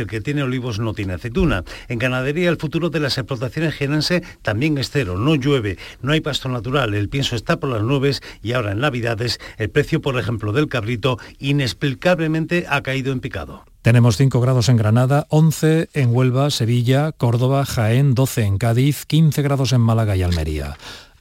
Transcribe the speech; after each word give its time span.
el 0.00 0.06
que 0.06 0.20
tiene 0.20 0.42
olivos 0.42 0.78
no 0.78 0.94
tiene 0.94 1.14
aceituna. 1.14 1.64
En 1.88 1.98
ganadería 1.98 2.48
el 2.48 2.58
futuro 2.58 2.90
de 2.90 3.00
las 3.00 3.18
explotaciones 3.18 3.74
genense 3.74 4.22
también 4.42 4.78
es 4.78 4.90
cero, 4.90 5.18
no 5.18 5.34
llueve, 5.34 5.78
no 6.02 6.12
hay 6.12 6.20
pasto 6.20 6.48
natural, 6.48 6.94
el 6.94 7.08
pienso 7.08 7.36
está 7.36 7.58
por 7.58 7.70
las 7.70 7.82
nubes 7.82 8.22
y 8.42 8.52
ahora 8.52 8.72
en 8.72 8.80
Navidades 8.80 9.38
el 9.58 9.70
precio, 9.70 10.00
por 10.00 10.18
ejemplo, 10.18 10.52
del 10.52 10.68
cabrito 10.68 11.18
inexplicablemente 11.38 12.66
ha 12.68 12.82
caído 12.82 13.12
en 13.12 13.20
picado. 13.20 13.64
Tenemos 13.82 14.16
5 14.16 14.40
grados 14.40 14.68
en 14.68 14.76
Granada, 14.76 15.26
11 15.28 15.90
en 15.92 16.12
Huelva, 16.12 16.50
Sevilla, 16.50 17.12
Córdoba, 17.12 17.64
Jaén, 17.64 18.14
12 18.14 18.42
en 18.42 18.58
Cádiz, 18.58 19.06
15 19.06 19.42
grados 19.42 19.72
en 19.72 19.80
Málaga 19.80 20.16
y 20.16 20.24
Almería. 20.24 20.76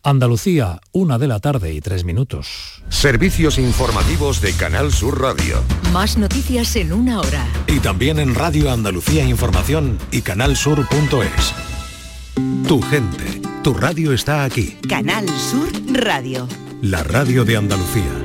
Andalucía, 0.05 0.81
una 0.91 1.17
de 1.17 1.27
la 1.27 1.39
tarde 1.39 1.73
y 1.73 1.81
tres 1.81 2.05
minutos. 2.05 2.83
Servicios 2.89 3.57
informativos 3.57 4.39
de 4.39 4.53
Canal 4.53 4.93
Sur 4.93 5.19
Radio. 5.19 5.63
Más 5.91 6.15
noticias 6.15 6.75
en 6.75 6.93
una 6.93 7.21
hora. 7.21 7.43
Y 7.65 7.79
también 7.79 8.19
en 8.19 8.35
Radio 8.35 8.71
Andalucía 8.71 9.25
Información 9.25 9.97
y 10.11 10.21
canalsur.es. 10.21 11.53
Tu 12.67 12.81
gente, 12.83 13.41
tu 13.63 13.73
radio 13.73 14.13
está 14.13 14.43
aquí. 14.43 14.77
Canal 14.87 15.27
Sur 15.27 15.69
Radio. 15.91 16.47
La 16.83 17.01
radio 17.01 17.43
de 17.43 17.57
Andalucía. 17.57 18.24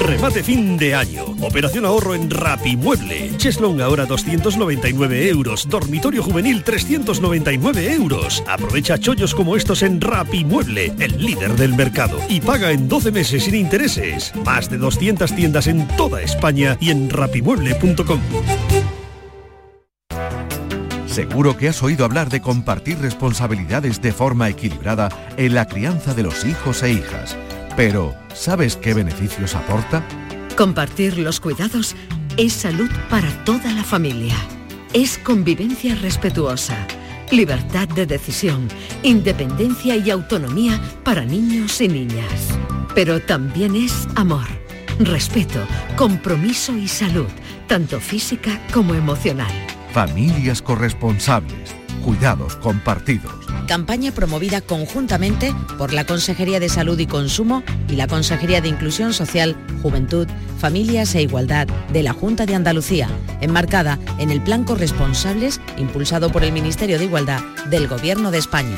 Remate 0.00 0.42
fin 0.42 0.76
de 0.76 0.94
año. 0.94 1.24
Operación 1.40 1.84
ahorro 1.84 2.14
en 2.14 2.30
Rapimueble. 2.30 3.30
Cheslong 3.36 3.80
ahora 3.80 4.06
299 4.06 5.28
euros. 5.28 5.68
Dormitorio 5.68 6.22
juvenil 6.22 6.62
399 6.64 7.92
euros. 7.92 8.42
Aprovecha 8.46 8.98
chollos 8.98 9.34
como 9.34 9.56
estos 9.56 9.82
en 9.82 10.00
Rapimueble, 10.00 10.92
el 10.98 11.24
líder 11.24 11.56
del 11.56 11.74
mercado. 11.74 12.18
Y 12.28 12.40
paga 12.40 12.72
en 12.72 12.88
12 12.88 13.12
meses 13.12 13.44
sin 13.44 13.54
intereses. 13.54 14.32
Más 14.44 14.70
de 14.70 14.78
200 14.78 15.34
tiendas 15.34 15.66
en 15.66 15.86
toda 15.96 16.22
España 16.22 16.76
y 16.80 16.90
en 16.90 17.10
rapimueble.com. 17.10 18.20
Seguro 21.06 21.56
que 21.56 21.68
has 21.68 21.82
oído 21.82 22.04
hablar 22.04 22.30
de 22.30 22.40
compartir 22.40 22.98
responsabilidades 22.98 24.00
de 24.00 24.12
forma 24.12 24.48
equilibrada 24.48 25.08
en 25.36 25.54
la 25.54 25.66
crianza 25.66 26.14
de 26.14 26.22
los 26.22 26.44
hijos 26.44 26.84
e 26.84 26.92
hijas. 26.92 27.36
Pero, 27.80 28.14
¿sabes 28.34 28.76
qué 28.76 28.92
beneficios 28.92 29.54
aporta? 29.54 30.06
Compartir 30.54 31.16
los 31.16 31.40
cuidados 31.40 31.96
es 32.36 32.52
salud 32.52 32.90
para 33.08 33.30
toda 33.46 33.72
la 33.72 33.82
familia. 33.82 34.36
Es 34.92 35.16
convivencia 35.16 35.94
respetuosa, 35.94 36.76
libertad 37.30 37.88
de 37.88 38.04
decisión, 38.04 38.68
independencia 39.02 39.96
y 39.96 40.10
autonomía 40.10 40.78
para 41.04 41.24
niños 41.24 41.80
y 41.80 41.88
niñas. 41.88 42.50
Pero 42.94 43.18
también 43.18 43.74
es 43.74 44.06
amor, 44.14 44.48
respeto, 44.98 45.66
compromiso 45.96 46.76
y 46.76 46.86
salud, 46.86 47.30
tanto 47.66 47.98
física 47.98 48.60
como 48.74 48.92
emocional. 48.92 49.52
Familias 49.94 50.60
corresponsables, 50.60 51.74
cuidados 52.04 52.56
compartidos. 52.56 53.49
Campaña 53.70 54.10
promovida 54.10 54.60
conjuntamente 54.60 55.54
por 55.78 55.92
la 55.92 56.04
Consejería 56.04 56.58
de 56.58 56.68
Salud 56.68 56.98
y 56.98 57.06
Consumo 57.06 57.62
y 57.86 57.92
la 57.94 58.08
Consejería 58.08 58.60
de 58.60 58.66
Inclusión 58.66 59.12
Social, 59.12 59.54
Juventud, 59.80 60.26
Familias 60.58 61.14
e 61.14 61.22
Igualdad 61.22 61.68
de 61.92 62.02
la 62.02 62.12
Junta 62.12 62.46
de 62.46 62.56
Andalucía, 62.56 63.08
enmarcada 63.40 64.00
en 64.18 64.32
el 64.32 64.42
Plan 64.42 64.64
Corresponsables 64.64 65.60
impulsado 65.76 66.32
por 66.32 66.42
el 66.42 66.50
Ministerio 66.50 66.98
de 66.98 67.04
Igualdad 67.04 67.42
del 67.66 67.86
Gobierno 67.86 68.32
de 68.32 68.38
España. 68.38 68.74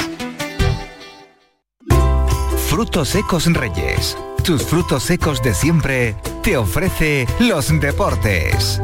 Frutos 2.69 3.09
secos 3.09 3.47
Reyes. 3.47 4.15
Tus 4.45 4.63
frutos 4.63 5.05
secos 5.05 5.43
de 5.43 5.55
siempre 5.55 6.17
te 6.43 6.59
ofrece 6.59 7.27
los 7.39 7.81
deportes. 7.81 8.83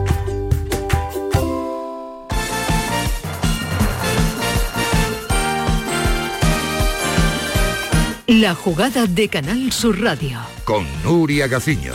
La 8.31 8.55
jugada 8.55 9.06
de 9.06 9.31
Canal 9.31 9.72
Sur 9.72 10.03
Radio. 10.03 10.39
Con 10.65 10.87
Nuria 11.03 11.47
Gaciño. 11.47 11.94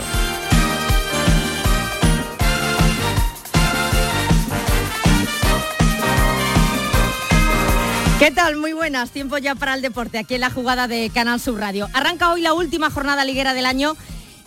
¿Qué 8.18 8.32
tal? 8.32 8.56
Muy 8.56 8.72
buenas. 8.72 9.12
Tiempo 9.12 9.38
ya 9.38 9.54
para 9.54 9.74
el 9.74 9.82
deporte 9.82 10.18
aquí 10.18 10.34
en 10.34 10.40
la 10.40 10.50
jugada 10.50 10.88
de 10.88 11.08
Canal 11.14 11.38
Sur 11.38 11.60
Radio. 11.60 11.88
Arranca 11.92 12.32
hoy 12.32 12.40
la 12.40 12.52
última 12.52 12.90
jornada 12.90 13.24
liguera 13.24 13.54
del 13.54 13.66
año 13.66 13.96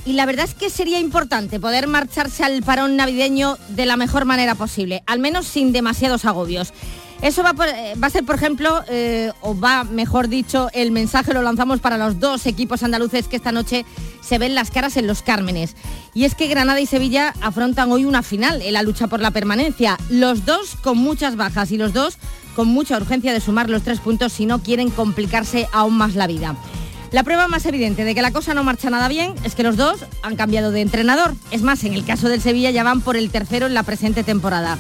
y 0.05 0.11
la 0.11 0.25
verdad 0.25 0.43
es 0.43 0.55
que 0.55 0.69
sería 0.69 0.99
importante 0.99 1.57
poder 1.57 1.87
marcharse 1.87 2.43
al 2.43 2.63
parón 2.63 2.97
navideño 2.97 3.57
de 3.69 3.85
la 3.85 3.95
mejor 3.95 4.25
manera 4.25 4.55
posible, 4.55 5.03
al 5.05 5.19
menos 5.19 5.47
sin 5.47 5.71
demasiados 5.71 6.25
agobios. 6.25 6.73
Eso 7.21 7.41
va, 7.41 7.55
eh, 7.65 7.95
va, 8.01 8.07
a 8.07 8.09
ser, 8.09 8.23
por 8.23 8.35
ejemplo, 8.35 8.83
eh, 8.89 9.31
o 9.41 9.59
va, 9.59 9.83
mejor 9.83 10.27
dicho, 10.27 10.69
el 10.73 10.91
mensaje 10.91 11.33
lo 11.33 11.41
lanzamos 11.41 11.79
para 11.79 11.97
los 11.97 12.19
dos 12.19 12.45
equipos 12.45 12.83
andaluces 12.83 13.27
que 13.27 13.35
esta 13.35 13.51
noche 13.51 13.85
se 14.21 14.37
ven 14.37 14.53
las 14.53 14.69
caras 14.69 14.97
en 14.97 15.07
los 15.07 15.23
Cármenes. 15.23 15.75
Y 16.13 16.25
es 16.25 16.35
que 16.35 16.47
Granada 16.47 16.79
y 16.79 16.85
Sevilla 16.85 17.33
afrontan 17.41 17.91
hoy 17.91 18.05
una 18.05 18.21
final 18.21 18.61
en 18.61 18.73
la 18.73 18.83
lucha 18.83 19.07
por 19.07 19.19
la 19.19 19.31
permanencia. 19.31 19.97
Los 20.09 20.45
dos 20.45 20.75
con 20.81 20.97
muchas 20.97 21.35
bajas 21.35 21.71
y 21.71 21.77
los 21.77 21.93
dos 21.93 22.17
con 22.55 22.67
mucha 22.67 22.97
urgencia 22.97 23.33
de 23.33 23.39
sumar 23.39 23.69
los 23.69 23.83
tres 23.83 23.99
puntos 23.99 24.33
si 24.33 24.45
no 24.45 24.59
quieren 24.59 24.89
complicarse 24.89 25.67
aún 25.71 25.97
más 25.97 26.15
la 26.15 26.27
vida. 26.27 26.55
La 27.11 27.23
prueba 27.23 27.47
más 27.47 27.65
evidente 27.65 28.03
de 28.03 28.13
que 28.13 28.21
la 28.21 28.31
cosa 28.31 28.53
no 28.53 28.63
marcha 28.63 28.89
nada 28.89 29.07
bien 29.07 29.33
es 29.43 29.55
que 29.55 29.63
los 29.63 29.77
dos 29.77 30.05
han 30.23 30.35
cambiado 30.35 30.71
de 30.71 30.81
entrenador. 30.81 31.33
Es 31.51 31.61
más, 31.61 31.83
en 31.83 31.93
el 31.93 32.03
caso 32.03 32.29
del 32.29 32.41
Sevilla 32.41 32.69
ya 32.69 32.83
van 32.83 33.01
por 33.01 33.15
el 33.15 33.29
tercero 33.29 33.65
en 33.65 33.73
la 33.73 33.83
presente 33.83 34.23
temporada. 34.23 34.77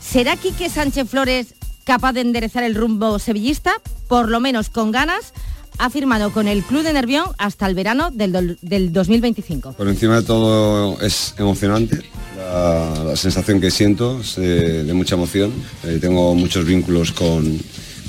¿Será 0.00 0.36
Quique 0.36 0.70
Sánchez 0.70 1.08
Flores 1.08 1.54
capaz 1.88 2.12
de 2.12 2.20
enderezar 2.20 2.64
el 2.64 2.74
rumbo 2.74 3.18
sevillista, 3.18 3.72
por 4.08 4.28
lo 4.28 4.40
menos 4.40 4.68
con 4.68 4.92
ganas, 4.92 5.32
ha 5.78 5.88
firmado 5.88 6.30
con 6.34 6.46
el 6.46 6.62
Club 6.62 6.82
de 6.82 6.92
Nervión 6.92 7.30
hasta 7.38 7.66
el 7.66 7.74
verano 7.74 8.10
del, 8.10 8.58
2025. 8.92 9.72
Por 9.72 9.88
encima 9.88 10.16
de 10.16 10.22
todo 10.22 11.00
es 11.00 11.34
emocionante. 11.38 12.02
La, 12.36 13.16
sensación 13.16 13.58
que 13.58 13.70
siento 13.70 14.20
es 14.20 14.36
de, 14.36 14.92
mucha 14.92 15.14
emoción. 15.14 15.50
Eh, 15.82 15.96
tengo 15.98 16.34
muchos 16.34 16.66
vínculos 16.66 17.10
con, 17.12 17.58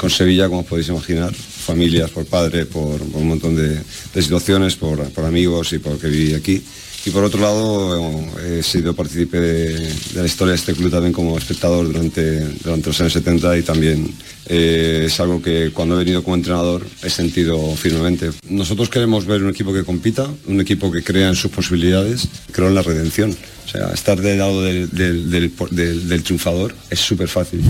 Sevilla, 0.10 0.50
como 0.50 0.66
podéis 0.66 0.90
imaginar. 0.90 1.34
Familias, 1.34 2.12
por 2.12 2.26
padre, 2.26 2.66
por, 2.66 3.02
un 3.02 3.28
montón 3.30 3.56
de, 3.56 3.80
situaciones, 4.22 4.76
por, 4.76 5.10
por, 5.12 5.24
amigos 5.24 5.72
y 5.72 5.80
porque 5.80 6.08
viví 6.08 6.34
aquí. 6.34 6.62
Y 7.06 7.12
por 7.12 7.24
otro 7.24 7.40
lado, 7.40 8.12
he 8.46 8.62
sido 8.62 8.94
partícipe 8.94 9.40
de, 9.40 9.94
la 10.16 10.26
historia 10.26 10.52
de 10.52 10.58
este 10.58 10.74
club 10.74 10.92
también 10.92 11.14
como 11.14 11.38
espectador 11.38 11.88
durante, 11.88 12.42
durante 12.64 12.88
los 12.88 13.00
años 13.00 13.14
70 13.14 13.58
y 13.58 13.62
también 13.64 14.14
eh, 14.48 15.04
es 15.06 15.20
algo 15.20 15.42
que 15.42 15.72
cuando 15.72 15.96
he 15.96 16.04
venido 16.04 16.24
como 16.24 16.36
entrenador 16.36 16.86
he 17.02 17.10
sentido 17.10 17.74
firmemente. 17.76 18.32
Nosotros 18.50 18.90
queremos 18.90 19.26
ver 19.26 19.44
un 19.44 19.50
equipo 19.50 19.74
que 19.74 19.84
compita, 19.84 20.28
un 20.48 20.60
equipo 20.60 20.92
que 20.92 21.02
crea 21.02 21.30
en 21.30 21.36
sus 21.36 21.52
posibilidades, 21.52 22.28
creo 22.52 22.68
en 22.68 22.76
la 22.76 22.82
redención. 22.82 23.36
O 23.66 23.70
sea, 23.70 23.92
estar 23.94 24.20
del 24.20 24.40
lado 24.40 24.64
del, 24.64 24.90
del, 24.90 26.24
triunfador 26.24 26.76
es 26.90 27.00
súper 27.00 27.30
fácil, 27.30 27.62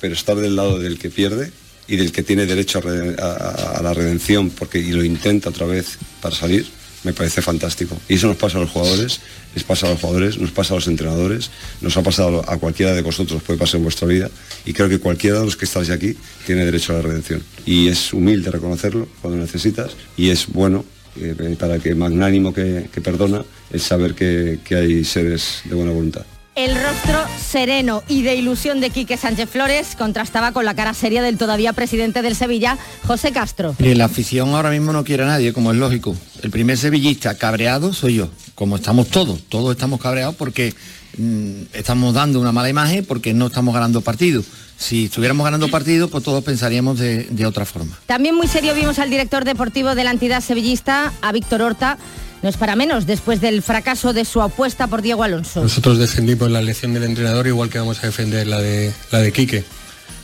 pero 0.00 0.12
estar 0.12 0.36
del 0.36 0.56
lado 0.56 0.78
del 0.78 0.98
que 0.98 1.08
pierde 1.08 1.52
y 1.86 1.96
del 1.96 2.12
que 2.12 2.22
tiene 2.22 2.44
derecho 2.44 2.82
a, 3.18 3.78
a 3.78 3.82
la 3.82 3.94
redención 3.94 4.50
porque 4.50 4.78
y 4.78 4.90
lo 4.90 5.04
intenta 5.04 5.48
otra 5.50 5.66
vez 5.66 5.96
para 6.20 6.34
salir, 6.34 6.66
me 7.04 7.12
parece 7.12 7.42
fantástico. 7.42 7.96
Y 8.08 8.14
eso 8.14 8.26
nos 8.26 8.36
pasa 8.36 8.58
a 8.58 8.60
los 8.60 8.70
jugadores, 8.70 9.20
les 9.54 9.64
pasa 9.64 9.86
a 9.86 9.90
los 9.90 10.00
jugadores, 10.00 10.38
nos 10.38 10.50
pasa 10.50 10.74
a 10.74 10.76
los 10.76 10.86
entrenadores, 10.86 11.50
nos 11.80 11.96
ha 11.96 12.02
pasado 12.02 12.44
a 12.48 12.56
cualquiera 12.58 12.94
de 12.94 13.02
vosotros, 13.02 13.42
puede 13.42 13.58
pasar 13.58 13.76
en 13.76 13.84
vuestra 13.84 14.06
vida. 14.08 14.30
Y 14.64 14.72
creo 14.72 14.88
que 14.88 14.98
cualquiera 14.98 15.40
de 15.40 15.44
los 15.44 15.56
que 15.56 15.64
estáis 15.64 15.90
aquí 15.90 16.16
tiene 16.46 16.64
derecho 16.64 16.92
a 16.92 16.96
la 16.96 17.02
redención. 17.02 17.42
Y 17.66 17.88
es 17.88 18.12
humilde 18.12 18.50
reconocerlo 18.50 19.08
cuando 19.20 19.38
necesitas 19.38 19.92
y 20.16 20.30
es 20.30 20.46
bueno 20.48 20.84
eh, 21.20 21.56
para 21.58 21.78
que 21.78 21.94
magnánimo 21.94 22.52
que, 22.52 22.88
perdona 23.02 23.44
es 23.72 23.82
saber 23.82 24.14
que 24.14 24.58
hay 24.70 25.04
seres 25.04 25.62
de 25.64 25.74
buena 25.74 25.92
voluntad. 25.92 26.24
El 26.58 26.74
rostro 26.74 27.24
sereno 27.40 28.02
y 28.08 28.22
de 28.22 28.34
ilusión 28.34 28.80
de 28.80 28.90
Quique 28.90 29.16
Sánchez 29.16 29.48
Flores 29.48 29.94
contrastaba 29.96 30.50
con 30.50 30.64
la 30.64 30.74
cara 30.74 30.92
seria 30.92 31.22
del 31.22 31.38
todavía 31.38 31.72
presidente 31.72 32.20
del 32.20 32.34
Sevilla, 32.34 32.76
José 33.06 33.30
Castro. 33.30 33.76
Y 33.78 33.94
la 33.94 34.06
afición 34.06 34.48
ahora 34.48 34.70
mismo 34.70 34.92
no 34.92 35.04
quiere 35.04 35.22
a 35.22 35.26
nadie, 35.26 35.52
como 35.52 35.70
es 35.70 35.78
lógico. 35.78 36.16
El 36.42 36.50
primer 36.50 36.76
sevillista 36.76 37.38
cabreado 37.38 37.92
soy 37.92 38.14
yo, 38.14 38.28
como 38.56 38.74
estamos 38.74 39.06
todos, 39.06 39.40
todos 39.48 39.70
estamos 39.70 40.00
cabreados 40.00 40.34
porque 40.34 40.74
mm, 41.16 41.74
estamos 41.74 42.12
dando 42.12 42.40
una 42.40 42.50
mala 42.50 42.68
imagen 42.68 43.04
porque 43.04 43.32
no 43.32 43.46
estamos 43.46 43.72
ganando 43.72 44.00
partidos. 44.00 44.46
Si 44.76 45.04
estuviéramos 45.04 45.44
ganando 45.44 45.68
partidos, 45.68 46.10
pues 46.10 46.24
todos 46.24 46.42
pensaríamos 46.42 46.98
de, 46.98 47.28
de 47.30 47.46
otra 47.46 47.66
forma. 47.66 47.96
También 48.06 48.34
muy 48.34 48.48
serio 48.48 48.74
vimos 48.74 48.98
al 48.98 49.10
director 49.10 49.44
deportivo 49.44 49.94
de 49.94 50.02
la 50.02 50.10
entidad 50.10 50.40
sevillista, 50.40 51.12
a 51.22 51.30
Víctor 51.30 51.62
Horta, 51.62 51.98
no 52.42 52.48
es 52.48 52.56
para 52.56 52.76
menos 52.76 53.06
después 53.06 53.40
del 53.40 53.62
fracaso 53.62 54.12
de 54.12 54.24
su 54.24 54.40
apuesta 54.40 54.86
por 54.86 55.02
Diego 55.02 55.22
Alonso. 55.22 55.62
Nosotros 55.62 55.98
defendimos 55.98 56.50
la 56.50 56.60
elección 56.60 56.94
del 56.94 57.04
entrenador 57.04 57.46
igual 57.46 57.68
que 57.68 57.78
vamos 57.78 58.02
a 58.02 58.06
defender 58.06 58.46
la 58.46 58.60
de, 58.60 58.92
la 59.10 59.18
de 59.18 59.32
Quique. 59.32 59.64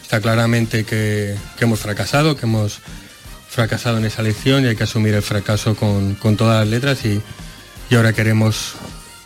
Está 0.02 0.20
claramente 0.20 0.84
que, 0.84 1.34
hemos 1.58 1.80
fracasado, 1.80 2.36
que 2.36 2.46
hemos 2.46 2.78
fracasado 3.48 3.98
en 3.98 4.04
esa 4.04 4.22
elección 4.22 4.64
y 4.64 4.68
hay 4.68 4.76
que 4.76 4.84
asumir 4.84 5.14
el 5.14 5.22
fracaso 5.22 5.74
con, 5.74 6.14
con 6.14 6.36
todas 6.36 6.60
las 6.60 6.68
letras 6.68 7.04
y, 7.04 7.20
y, 7.90 7.94
ahora 7.94 8.12
queremos 8.12 8.74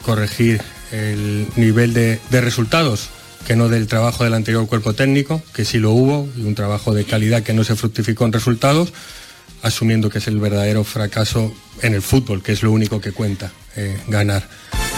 corregir 0.03 0.63
el 0.93 1.47
nivel 1.57 1.93
de, 1.93 2.21
de, 2.31 2.41
resultados, 2.41 3.09
que 3.47 3.57
no 3.57 3.69
del 3.69 3.87
trabajo 3.87 4.25
del 4.25 4.35
anterior 4.35 4.67
cuerpo 4.67 4.95
técnico, 4.95 5.43
que 5.53 5.65
sí 5.65 5.79
lo 5.79 5.91
hubo, 5.91 6.29
y 6.37 6.43
un 6.43 6.55
trabajo 6.55 6.95
de 6.95 7.05
calidad 7.05 7.43
que 7.43 7.53
no 7.53 7.65
se 7.65 7.77
fructificó 7.77 8.25
en 8.25 8.33
resultados, 8.33 8.93
asumiendo 9.63 10.11
que 10.11 10.19
es 10.19 10.27
el 10.29 10.39
verdadero 10.39 10.85
fracaso 10.85 11.53
en 11.83 11.95
el 11.95 12.03
fútbol, 12.03 12.43
que 12.43 12.53
es 12.53 12.63
lo 12.63 12.73
único 12.73 13.01
que 13.01 13.13
cuenta, 13.13 13.53
eh, 13.77 13.99
ganar. 14.09 14.49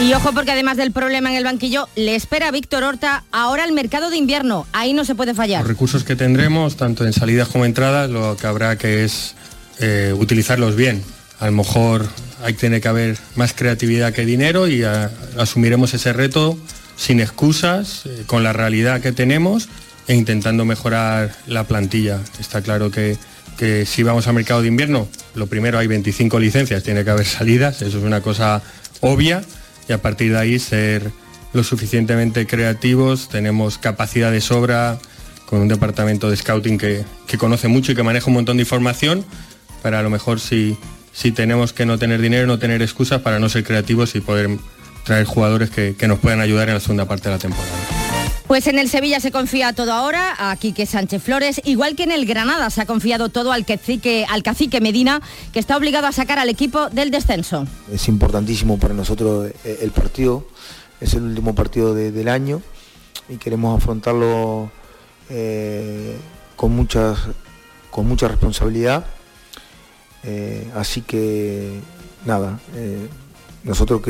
Y 0.01 0.15
ojo 0.15 0.33
porque 0.33 0.53
además 0.53 0.77
del 0.79 0.93
problema 0.93 1.31
en 1.31 1.37
el 1.37 1.45
banquillo, 1.45 1.89
le 1.95 2.15
espera 2.15 2.49
a 2.49 2.51
Víctor 2.51 2.85
Horta 2.85 3.25
ahora 3.33 3.65
el 3.65 3.73
mercado 3.73 4.09
de 4.09 4.17
invierno. 4.17 4.67
Ahí 4.73 4.95
no 4.95 5.05
se 5.05 5.15
puede 5.15 5.35
fallar. 5.35 5.61
Los 5.61 5.69
recursos 5.69 6.05
que 6.05 6.17
tendremos, 6.17 6.77
tanto 6.77 7.05
en 7.05 7.13
salidas 7.13 7.49
como 7.49 7.67
entradas, 7.67 8.09
lo 8.09 8.37
que 8.37 8.47
habrá 8.47 8.77
que 8.77 9.05
es 9.05 9.35
eh, 9.79 10.15
utilizarlos 10.17 10.75
bien. 10.75 11.03
A 11.39 11.47
lo 11.47 11.53
mejor 11.53 12.07
hay 12.43 12.55
que 12.55 12.61
tener 12.61 12.81
que 12.81 12.89
haber 12.89 13.19
más 13.35 13.53
creatividad 13.53 14.15
que 14.15 14.25
dinero 14.25 14.69
y 14.69 14.85
a, 14.85 15.11
asumiremos 15.39 15.93
ese 15.93 16.13
reto 16.13 16.59
sin 16.97 17.21
excusas, 17.21 18.07
eh, 18.07 18.25
con 18.27 18.43
la 18.43 18.53
realidad 18.53 19.01
que 19.01 19.13
tenemos 19.13 19.69
e 20.07 20.15
intentando 20.15 20.65
mejorar 20.65 21.35
la 21.47 21.65
plantilla. 21.65 22.21
Está 22.39 22.63
claro 22.63 22.91
que 22.91 23.19
que 23.61 23.85
si 23.85 24.03
vamos 24.03 24.27
al 24.27 24.33
mercado 24.33 24.63
de 24.63 24.69
invierno, 24.69 25.07
lo 25.35 25.47
primero 25.47 25.79
hay 25.79 25.87
25 25.87 26.41
licencias, 26.41 26.83
tiene 26.83 27.05
que 27.05 27.11
haber 27.11 27.27
salidas, 27.27 27.83
eso 27.83 27.99
es 27.99 28.05
una 28.05 28.23
cosa 28.23 28.63
obvia, 29.01 29.43
y 29.87 29.93
a 29.93 30.01
partir 30.01 30.33
de 30.33 30.39
ahí 30.39 30.59
ser 30.59 31.11
lo 31.53 31.63
suficientemente 31.63 32.47
creativos, 32.47 33.29
tenemos 33.29 33.77
capacidad 33.77 34.33
de 34.33 34.41
sobra 34.41 34.99
con 35.45 35.61
un 35.61 35.69
departamento 35.69 36.31
de 36.31 36.39
scouting 36.39 36.79
que, 36.79 37.05
que 37.27 37.37
conoce 37.37 37.69
mucho 37.69 37.93
y 37.93 37.95
que 37.95 38.03
maneja 38.03 38.29
un 38.29 38.33
montón 38.33 38.57
de 38.57 38.63
información, 38.63 39.27
para 39.83 39.99
a 39.99 40.03
lo 40.03 40.09
mejor 40.09 40.41
si, 40.41 40.79
si 41.13 41.31
tenemos 41.31 41.75
que 41.75 41.85
no 41.85 41.99
tener 41.99 42.23
dinero, 42.23 42.47
no 42.47 42.59
tener 42.59 42.81
excusas 42.81 43.21
para 43.21 43.41
no 43.41 43.51
ser 43.51 43.63
creativos 43.65 44.15
y 44.15 44.23
poder 44.23 44.49
traer 45.05 45.27
jugadores 45.27 45.69
que, 45.69 45.95
que 45.99 46.09
nos 46.09 46.19
puedan 46.19 46.41
ayudar 46.41 46.69
en 46.69 46.77
la 46.77 46.81
segunda 46.81 47.07
parte 47.07 47.29
de 47.29 47.35
la 47.35 47.39
temporada. 47.39 48.00
Pues 48.51 48.67
en 48.67 48.81
el 48.81 48.89
Sevilla 48.89 49.21
se 49.21 49.31
confía 49.31 49.73
todo 49.75 49.93
ahora 49.93 50.35
a 50.37 50.57
Quique 50.57 50.85
Sánchez 50.85 51.23
Flores, 51.23 51.61
igual 51.65 51.95
que 51.95 52.03
en 52.03 52.11
el 52.11 52.27
Granada 52.27 52.69
se 52.71 52.81
ha 52.81 52.85
confiado 52.85 53.29
todo 53.29 53.53
al 53.53 53.65
cacique, 53.65 54.27
al 54.29 54.43
Medina, 54.83 55.23
que 55.53 55.61
está 55.61 55.77
obligado 55.77 56.09
a 56.09 56.13
sacar 56.13 56.41
al 56.41 56.49
equipo 56.49 56.91
del 56.91 57.13
descenso. 57.13 57.65
Es 57.93 58.09
importantísimo 58.09 58.77
para 58.77 58.93
nosotros 58.93 59.53
el 59.65 59.93
partido, 59.93 60.49
es 61.01 61.15
el 61.15 61.23
último 61.23 61.55
partido 61.55 61.95
de, 61.95 62.11
del 62.11 62.27
año 62.27 62.61
y 63.29 63.37
queremos 63.37 63.81
afrontarlo 63.81 64.73
eh, 65.29 66.17
con, 66.57 66.75
muchas, 66.75 67.21
con 67.93 68.09
mucha 68.09 68.27
responsabilidad. 68.27 69.05
Eh, 70.25 70.69
así 70.75 71.03
que 71.03 71.79
nada, 72.27 72.59
eh, 72.75 73.07
nosotros 73.63 74.03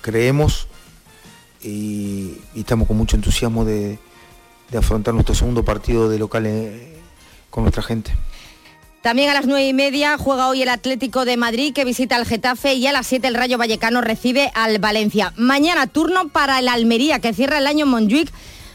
creemos 0.00 0.66
y, 1.62 2.38
estamos 2.54 2.86
con 2.86 2.96
mucho 2.96 3.16
entusiasmo 3.16 3.64
de, 3.64 3.98
afrontar 4.76 5.12
nuestro 5.12 5.34
segundo 5.34 5.64
partido 5.64 6.08
de 6.08 6.18
local 6.18 6.46
en, 6.46 6.80
con 7.50 7.64
nuestra 7.64 7.82
gente. 7.82 8.12
También 9.02 9.28
a 9.30 9.34
las 9.34 9.46
nueve 9.46 9.66
y 9.66 9.72
media 9.72 10.16
juega 10.16 10.48
hoy 10.48 10.62
el 10.62 10.68
Atlético 10.68 11.24
de 11.24 11.36
Madrid 11.36 11.74
que 11.74 11.84
visita 11.84 12.16
al 12.16 12.24
Getafe 12.24 12.74
y 12.74 12.86
a 12.86 12.92
las 12.92 13.06
7 13.08 13.26
el 13.26 13.34
Rayo 13.34 13.58
Vallecano 13.58 14.00
recibe 14.00 14.50
al 14.54 14.78
Valencia. 14.78 15.32
Mañana 15.36 15.88
turno 15.88 16.28
para 16.28 16.60
el 16.60 16.68
Almería 16.68 17.18
que 17.18 17.34
cierra 17.34 17.58
el 17.58 17.66
año 17.66 17.84
Montjuic 17.84 18.32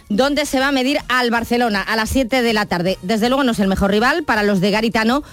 donde 0.09 0.45
se 0.45 0.59
va 0.59 0.67
a 0.67 0.71
medir 0.71 0.99
al 1.07 1.31
Barcelona 1.31 1.81
a 1.81 1.95
las 1.95 2.09
7 2.09 2.41
de 2.41 2.53
la 2.53 2.65
tarde. 2.65 2.97
Desde 3.01 3.29
luego 3.29 3.43
no 3.43 3.53
es 3.53 3.59
el 3.59 3.67
mejor 3.69 3.89
rival 3.89 4.23
para 4.23 4.43
los 4.43 4.59
de 4.59 4.71
Garitano 4.71 5.23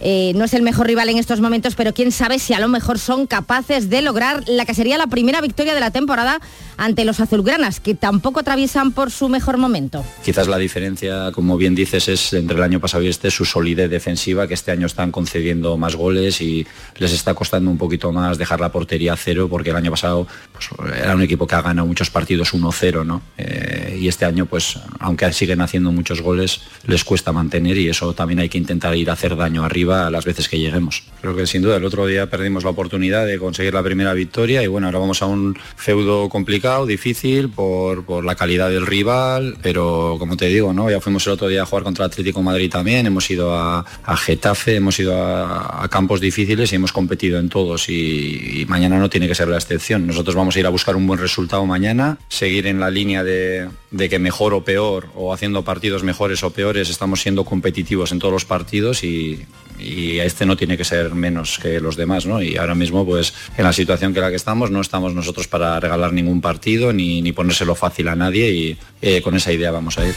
eh, 0.00 0.32
no 0.34 0.44
es 0.44 0.52
el 0.52 0.62
mejor 0.62 0.86
rival 0.86 1.08
en 1.08 1.16
estos 1.16 1.40
momentos, 1.40 1.74
pero 1.74 1.94
quién 1.94 2.12
sabe 2.12 2.38
si 2.38 2.52
a 2.52 2.60
lo 2.60 2.68
mejor 2.68 2.98
son 2.98 3.26
capaces 3.26 3.88
de 3.88 4.02
lograr 4.02 4.44
la 4.46 4.66
que 4.66 4.74
sería 4.74 4.98
la 4.98 5.06
primera 5.06 5.40
victoria 5.40 5.74
de 5.74 5.80
la 5.80 5.90
temporada 5.90 6.40
ante 6.76 7.04
los 7.04 7.20
azulgranas, 7.20 7.80
que 7.80 7.94
tampoco 7.94 8.40
atraviesan 8.40 8.92
por 8.92 9.10
su 9.10 9.28
mejor 9.28 9.58
momento. 9.58 10.04
Quizás 10.24 10.48
la 10.48 10.58
diferencia, 10.58 11.30
como 11.32 11.56
bien 11.56 11.74
dices, 11.74 12.08
es 12.08 12.32
entre 12.32 12.56
el 12.56 12.62
año 12.62 12.80
pasado 12.80 13.02
y 13.02 13.08
este 13.08 13.30
su 13.30 13.44
solidez 13.44 13.90
defensiva, 13.90 14.46
que 14.46 14.54
este 14.54 14.70
año 14.70 14.86
están 14.86 15.10
concediendo 15.10 15.76
más 15.76 15.96
goles 15.96 16.40
y 16.40 16.66
les 16.96 17.12
está 17.12 17.34
costando 17.34 17.70
un 17.70 17.78
poquito 17.78 18.12
más 18.12 18.38
dejar 18.38 18.60
la 18.60 18.70
portería 18.70 19.12
a 19.12 19.16
cero, 19.16 19.48
porque 19.50 19.70
el 19.70 19.76
año 19.76 19.90
pasado 19.90 20.26
pues, 20.52 20.68
era 20.96 21.14
un 21.14 21.22
equipo 21.22 21.46
que 21.46 21.54
ha 21.54 21.62
ganado 21.62 21.86
muchos 21.86 22.10
partidos 22.10 22.54
1-0, 22.54 23.04
¿no? 23.04 23.22
Eh, 23.38 23.98
y 24.00 24.08
este 24.08 24.24
año, 24.24 24.46
pues, 24.46 24.78
aunque 24.98 25.32
siguen 25.32 25.60
haciendo 25.60 25.92
muchos 25.92 26.20
goles, 26.20 26.60
les 26.86 27.04
cuesta 27.04 27.32
mantener 27.32 27.76
y 27.78 27.88
eso 27.88 28.12
también 28.14 28.40
hay 28.40 28.48
que 28.48 28.58
intentar 28.58 28.96
ir 28.96 29.10
a 29.10 29.14
hacer 29.14 29.36
daño 29.36 29.64
arriba 29.64 30.06
a 30.06 30.10
las 30.10 30.24
veces 30.24 30.48
que 30.48 30.58
lleguemos. 30.58 31.02
Creo 31.20 31.36
que 31.36 31.46
sin 31.46 31.62
duda 31.62 31.76
el 31.76 31.84
otro 31.84 32.06
día 32.06 32.28
perdimos 32.28 32.64
la 32.64 32.70
oportunidad 32.70 33.26
de 33.26 33.38
conseguir 33.38 33.74
la 33.74 33.82
primera 33.82 34.12
victoria 34.14 34.62
y 34.62 34.66
bueno, 34.66 34.86
ahora 34.86 34.98
vamos 34.98 35.22
a 35.22 35.26
un 35.26 35.56
feudo 35.76 36.28
complicado, 36.28 36.65
difícil 36.86 37.48
por, 37.48 38.04
por 38.04 38.24
la 38.24 38.34
calidad 38.34 38.68
del 38.70 38.86
rival, 38.86 39.56
pero 39.62 40.16
como 40.18 40.36
te 40.36 40.46
digo, 40.46 40.72
¿no? 40.72 40.90
ya 40.90 41.00
fuimos 41.00 41.26
el 41.26 41.34
otro 41.34 41.48
día 41.48 41.62
a 41.62 41.66
jugar 41.66 41.84
contra 41.84 42.06
Atlético 42.06 42.42
Madrid 42.42 42.70
también, 42.70 43.06
hemos 43.06 43.30
ido 43.30 43.54
a, 43.54 43.84
a 44.04 44.16
Getafe, 44.16 44.76
hemos 44.76 44.98
ido 44.98 45.16
a, 45.16 45.84
a, 45.84 45.88
campos 45.88 46.20
difíciles 46.20 46.72
y 46.72 46.76
hemos 46.76 46.92
competido 46.92 47.38
en 47.38 47.48
todos 47.48 47.88
y, 47.88 48.60
y 48.60 48.66
mañana 48.66 48.98
no 48.98 49.08
tiene 49.08 49.28
que 49.28 49.34
ser 49.34 49.48
la 49.48 49.56
excepción. 49.56 50.06
Nosotros 50.06 50.34
vamos 50.34 50.56
a 50.56 50.60
ir 50.60 50.66
a 50.66 50.70
buscar 50.70 50.96
un 50.96 51.06
buen 51.06 51.20
resultado 51.20 51.64
mañana, 51.66 52.18
seguir 52.28 52.66
en 52.66 52.80
la 52.80 52.90
línea 52.90 53.22
de, 53.22 53.68
de 53.90 54.08
que 54.08 54.18
mejor 54.18 54.54
o 54.54 54.64
peor 54.64 55.08
o 55.14 55.32
haciendo 55.32 55.62
partidos 55.62 56.02
mejores 56.02 56.42
o 56.42 56.50
peores 56.50 56.90
estamos 56.90 57.20
siendo 57.20 57.44
competitivos 57.44 58.12
en 58.12 58.18
todos 58.18 58.32
los 58.32 58.44
partidos 58.44 59.04
y, 59.04 59.46
y 59.78 60.18
este 60.18 60.46
no 60.46 60.56
tiene 60.56 60.76
que 60.76 60.84
ser 60.84 61.14
menos 61.14 61.58
que 61.58 61.80
los 61.80 61.96
demás, 61.96 62.26
¿no? 62.26 62.42
Y 62.42 62.56
ahora 62.56 62.74
mismo, 62.74 63.04
pues, 63.04 63.34
en 63.56 63.64
la 63.64 63.72
situación 63.72 64.14
que 64.14 64.20
la 64.20 64.30
que 64.30 64.36
estamos, 64.36 64.70
no 64.70 64.80
estamos 64.80 65.14
nosotros 65.14 65.48
para 65.48 65.78
regalar 65.80 66.12
ningún 66.12 66.40
partido 66.40 66.92
ni, 66.92 67.22
ni 67.22 67.32
ponérselo 67.32 67.74
fácil 67.74 68.08
a 68.08 68.16
nadie 68.16 68.50
y 68.50 68.78
eh, 69.02 69.22
con 69.22 69.36
esa 69.36 69.52
idea 69.52 69.70
vamos 69.70 69.98
a 69.98 70.06
ir. 70.06 70.14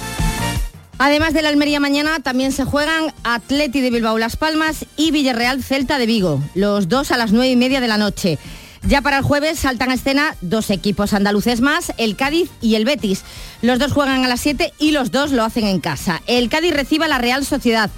Además 0.98 1.34
de 1.34 1.42
la 1.42 1.50
Almería 1.50 1.80
mañana, 1.80 2.20
también 2.20 2.52
se 2.52 2.66
juegan 2.66 3.14
Atleti 3.24 3.80
de 3.80 3.90
Bilbao 3.90 4.18
Las 4.18 4.36
Palmas 4.36 4.86
y 4.98 5.12
Villarreal 5.12 5.64
Celta 5.64 5.98
de 5.98 6.06
Vigo, 6.06 6.44
los 6.56 6.90
dos 6.90 7.12
a 7.12 7.18
las 7.18 7.32
nueve 7.32 7.50
y 7.50 7.56
media 7.56 7.80
de 7.80 7.88
la 7.88 7.98
noche. 7.98 8.38
Ya 8.84 9.02
para 9.02 9.18
el 9.18 9.24
jueves 9.24 9.60
saltan 9.60 9.92
a 9.92 9.94
escena 9.94 10.36
dos 10.42 10.70
equipos 10.70 11.14
andaluces 11.14 11.62
más, 11.62 11.94
el 11.98 12.16
Cádiz 12.16 12.50
y 12.62 12.76
el 12.76 12.86
Betis. 12.86 13.24
Los 13.62 13.80
dos 13.80 13.92
juegan 13.92 14.24
a 14.24 14.28
las 14.28 14.40
7 14.40 14.74
y 14.80 14.92
los 14.92 15.12
dos 15.12 15.32
lo 15.32 15.44
hacen 15.44 15.66
en 15.66 15.80
casa. 15.80 16.22
El 16.28 16.50
Cádiz 16.50 16.74
recibe 16.74 17.06
a 17.06 17.10
la 17.10 17.18
Real 17.18 17.46
Sociedad 17.46 17.90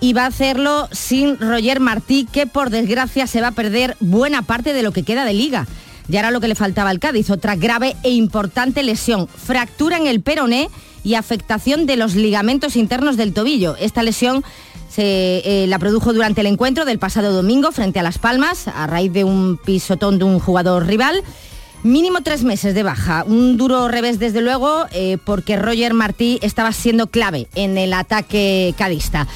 y 0.00 0.12
va 0.12 0.24
a 0.24 0.28
hacerlo 0.28 0.88
sin 0.92 1.38
Roger 1.38 1.80
Martí, 1.80 2.26
que 2.30 2.46
por 2.46 2.70
desgracia 2.70 3.26
se 3.26 3.40
va 3.40 3.48
a 3.48 3.52
perder 3.52 3.96
buena 4.00 4.42
parte 4.42 4.72
de 4.72 4.82
lo 4.82 4.92
que 4.92 5.02
queda 5.02 5.24
de 5.24 5.34
liga. 5.34 5.66
Y 6.08 6.16
ahora 6.16 6.30
lo 6.30 6.40
que 6.40 6.48
le 6.48 6.54
faltaba 6.54 6.90
al 6.90 7.00
Cádiz, 7.00 7.30
otra 7.30 7.56
grave 7.56 7.96
e 8.02 8.10
importante 8.10 8.82
lesión, 8.82 9.28
fractura 9.28 9.98
en 9.98 10.06
el 10.06 10.22
peroné 10.22 10.70
y 11.04 11.14
afectación 11.14 11.86
de 11.86 11.96
los 11.96 12.14
ligamentos 12.14 12.76
internos 12.76 13.16
del 13.16 13.34
tobillo. 13.34 13.76
Esta 13.76 14.02
lesión 14.02 14.42
se 14.88 15.42
eh, 15.44 15.66
la 15.66 15.78
produjo 15.78 16.12
durante 16.12 16.40
el 16.40 16.46
encuentro 16.46 16.84
del 16.84 16.98
pasado 16.98 17.32
domingo 17.32 17.72
frente 17.72 17.98
a 17.98 18.02
Las 18.02 18.18
Palmas, 18.18 18.68
a 18.68 18.86
raíz 18.86 19.12
de 19.12 19.24
un 19.24 19.58
pisotón 19.62 20.18
de 20.18 20.24
un 20.24 20.38
jugador 20.38 20.86
rival. 20.86 21.22
Mínimo 21.84 22.22
tres 22.22 22.42
meses 22.42 22.74
de 22.74 22.82
baja, 22.82 23.22
un 23.24 23.56
duro 23.56 23.86
revés 23.86 24.18
desde 24.18 24.40
luego, 24.40 24.86
eh, 24.90 25.18
porque 25.24 25.56
Roger 25.56 25.94
Martí 25.94 26.40
estaba 26.42 26.72
siendo 26.72 27.06
clave 27.06 27.46
en 27.54 27.78
el 27.78 27.92
ataque 27.92 28.74
cadista. 28.76 29.28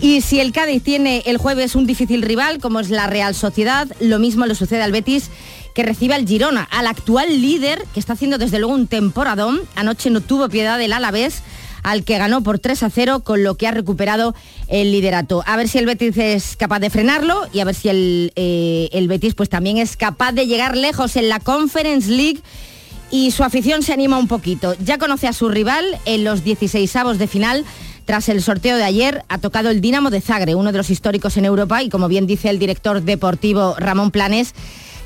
Y 0.00 0.20
si 0.20 0.40
el 0.40 0.52
Cádiz 0.52 0.82
tiene 0.82 1.22
el 1.26 1.38
jueves 1.38 1.74
un 1.74 1.86
difícil 1.86 2.22
rival, 2.22 2.58
como 2.58 2.80
es 2.80 2.90
la 2.90 3.06
Real 3.06 3.34
Sociedad, 3.34 3.88
lo 4.00 4.18
mismo 4.18 4.44
le 4.44 4.54
sucede 4.54 4.82
al 4.82 4.92
Betis, 4.92 5.30
que 5.74 5.82
recibe 5.82 6.14
al 6.14 6.26
Girona, 6.26 6.68
al 6.70 6.86
actual 6.86 7.40
líder, 7.40 7.82
que 7.94 8.00
está 8.00 8.12
haciendo 8.12 8.38
desde 8.38 8.58
luego 8.58 8.74
un 8.74 8.86
temporadón. 8.86 9.60
Anoche 9.74 10.10
no 10.10 10.20
tuvo 10.20 10.48
piedad 10.48 10.78
del 10.78 10.92
Alavés, 10.92 11.42
al 11.82 12.04
que 12.04 12.18
ganó 12.18 12.42
por 12.42 12.58
3 12.58 12.82
a 12.82 12.90
0, 12.90 13.20
con 13.20 13.42
lo 13.42 13.56
que 13.56 13.68
ha 13.68 13.70
recuperado 13.70 14.34
el 14.68 14.92
liderato. 14.92 15.42
A 15.46 15.56
ver 15.56 15.68
si 15.68 15.78
el 15.78 15.86
Betis 15.86 16.16
es 16.18 16.56
capaz 16.56 16.80
de 16.80 16.90
frenarlo 16.90 17.46
y 17.52 17.60
a 17.60 17.64
ver 17.64 17.74
si 17.74 17.88
el, 17.88 18.32
eh, 18.36 18.88
el 18.92 19.08
Betis 19.08 19.34
pues 19.34 19.48
también 19.48 19.78
es 19.78 19.96
capaz 19.96 20.32
de 20.32 20.46
llegar 20.46 20.76
lejos 20.76 21.16
en 21.16 21.28
la 21.28 21.40
Conference 21.40 22.10
League 22.10 22.40
y 23.10 23.30
su 23.30 23.44
afición 23.44 23.82
se 23.82 23.92
anima 23.92 24.18
un 24.18 24.28
poquito. 24.28 24.74
Ya 24.84 24.98
conoce 24.98 25.28
a 25.28 25.32
su 25.32 25.48
rival 25.48 25.84
en 26.06 26.24
los 26.24 26.42
16 26.42 26.96
avos 26.96 27.18
de 27.18 27.28
final. 27.28 27.64
Tras 28.06 28.28
el 28.28 28.40
sorteo 28.40 28.76
de 28.76 28.84
ayer 28.84 29.24
ha 29.28 29.38
tocado 29.38 29.68
el 29.68 29.80
Dinamo 29.80 30.10
de 30.10 30.20
Zagre, 30.20 30.54
uno 30.54 30.70
de 30.70 30.78
los 30.78 30.90
históricos 30.90 31.36
en 31.36 31.44
Europa 31.44 31.82
y 31.82 31.88
como 31.88 32.06
bien 32.06 32.28
dice 32.28 32.48
el 32.48 32.60
director 32.60 33.02
deportivo 33.02 33.74
Ramón 33.78 34.12
Planes, 34.12 34.54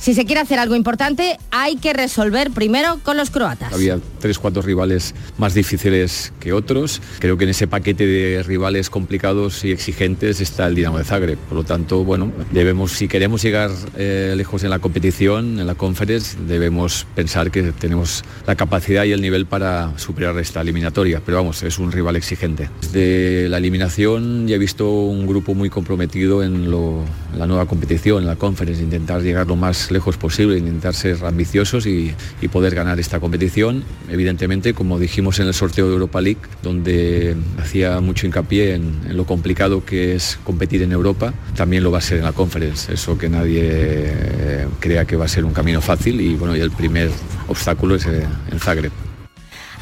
Si 0.00 0.14
se 0.14 0.24
quiere 0.24 0.40
hacer 0.40 0.58
algo 0.58 0.76
importante, 0.76 1.36
hay 1.50 1.76
que 1.76 1.92
resolver 1.92 2.50
primero 2.52 2.98
con 3.02 3.18
los 3.18 3.28
croatas. 3.28 3.70
Había 3.74 3.98
tres, 4.18 4.38
cuatro 4.38 4.62
rivales 4.62 5.14
más 5.36 5.52
difíciles 5.52 6.32
que 6.40 6.54
otros. 6.54 7.02
Creo 7.18 7.36
que 7.36 7.44
en 7.44 7.50
ese 7.50 7.66
paquete 7.66 8.06
de 8.06 8.42
rivales 8.42 8.88
complicados 8.88 9.62
y 9.62 9.72
exigentes 9.72 10.40
está 10.40 10.68
el 10.68 10.74
Dinamo 10.74 10.96
de 10.96 11.04
Zagreb. 11.04 11.36
Por 11.36 11.58
lo 11.58 11.64
tanto, 11.64 12.02
bueno, 12.02 12.32
debemos, 12.50 12.92
si 12.92 13.08
queremos 13.08 13.42
llegar 13.42 13.70
eh, 13.94 14.32
lejos 14.38 14.64
en 14.64 14.70
la 14.70 14.78
competición, 14.78 15.60
en 15.60 15.66
la 15.66 15.74
conference, 15.74 16.38
debemos 16.48 17.06
pensar 17.14 17.50
que 17.50 17.62
tenemos 17.72 18.24
la 18.46 18.56
capacidad 18.56 19.04
y 19.04 19.12
el 19.12 19.20
nivel 19.20 19.44
para 19.44 19.98
superar 19.98 20.38
esta 20.38 20.62
eliminatoria. 20.62 21.20
Pero 21.22 21.36
vamos, 21.36 21.62
es 21.62 21.78
un 21.78 21.92
rival 21.92 22.16
exigente. 22.16 22.70
Desde 22.80 23.50
la 23.50 23.58
eliminación 23.58 24.48
ya 24.48 24.56
he 24.56 24.58
visto 24.58 24.90
un 24.90 25.26
grupo 25.26 25.54
muy 25.54 25.68
comprometido 25.68 26.42
en, 26.42 26.70
la 26.70 27.46
nueva 27.46 27.66
competición, 27.66 28.22
en 28.22 28.28
la 28.28 28.36
conference, 28.36 28.82
intentar 28.82 29.20
llegar 29.20 29.46
lo 29.46 29.56
más 29.56 29.89
lejos 29.90 30.16
posible, 30.16 30.58
intentar 30.58 30.94
ser 30.94 31.24
ambiciosos 31.24 31.86
y, 31.86 32.14
poder 32.50 32.74
ganar 32.74 32.98
esta 32.98 33.20
competición. 33.20 33.84
Evidentemente, 34.10 34.74
como 34.74 34.98
dijimos 34.98 35.38
en 35.38 35.46
el 35.46 35.54
sorteo 35.54 35.86
de 35.86 35.92
Europa 35.92 36.20
League, 36.20 36.40
donde 36.64 37.36
hacía 37.58 38.00
mucho 38.00 38.26
hincapié 38.26 38.74
en, 38.74 39.16
lo 39.16 39.24
complicado 39.24 39.84
que 39.84 40.16
es 40.16 40.36
competir 40.42 40.82
en 40.82 40.90
Europa, 40.90 41.32
también 41.54 41.84
lo 41.84 41.92
va 41.92 41.98
a 41.98 42.00
ser 42.00 42.18
en 42.18 42.24
la 42.24 42.32
conference. 42.32 42.92
Eso 42.92 43.16
que 43.16 43.28
nadie 43.28 43.62
eh, 43.62 44.66
crea 44.80 45.04
que 45.04 45.14
va 45.14 45.26
a 45.26 45.28
ser 45.28 45.44
un 45.44 45.52
camino 45.52 45.80
fácil 45.80 46.20
y 46.20 46.34
bueno, 46.34 46.56
y 46.56 46.60
el 46.60 46.72
primer 46.72 47.10
obstáculo 47.46 47.94
es 47.94 48.06
eh, 48.06 48.26
en 48.50 48.58
Zagreb. 48.58 49.09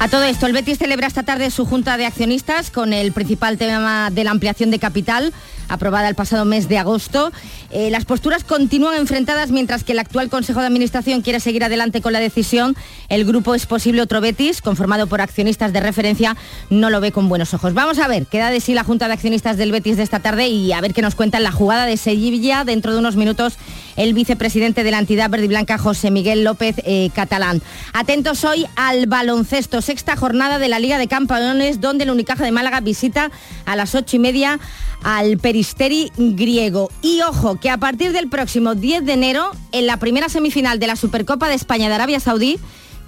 A 0.01 0.07
todo 0.07 0.23
esto, 0.23 0.45
el 0.45 0.53
Betis 0.53 0.77
celebra 0.77 1.07
esta 1.07 1.23
tarde 1.23 1.51
su 1.51 1.65
junta 1.65 1.97
de 1.97 2.05
accionistas 2.05 2.71
con 2.71 2.93
el 2.93 3.11
principal 3.11 3.57
tema 3.57 4.09
de 4.09 4.23
la 4.23 4.31
ampliación 4.31 4.71
de 4.71 4.79
capital 4.79 5.33
aprobada 5.69 6.09
el 6.09 6.15
pasado 6.15 6.43
mes 6.43 6.67
de 6.67 6.77
agosto. 6.77 7.31
Eh, 7.69 7.89
las 7.91 8.05
posturas 8.05 8.43
continúan 8.43 8.95
enfrentadas 8.95 9.51
mientras 9.51 9.83
que 9.83 9.93
el 9.93 9.99
actual 9.99 10.29
Consejo 10.29 10.59
de 10.59 10.65
Administración 10.65 11.21
quiere 11.21 11.39
seguir 11.39 11.63
adelante 11.63 12.01
con 12.01 12.11
la 12.11 12.19
decisión. 12.19 12.75
El 13.07 13.23
grupo 13.23 13.55
es 13.55 13.65
posible 13.65 14.01
otro 14.01 14.19
Betis, 14.19 14.61
conformado 14.61 15.07
por 15.07 15.21
accionistas 15.21 15.71
de 15.71 15.79
referencia, 15.79 16.35
no 16.69 16.89
lo 16.89 16.99
ve 16.99 17.11
con 17.11 17.29
buenos 17.29 17.53
ojos. 17.53 17.73
Vamos 17.73 17.99
a 17.99 18.07
ver 18.07 18.25
qué 18.25 18.39
da 18.39 18.49
de 18.49 18.59
sí 18.59 18.73
la 18.73 18.83
Junta 18.83 19.07
de 19.07 19.13
Accionistas 19.13 19.57
del 19.57 19.71
Betis 19.71 19.97
de 19.97 20.03
esta 20.03 20.19
tarde 20.19 20.47
y 20.47 20.73
a 20.73 20.81
ver 20.81 20.93
qué 20.93 21.01
nos 21.01 21.15
cuenta 21.15 21.39
la 21.39 21.51
jugada 21.51 21.85
de 21.85 21.97
Sevilla. 21.97 22.63
Dentro 22.65 22.91
de 22.91 22.99
unos 22.99 23.15
minutos, 23.15 23.57
el 23.99 24.13
vicepresidente 24.13 24.83
de 24.83 24.91
la 24.91 24.99
entidad 24.99 25.29
verde 25.29 25.45
y 25.45 25.49
blanca, 25.49 25.77
José 25.77 26.09
Miguel 26.09 26.45
López 26.45 26.77
eh, 26.85 27.09
Catalán. 27.13 27.61
Atentos 27.91 28.45
hoy 28.45 28.65
al 28.77 29.07
baloncesto, 29.07 29.81
sexta 29.81 30.15
jornada 30.15 30.57
de 30.57 30.69
la 30.69 30.79
Liga 30.79 30.97
de 30.97 31.07
Campeones, 31.07 31.81
donde 31.81 32.05
el 32.05 32.09
Unicaja 32.09 32.45
de 32.45 32.51
Málaga 32.51 32.79
visita 32.79 33.29
a 33.65 33.75
las 33.75 33.95
ocho 33.95 34.15
y 34.15 34.19
media 34.19 34.57
al 35.03 35.37
Peristeri 35.37 36.11
griego. 36.17 36.89
Y 37.01 37.21
ojo, 37.23 37.59
que 37.59 37.69
a 37.69 37.77
partir 37.77 38.13
del 38.13 38.29
próximo 38.29 38.73
10 38.73 39.03
de 39.03 39.13
enero, 39.13 39.51
en 39.73 39.85
la 39.85 39.97
primera 39.97 40.29
semifinal 40.29 40.79
de 40.79 40.87
la 40.87 40.95
Supercopa 40.95 41.49
de 41.49 41.55
España 41.55 41.89
de 41.89 41.95
Arabia 41.95 42.21
Saudí, 42.21 42.57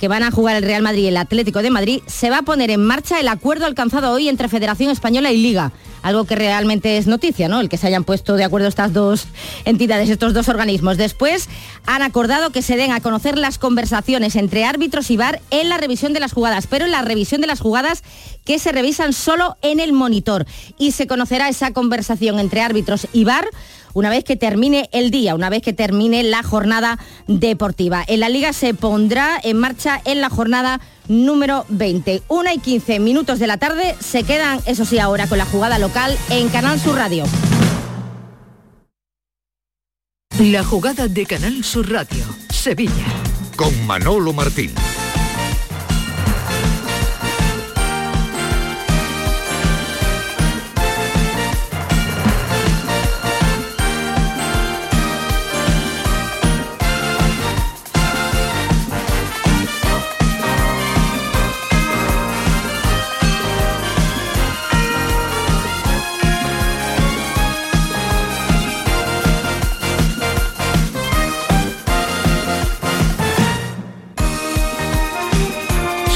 que 0.02 0.08
van 0.08 0.24
a 0.24 0.32
jugar 0.32 0.56
el 0.56 0.64
Real 0.64 0.82
Madrid 0.82 1.04
y 1.04 1.08
el 1.10 1.18
Atlético 1.18 1.62
de 1.62 1.70
Madrid, 1.70 2.02
se 2.08 2.32
va 2.32 2.40
a 2.40 2.42
poner 2.42 2.72
en 2.72 2.84
marcha 2.84 3.20
el 3.20 3.28
acuerdo 3.28 3.68
alcanzado 3.68 4.12
hoy 4.12 4.30
entre 4.30 4.50
Federación 4.50 4.90
Española 4.90 5.32
y 5.32 5.38
Liga. 5.38 5.74
Algo 6.02 6.26
que 6.26 6.36
realmente 6.36 6.98
es 6.98 7.06
noticia, 7.06 7.48
¿no? 7.48 7.60
El 7.60 7.70
que 7.70 7.78
se 7.78 7.86
hayan 7.86 8.04
puesto 8.04 8.36
de 8.36 8.44
acuerdo 8.44 8.68
estas 8.68 8.94
dos 8.94 9.28
entidades, 9.66 10.10
estos 10.10 10.34
dos 10.34 10.50
organismos. 10.50 10.98
Después 10.98 11.50
han 11.86 12.02
acordado 12.02 12.50
que 12.50 12.64
se 12.64 12.78
den 12.78 12.92
a 12.92 13.00
conocer 13.00 13.38
las 13.38 13.60
conversaciones 13.60 14.36
entre 14.36 14.66
árbitros 14.66 15.12
y 15.12 15.18
VAR 15.18 15.40
en 15.52 15.70
la 15.70 15.78
revisión 15.78 16.14
de 16.14 16.20
las 16.20 16.34
jugadas, 16.34 16.66
pero 16.66 16.86
en 16.86 16.92
la 16.92 17.04
revisión 17.04 17.40
de 17.40 17.46
las 17.46 17.60
jugadas 17.60 18.04
que 18.44 18.58
se 18.58 18.72
revisan 18.72 19.14
solo 19.14 19.58
en 19.62 19.80
el 19.80 19.94
monitor. 19.94 20.48
Y 20.80 20.94
se 20.94 21.06
conocerá 21.06 21.48
esa 21.48 21.74
conversación 21.74 22.40
entre 22.40 22.62
árbitros 22.62 23.08
y 23.14 23.24
VAR 23.24 23.48
una 23.94 24.10
vez 24.10 24.24
que 24.24 24.36
termine 24.36 24.90
el 24.92 25.12
día, 25.12 25.36
una 25.36 25.50
vez 25.50 25.62
que 25.62 25.74
termine 25.74 26.24
la 26.24 26.44
jornada 26.44 27.00
deportiva. 27.28 28.04
En 28.08 28.20
la 28.20 28.30
liga 28.30 28.54
se 28.54 28.74
pondrá 28.74 29.40
en 29.44 29.58
marcha 29.58 30.02
en 30.06 30.22
la 30.22 30.30
jornada 30.30 30.82
número 31.08 31.66
20. 31.70 32.24
Una 32.28 32.54
y 32.54 32.60
15 32.60 33.00
minutos 33.00 33.40
de 33.40 33.48
la 33.48 33.58
tarde 33.58 33.96
se 34.00 34.24
quedan, 34.24 34.60
eso 34.66 34.86
sí, 34.86 35.00
ahora 35.00 35.28
con 35.28 35.38
la 35.38 35.46
jugada 35.46 35.80
local 35.80 36.18
en 36.30 36.50
Canal 36.50 36.80
Sur 36.80 36.96
Radio. 36.96 37.26
La 40.40 40.64
jugada 40.64 41.08
de 41.08 41.26
Canal 41.26 41.64
Sur 41.64 41.92
Radio, 41.92 42.24
Sevilla. 42.50 43.06
Con 43.56 43.86
Manolo 43.86 44.34
Martín. 44.34 44.72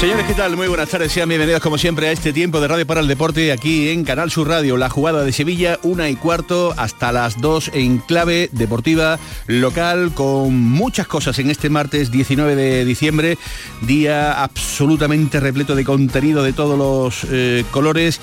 Señores, 0.00 0.26
¿qué 0.26 0.34
tal? 0.34 0.58
Muy 0.58 0.68
buenas 0.68 0.90
tardes, 0.90 1.10
sean 1.10 1.30
bienvenidos 1.30 1.62
como 1.62 1.78
siempre 1.78 2.08
a 2.08 2.12
este 2.12 2.34
tiempo 2.34 2.60
de 2.60 2.68
Radio 2.68 2.86
para 2.86 3.00
el 3.00 3.08
Deporte 3.08 3.50
aquí 3.50 3.88
en 3.88 4.04
Canal 4.04 4.30
Sur 4.30 4.46
Radio. 4.46 4.76
La 4.76 4.90
jugada 4.90 5.24
de 5.24 5.32
Sevilla, 5.32 5.78
una 5.82 6.10
y 6.10 6.16
cuarto 6.16 6.74
hasta 6.76 7.12
las 7.12 7.40
dos 7.40 7.70
en 7.72 7.96
clave 7.96 8.50
deportiva 8.52 9.18
local 9.46 10.12
con 10.12 10.54
muchas 10.60 11.06
cosas 11.06 11.38
en 11.38 11.48
este 11.48 11.70
martes 11.70 12.10
19 12.10 12.54
de 12.56 12.84
diciembre, 12.84 13.38
día 13.80 14.42
absolutamente 14.42 15.40
repleto 15.40 15.74
de 15.74 15.84
contenido 15.84 16.42
de 16.42 16.52
todos 16.52 16.78
los 16.78 17.26
eh, 17.32 17.64
colores 17.70 18.20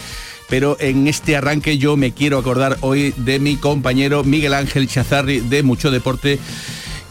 pero 0.50 0.77
en 0.80 1.08
este 1.08 1.36
arranque 1.36 1.80
yo 1.80 1.98
me 1.98 2.12
quiero 2.12 2.38
acordar 2.38 2.77
hoy 2.82 3.13
de 3.18 3.39
mi 3.39 3.56
compañero 3.56 4.24
Miguel 4.24 4.53
Ángel 4.53 4.88
Chazarri 4.88 5.39
de 5.39 5.63
Mucho 5.63 5.89
Deporte 5.89 6.38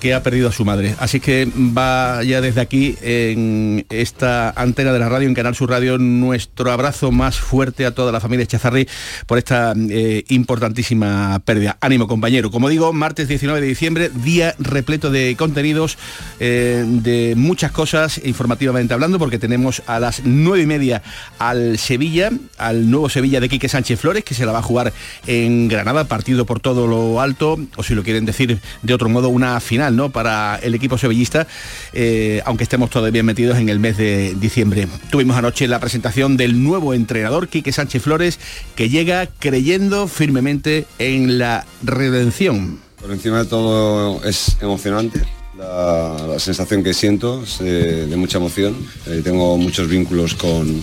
que 0.03 0.15
ha 0.15 0.23
perdido 0.25 0.49
a 0.49 0.53
su 0.53 0.65
madre. 0.65 0.97
Así 0.99 1.21
que 1.21 1.47
va 1.57 2.25
ya 2.25 2.41
desde 2.41 2.61
aquí, 2.61 2.97
en 3.03 3.87
esta 3.89 4.51
antena 4.51 4.93
de 4.93 4.99
la 4.99 5.09
radio, 5.09 5.29
en 5.29 5.35
Canal 5.35 5.55
Sur 5.55 5.71
Radio, 5.71 5.97
nuestro 5.97 6.73
abrazo 6.73 7.13
más 7.13 7.39
fuerte 7.39 7.87
a 7.87 7.95
toda 7.95 8.11
la 8.11 8.19
familia 8.19 8.45
Chazarri 8.45 8.89
por 9.29 9.39
esta 9.39 9.75
eh, 9.77 10.25
importantísima 10.27 11.41
pérdida. 11.45 11.79
Ánimo, 11.81 12.09
compañero. 12.09 12.51
Como 12.51 12.69
digo, 12.69 12.93
martes 12.93 13.29
19 13.29 13.61
de 13.61 13.67
diciembre, 13.69 14.11
día 14.13 14.57
repleto 14.59 15.09
de 15.09 15.37
contenidos, 15.37 15.97
eh, 16.41 16.85
de 16.85 17.35
muchas 17.37 17.71
cosas, 17.71 18.21
informativamente 18.25 18.95
hablando, 18.95 19.21
porque 19.21 19.39
tenemos 19.39 19.85
a 19.87 20.01
las 20.01 20.23
nueve 20.25 20.65
y 20.65 20.67
media 20.67 21.05
al 21.39 21.79
Sevilla, 21.79 22.33
al 22.59 22.91
nuevo 22.91 23.09
Sevilla 23.09 23.39
de 23.39 23.49
Quique 23.49 23.69
Sánchez 23.69 24.01
Flores, 24.01 24.25
que 24.25 24.35
se 24.35 24.47
la 24.47 24.51
va 24.51 24.59
a 24.59 24.63
jugar 24.63 24.93
en 25.29 25.69
Granada, 25.69 26.09
partido 26.09 26.45
por 26.45 26.59
todo 26.59 26.89
lo 26.89 27.21
alto, 27.21 27.57
o 27.77 27.85
si 27.85 27.95
lo 27.95 28.03
quieren 28.03 28.25
decir 28.25 28.59
de 28.83 28.95
otro 28.95 29.09
modo, 29.09 29.29
una 29.29 29.61
final 29.61 29.92
para 30.11 30.59
el 30.63 30.75
equipo 30.75 30.99
sevillista, 30.99 31.47
eh, 31.93 32.43
aunque 32.45 32.65
estemos 32.65 32.91
todavía 32.91 33.23
metidos 33.23 33.59
en 33.59 33.69
el 33.69 33.79
mes 33.79 33.97
de 33.97 34.35
diciembre. 34.39 34.89
Tuvimos 35.11 35.37
anoche 35.37 35.69
la 35.69 35.81
presentación 35.81 36.37
del 36.37 36.63
nuevo 36.63 36.95
entrenador, 36.95 37.49
Quique 37.49 37.73
Sánchez 37.73 38.03
Flores, 38.03 38.39
que 38.75 38.89
llega 38.89 39.27
creyendo 39.39 40.09
firmemente 40.09 40.87
en 40.99 41.39
la 41.39 41.67
redención. 41.83 42.81
Por 43.01 43.11
encima 43.11 43.39
de 43.39 43.47
todo 43.47 44.25
es 44.25 44.57
emocionante. 44.61 45.23
La, 45.59 46.39
sensación 46.39 46.83
que 46.83 46.95
siento 46.95 47.43
es 47.43 47.59
de, 47.59 48.17
mucha 48.17 48.39
emoción. 48.39 48.77
Eh, 49.07 49.21
tengo 49.23 49.57
muchos 49.59 49.89
vínculos 49.89 50.35
con, 50.35 50.83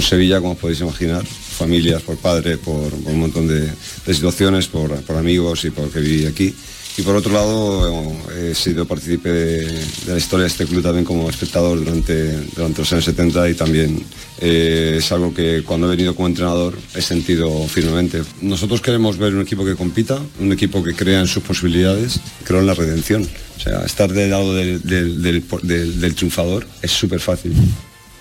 Sevilla, 0.00 0.40
como 0.40 0.56
podéis 0.56 0.80
imaginar 0.80 1.24
familias, 1.24 2.02
por 2.02 2.16
padre, 2.16 2.58
por, 2.58 2.92
un 2.92 3.20
montón 3.20 3.46
de, 3.46 3.70
situaciones, 4.12 4.66
por, 4.66 4.90
por, 5.02 5.16
amigos 5.16 5.64
y 5.64 5.70
porque 5.70 6.00
viví 6.00 6.26
aquí. 6.26 6.54
Y 6.96 7.02
por 7.02 7.16
otro 7.16 7.32
lado, 7.32 8.12
he 8.38 8.54
sido 8.54 8.84
partícipe 8.84 9.30
de, 9.30 9.84
la 10.06 10.18
historia 10.18 10.42
de 10.44 10.48
este 10.48 10.66
club 10.66 10.82
también 10.82 11.06
como 11.06 11.30
espectador 11.30 11.78
durante, 11.78 12.32
durante 12.54 12.80
los 12.80 12.92
años 12.92 13.06
70 13.06 13.48
y 13.48 13.54
también 13.54 14.04
eh, 14.40 14.96
es 14.98 15.10
algo 15.10 15.32
que 15.32 15.62
cuando 15.62 15.86
he 15.86 15.96
venido 15.96 16.14
como 16.14 16.28
entrenador 16.28 16.76
he 16.94 17.00
sentido 17.00 17.66
firmemente. 17.66 18.22
Nosotros 18.42 18.82
queremos 18.82 19.16
ver 19.16 19.34
un 19.34 19.40
equipo 19.40 19.64
que 19.64 19.74
compita, 19.74 20.20
un 20.38 20.52
equipo 20.52 20.84
que 20.84 20.94
crea 20.94 21.20
en 21.20 21.26
sus 21.26 21.42
posibilidades, 21.42 22.20
creo 22.44 22.60
en 22.60 22.66
la 22.66 22.74
redención. 22.74 23.26
O 23.56 23.60
sea, 23.60 23.84
estar 23.86 24.12
del 24.12 24.30
lado 24.30 24.54
del, 24.54 24.82
del, 24.82 26.14
triunfador 26.14 26.66
es 26.82 26.90
súper 26.90 27.20
fácil, 27.20 27.54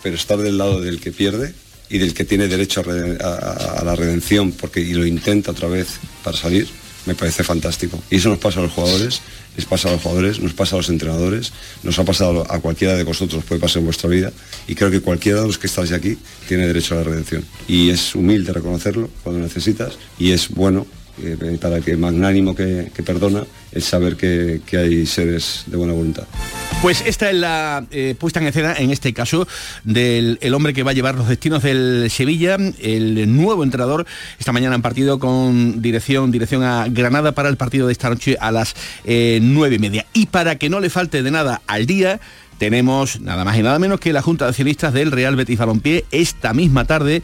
pero 0.02 0.16
estar 0.16 0.38
del 0.38 0.58
lado 0.58 0.80
del 0.80 1.02
que 1.02 1.12
pierde 1.12 1.54
y 1.90 1.98
del 1.98 2.14
que 2.14 2.24
tiene 2.24 2.48
derecho 2.48 2.84
a, 3.20 3.80
a 3.80 3.84
la 3.84 3.96
redención 3.98 4.54
porque, 4.54 4.80
y 4.80 4.94
lo 4.94 5.06
intenta 5.06 5.52
otra 5.52 5.68
vez 5.68 6.00
para 6.24 6.38
salir, 6.38 6.70
me 7.06 7.16
parece 7.16 7.44
fantástico. 7.44 8.02
Y 8.10 8.18
eso 8.18 8.30
nos 8.30 8.40
pasa 8.40 8.60
a 8.60 8.64
los 8.64 8.72
jugadores, 8.72 9.22
les 9.56 9.66
pasa 9.66 9.90
a 9.90 9.94
los 9.94 10.02
jugadores, 10.02 10.40
nos 10.40 10.54
pasa 10.54 10.76
a 10.76 10.78
los 10.78 10.90
entrenadores, 10.90 11.52
nos 11.84 11.98
ha 12.00 12.06
pasado 12.06 12.46
a 12.50 12.60
cualquiera 12.60 12.96
de 12.96 13.04
vosotros, 13.04 13.44
puede 13.44 13.60
pasar 13.60 13.80
en 13.80 13.86
vuestra 13.86 14.10
vida. 14.10 14.32
Y 14.68 14.76
creo 14.76 14.92
que 14.92 15.02
cualquiera 15.02 15.42
de 15.42 15.48
los 15.48 15.58
que 15.58 15.68
estáis 15.68 15.92
aquí 15.92 16.18
tiene 16.48 16.68
derecho 16.68 16.96
a 16.96 16.98
la 17.00 17.04
redención. 17.04 17.44
Y 17.68 17.90
es 17.90 18.16
humilde 18.16 18.54
reconocerlo 18.54 19.10
cuando 19.24 19.42
necesitas 19.42 19.98
y 20.20 20.32
es 20.32 20.50
bueno 20.50 20.86
eh, 21.24 21.58
para 21.60 21.82
que 21.82 21.98
magnánimo 21.98 22.56
que, 22.56 22.90
perdona, 23.06 23.46
el 23.72 23.82
saber 23.82 24.16
que, 24.16 24.62
hay 24.78 25.06
seres 25.06 25.64
de 25.68 25.78
buena 25.78 25.94
voluntad. 25.94 26.26
Pues 26.82 27.04
esta 27.06 27.30
es 27.30 27.36
la 27.36 27.86
eh, 27.92 28.16
puesta 28.18 28.40
en 28.40 28.48
escena, 28.48 28.74
en 28.76 28.90
este 28.90 29.14
caso, 29.14 29.48
del 29.84 30.40
hombre 30.56 30.74
que 30.74 30.82
va 30.82 30.90
a 30.90 30.94
llevar 30.96 31.14
los 31.14 31.28
destinos 31.28 31.62
del 31.62 32.10
Sevilla, 32.10 32.58
el 32.80 33.36
nuevo 33.36 33.64
entrenador, 33.64 34.08
esta 34.40 34.52
mañana 34.52 34.74
en 34.74 34.82
partido 34.82 35.20
con 35.20 35.84
dirección, 35.84 36.32
dirección 36.32 36.64
a 36.64 36.88
Granada 36.88 37.34
para 37.34 37.50
el 37.50 37.58
partido 37.58 37.86
de 37.86 37.94
esta 37.94 38.10
noche 38.10 38.36
a 38.42 38.52
las 38.52 38.76
eh, 39.06 39.38
nueve 39.44 39.76
y 39.76 39.80
media. 39.80 40.08
Y 40.14 40.26
para 40.26 40.56
que 40.56 40.72
no 40.72 40.80
le 40.80 40.90
falte 40.90 41.22
de 41.22 41.30
nada 41.30 41.62
al 41.68 41.86
día, 41.86 42.20
tenemos 42.58 43.22
nada 43.22 43.46
más 43.46 43.60
y 43.60 43.62
nada 43.62 43.78
menos 43.78 44.00
que 44.00 44.12
la 44.12 44.24
Junta 44.24 44.46
de 44.46 44.50
Accionistas 44.50 44.92
del 44.92 45.12
Real 45.12 45.36
Betis 45.36 45.60
Balompié 45.60 46.06
esta 46.10 46.52
misma 46.56 46.86
tarde 46.86 47.22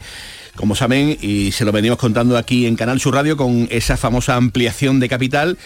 como 0.58 0.74
saben, 0.74 1.16
y 1.20 1.52
se 1.52 1.64
lo 1.64 1.70
venimos 1.70 1.98
contando 1.98 2.36
aquí 2.36 2.66
en 2.66 2.74
Canal 2.74 2.98
Sur 2.98 3.14
Radio 3.14 3.36
con 3.36 3.68
esa 3.70 3.96
famosa 3.96 4.34
ampliación 4.34 4.98
de 4.98 5.08
capital 5.08 5.56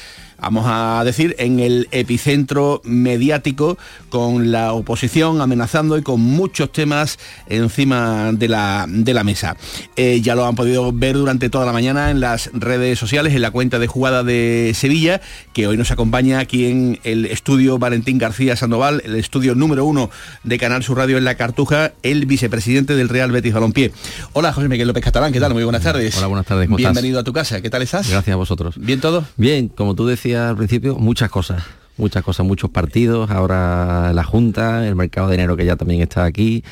vamos 0.42 0.64
a 0.66 1.02
decir, 1.04 1.36
en 1.38 1.60
el 1.60 1.88
epicentro 1.92 2.82
mediático 2.84 3.78
con 4.10 4.50
la 4.50 4.72
oposición 4.72 5.40
amenazando 5.40 5.96
y 5.96 6.02
con 6.02 6.20
muchos 6.20 6.72
temas 6.72 7.18
encima 7.46 8.32
de 8.32 8.48
la, 8.48 8.86
de 8.88 9.14
la 9.14 9.22
mesa. 9.22 9.56
Eh, 9.94 10.20
ya 10.20 10.34
lo 10.34 10.44
han 10.44 10.56
podido 10.56 10.92
ver 10.92 11.16
durante 11.16 11.48
toda 11.48 11.64
la 11.64 11.72
mañana 11.72 12.10
en 12.10 12.20
las 12.20 12.50
redes 12.52 12.98
sociales, 12.98 13.34
en 13.34 13.42
la 13.42 13.52
cuenta 13.52 13.78
de 13.78 13.86
jugada 13.86 14.24
de 14.24 14.72
Sevilla, 14.74 15.20
que 15.52 15.68
hoy 15.68 15.76
nos 15.76 15.92
acompaña 15.92 16.40
aquí 16.40 16.66
en 16.66 16.98
el 17.04 17.26
estudio 17.26 17.78
Valentín 17.78 18.18
García 18.18 18.56
Sandoval, 18.56 19.00
el 19.04 19.14
estudio 19.14 19.54
número 19.54 19.84
uno 19.84 20.10
de 20.42 20.58
Canal 20.58 20.82
Sur 20.82 20.98
Radio 20.98 21.18
en 21.18 21.24
La 21.24 21.36
Cartuja, 21.36 21.92
el 22.02 22.26
vicepresidente 22.26 22.96
del 22.96 23.08
Real 23.08 23.30
Betis 23.30 23.54
Balompié. 23.54 23.92
Hola, 24.32 24.52
José 24.52 24.68
Miguel 24.68 24.88
López 24.88 25.04
Catalán, 25.04 25.32
¿qué 25.32 25.38
tal? 25.38 25.54
Muy 25.54 25.62
buenas 25.62 25.82
tardes. 25.82 26.16
Hola, 26.16 26.26
buenas 26.26 26.46
tardes. 26.46 26.68
Bienvenido 26.68 27.20
a 27.20 27.22
tu 27.24 27.32
casa, 27.32 27.60
¿qué 27.60 27.70
tal 27.70 27.82
estás? 27.82 28.10
Gracias 28.10 28.34
a 28.34 28.36
vosotros. 28.36 28.74
¿Bien 28.76 29.00
todo? 29.00 29.24
Bien, 29.36 29.68
como 29.68 29.94
tú 29.94 30.06
decías 30.06 30.31
al 30.34 30.56
principio, 30.56 30.96
muchas 30.96 31.30
cosas 31.30 31.62
muchas 32.02 32.24
cosas, 32.24 32.44
muchos 32.44 32.68
partidos, 32.68 33.30
ahora 33.30 34.12
la 34.12 34.24
Junta, 34.24 34.86
el 34.86 34.96
mercado 34.96 35.28
de 35.28 35.36
enero 35.36 35.56
que 35.56 35.64
ya 35.64 35.76
también 35.76 36.02
está 36.02 36.24
aquí, 36.24 36.64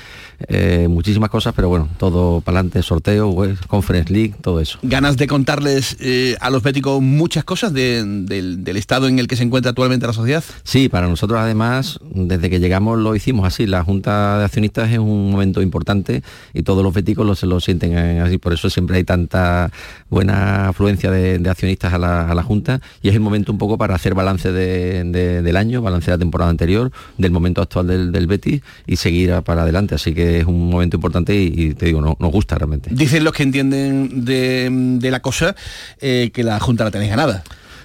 eh, 0.48 0.88
muchísimas 0.90 1.30
cosas, 1.30 1.54
pero 1.54 1.68
bueno, 1.68 1.88
todo 1.98 2.40
para 2.40 2.58
adelante, 2.58 2.82
sorteo, 2.82 3.34
Conference 3.68 4.12
League, 4.12 4.34
todo 4.40 4.60
eso. 4.60 4.78
¿Ganas 4.82 5.16
de 5.16 5.28
contarles 5.28 5.96
eh, 6.00 6.36
a 6.40 6.50
los 6.50 6.64
béticos 6.64 7.00
muchas 7.00 7.44
cosas 7.44 7.72
del, 7.72 8.64
estado 8.74 9.06
en 9.06 9.20
el 9.20 9.28
que 9.28 9.36
se 9.36 9.44
encuentra 9.44 9.70
actualmente 9.70 10.06
la 10.06 10.12
sociedad? 10.12 10.42
Sí, 10.64 10.88
para 10.88 11.06
nosotros 11.06 11.38
además, 11.38 12.00
desde 12.12 12.50
que 12.50 12.58
llegamos 12.58 12.98
lo 12.98 13.14
hicimos 13.14 13.46
así, 13.46 13.66
la 13.66 13.84
Junta 13.84 14.38
de 14.38 14.44
Accionistas 14.44 14.90
es 14.90 14.98
un 14.98 15.30
momento 15.30 15.62
importante 15.62 16.22
y 16.54 16.62
todos 16.64 16.82
los 16.82 16.92
béticos 16.92 17.24
lo, 17.24 17.36
se 17.36 17.46
lo 17.46 17.60
sienten 17.60 17.96
así, 18.20 18.38
por 18.38 18.52
eso 18.52 18.68
siempre 18.68 18.96
hay 18.96 19.04
tanta 19.04 19.70
buena 20.08 20.68
afluencia 20.68 21.10
de, 21.12 21.48
accionistas 21.48 21.92
a 21.92 21.98
la, 21.98 22.40
Junta 22.42 22.80
y 23.02 23.10
es 23.10 23.14
el 23.14 23.20
momento 23.20 23.52
un 23.52 23.58
poco 23.58 23.76
para 23.78 23.94
hacer 23.94 24.14
balance 24.14 24.50
del 25.42 25.56
año, 25.56 25.82
balance 25.82 26.10
de 26.10 26.16
la 26.16 26.18
temporada 26.18 26.50
anterior, 26.50 26.90
del 27.18 27.30
momento 27.30 27.62
actual 27.62 27.86
del, 27.86 28.12
del 28.12 28.26
Betis 28.26 28.62
y 28.86 28.96
seguir 28.96 29.42
para 29.42 29.62
adelante, 29.62 29.94
así 29.94 30.14
que 30.14 30.40
es 30.40 30.44
un 30.44 30.70
momento 30.70 30.96
importante 30.96 31.34
y, 31.34 31.74
te 31.74 31.86
digo, 31.86 32.00
no, 32.00 32.16
nos 32.18 32.32
gusta 32.32 32.56
realmente. 32.56 32.90
Dicen 32.92 33.24
los 33.24 33.32
que 33.32 33.42
entienden 33.42 34.24
de, 34.24 35.10
la 35.10 35.20
cosa 35.20 35.54
eh, 36.00 36.30
que 36.32 36.44
la 36.44 36.58
Junta 36.60 36.84
la 36.84 36.90
tenéis 36.90 37.10
ganada. 37.10 37.42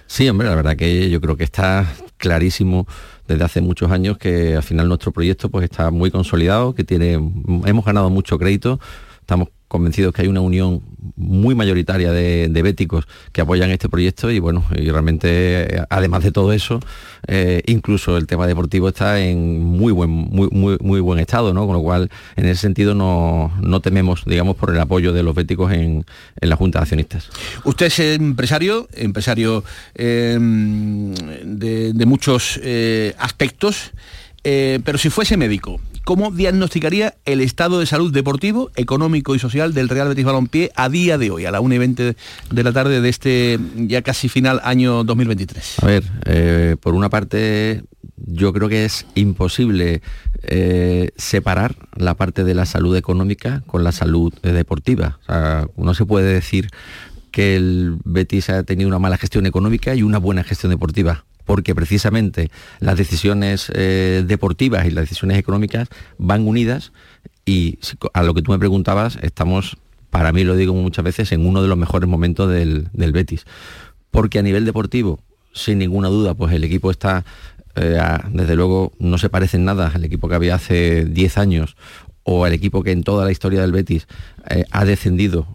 Sí, 0.07 0.29
hombre, 0.29 0.47
la 0.47 0.55
verdad 0.55 0.75
que 0.75 1.09
yo 1.09 1.19
creo 1.19 1.35
que 1.35 1.43
está 1.43 1.91
clarísimo 2.17 2.87
desde 3.27 3.43
hace 3.43 3.61
muchos 3.61 3.91
años 3.91 4.17
que 4.17 4.55
al 4.55 4.63
final 4.63 4.87
nuestro 4.87 5.11
proyecto 5.11 5.49
pues 5.49 5.65
está 5.65 5.89
muy 5.91 6.11
consolidado, 6.11 6.75
que 6.75 6.83
tiene, 6.83 7.13
hemos 7.13 7.85
ganado 7.85 8.09
mucho 8.09 8.37
crédito, 8.37 8.79
estamos 9.19 9.49
convencidos 9.67 10.13
que 10.13 10.21
hay 10.21 10.27
una 10.27 10.41
unión 10.41 10.81
muy 11.15 11.55
mayoritaria 11.55 12.11
de, 12.11 12.61
béticos 12.61 13.07
que 13.31 13.41
apoyan 13.41 13.69
este 13.71 13.89
proyecto 13.89 14.31
y 14.31 14.39
bueno, 14.39 14.65
y 14.75 14.89
realmente 14.89 15.83
además 15.89 16.23
de 16.23 16.31
todo 16.31 16.53
eso, 16.53 16.79
eh, 17.27 17.61
incluso 17.65 18.17
el 18.17 18.27
tema 18.27 18.47
deportivo 18.47 18.89
está 18.89 19.19
en 19.19 19.63
muy 19.63 19.91
buen, 19.91 20.09
muy, 20.09 20.49
muy, 20.51 20.77
muy 20.81 20.99
buen 20.99 21.19
estado, 21.19 21.53
¿no? 21.53 21.65
Con 21.65 21.75
lo 21.75 21.81
cual, 21.81 22.09
en 22.35 22.45
ese 22.45 22.61
sentido 22.61 22.95
no, 22.95 23.79
tememos, 23.81 24.23
digamos, 24.25 24.55
por 24.55 24.71
el 24.71 24.79
apoyo 24.79 25.13
de 25.13 25.23
los 25.23 25.35
béticos 25.35 25.71
en, 25.71 26.05
la 26.41 26.55
Junta 26.55 26.79
de 26.79 26.83
Accionistas. 26.83 27.29
Usted 27.63 27.87
es 27.87 27.99
empresario, 27.99 28.87
empresario 28.93 29.63
eh, 29.95 30.37
de, 30.39 32.05
muchos 32.05 32.59
eh, 32.63 33.15
aspectos, 33.17 33.91
pero 34.43 34.97
si 34.99 35.09
fuese 35.09 35.37
médico, 35.37 35.79
¿Cómo 36.05 36.29
diagnosticaría 36.29 37.15
el 37.25 37.41
estado 37.41 37.79
de 37.79 37.87
salud 37.87 38.13
deportivo, 38.13 38.69
económico 38.75 39.33
y 39.33 39.39
social 39.39 39.73
del 39.73 39.89
Real 39.89 40.07
Betis 40.07 40.23
Balompié 40.23 40.71
a 40.75 40.87
día 40.87 41.17
de 41.17 41.31
hoy, 41.31 41.45
a 41.45 41.51
la 41.51 41.61
1 41.61 41.73
y 41.73 41.77
20 41.79 42.15
de 42.51 42.63
la 42.63 42.71
tarde 42.71 43.01
de 43.01 43.09
este 43.09 43.59
ya 43.75 44.03
casi 44.03 44.29
final 44.29 44.61
año 44.63 45.03
2023? 45.03 45.77
A 45.81 45.85
ver, 45.87 46.03
eh, 46.25 46.75
por 46.79 46.93
una 46.93 47.09
parte 47.09 47.81
yo 48.17 48.53
creo 48.53 48.69
que 48.69 48.85
es 48.85 49.07
imposible 49.15 50.03
eh, 50.43 51.09
separar 51.17 51.75
la 51.95 52.13
parte 52.13 52.43
de 52.43 52.53
la 52.53 52.67
salud 52.67 52.95
económica 52.95 53.63
con 53.65 53.83
la 53.83 53.91
salud 53.91 54.31
eh, 54.43 54.51
deportiva. 54.51 55.17
O 55.75 55.83
no 55.83 55.95
se 55.95 56.05
puede 56.05 56.31
decir 56.31 56.67
que 57.31 57.55
el 57.55 57.97
Betis 58.03 58.51
ha 58.51 58.61
tenido 58.61 58.89
una 58.89 58.99
mala 58.99 59.17
gestión 59.17 59.47
económica 59.47 59.95
y 59.95 60.03
una 60.03 60.19
buena 60.19 60.43
gestión 60.43 60.69
deportiva 60.69 61.25
porque 61.45 61.75
precisamente 61.75 62.49
las 62.79 62.97
decisiones 62.97 63.71
eh, 63.73 64.23
deportivas 64.27 64.85
y 64.85 64.91
las 64.91 65.03
decisiones 65.03 65.37
económicas 65.37 65.87
van 66.17 66.47
unidas 66.47 66.91
y 67.45 67.77
a 68.13 68.23
lo 68.23 68.33
que 68.33 68.41
tú 68.41 68.51
me 68.51 68.59
preguntabas, 68.59 69.17
estamos, 69.21 69.77
para 70.09 70.31
mí 70.31 70.43
lo 70.43 70.55
digo 70.55 70.73
muchas 70.73 71.05
veces, 71.05 71.31
en 71.31 71.45
uno 71.45 71.61
de 71.61 71.67
los 71.67 71.77
mejores 71.77 72.09
momentos 72.09 72.49
del, 72.49 72.89
Betis. 72.93 73.45
Porque 74.09 74.39
a 74.39 74.41
nivel 74.41 74.65
deportivo, 74.65 75.19
sin 75.53 75.77
ninguna 75.77 76.07
duda, 76.07 76.33
pues 76.33 76.53
el 76.53 76.63
equipo 76.63 76.89
está, 76.89 77.23
eh, 77.75 78.01
desde 78.31 78.55
luego, 78.55 78.93
no 78.97 79.19
se 79.19 79.29
parece 79.29 79.57
en 79.57 79.65
nada 79.65 79.91
al 79.93 80.03
equipo 80.03 80.27
que 80.27 80.35
había 80.35 80.55
hace 80.55 81.05
10 81.05 81.37
años 81.37 81.75
o 82.25 82.43
al 82.43 82.53
equipo 82.53 82.83
que 82.83 82.91
en 82.91 83.03
toda 83.03 83.23
la 83.23 83.31
historia 83.31 83.61
del 83.61 83.71
Betis 83.71 84.07
eh, 84.49 84.65
ha 84.71 84.83
descendido 84.83 85.47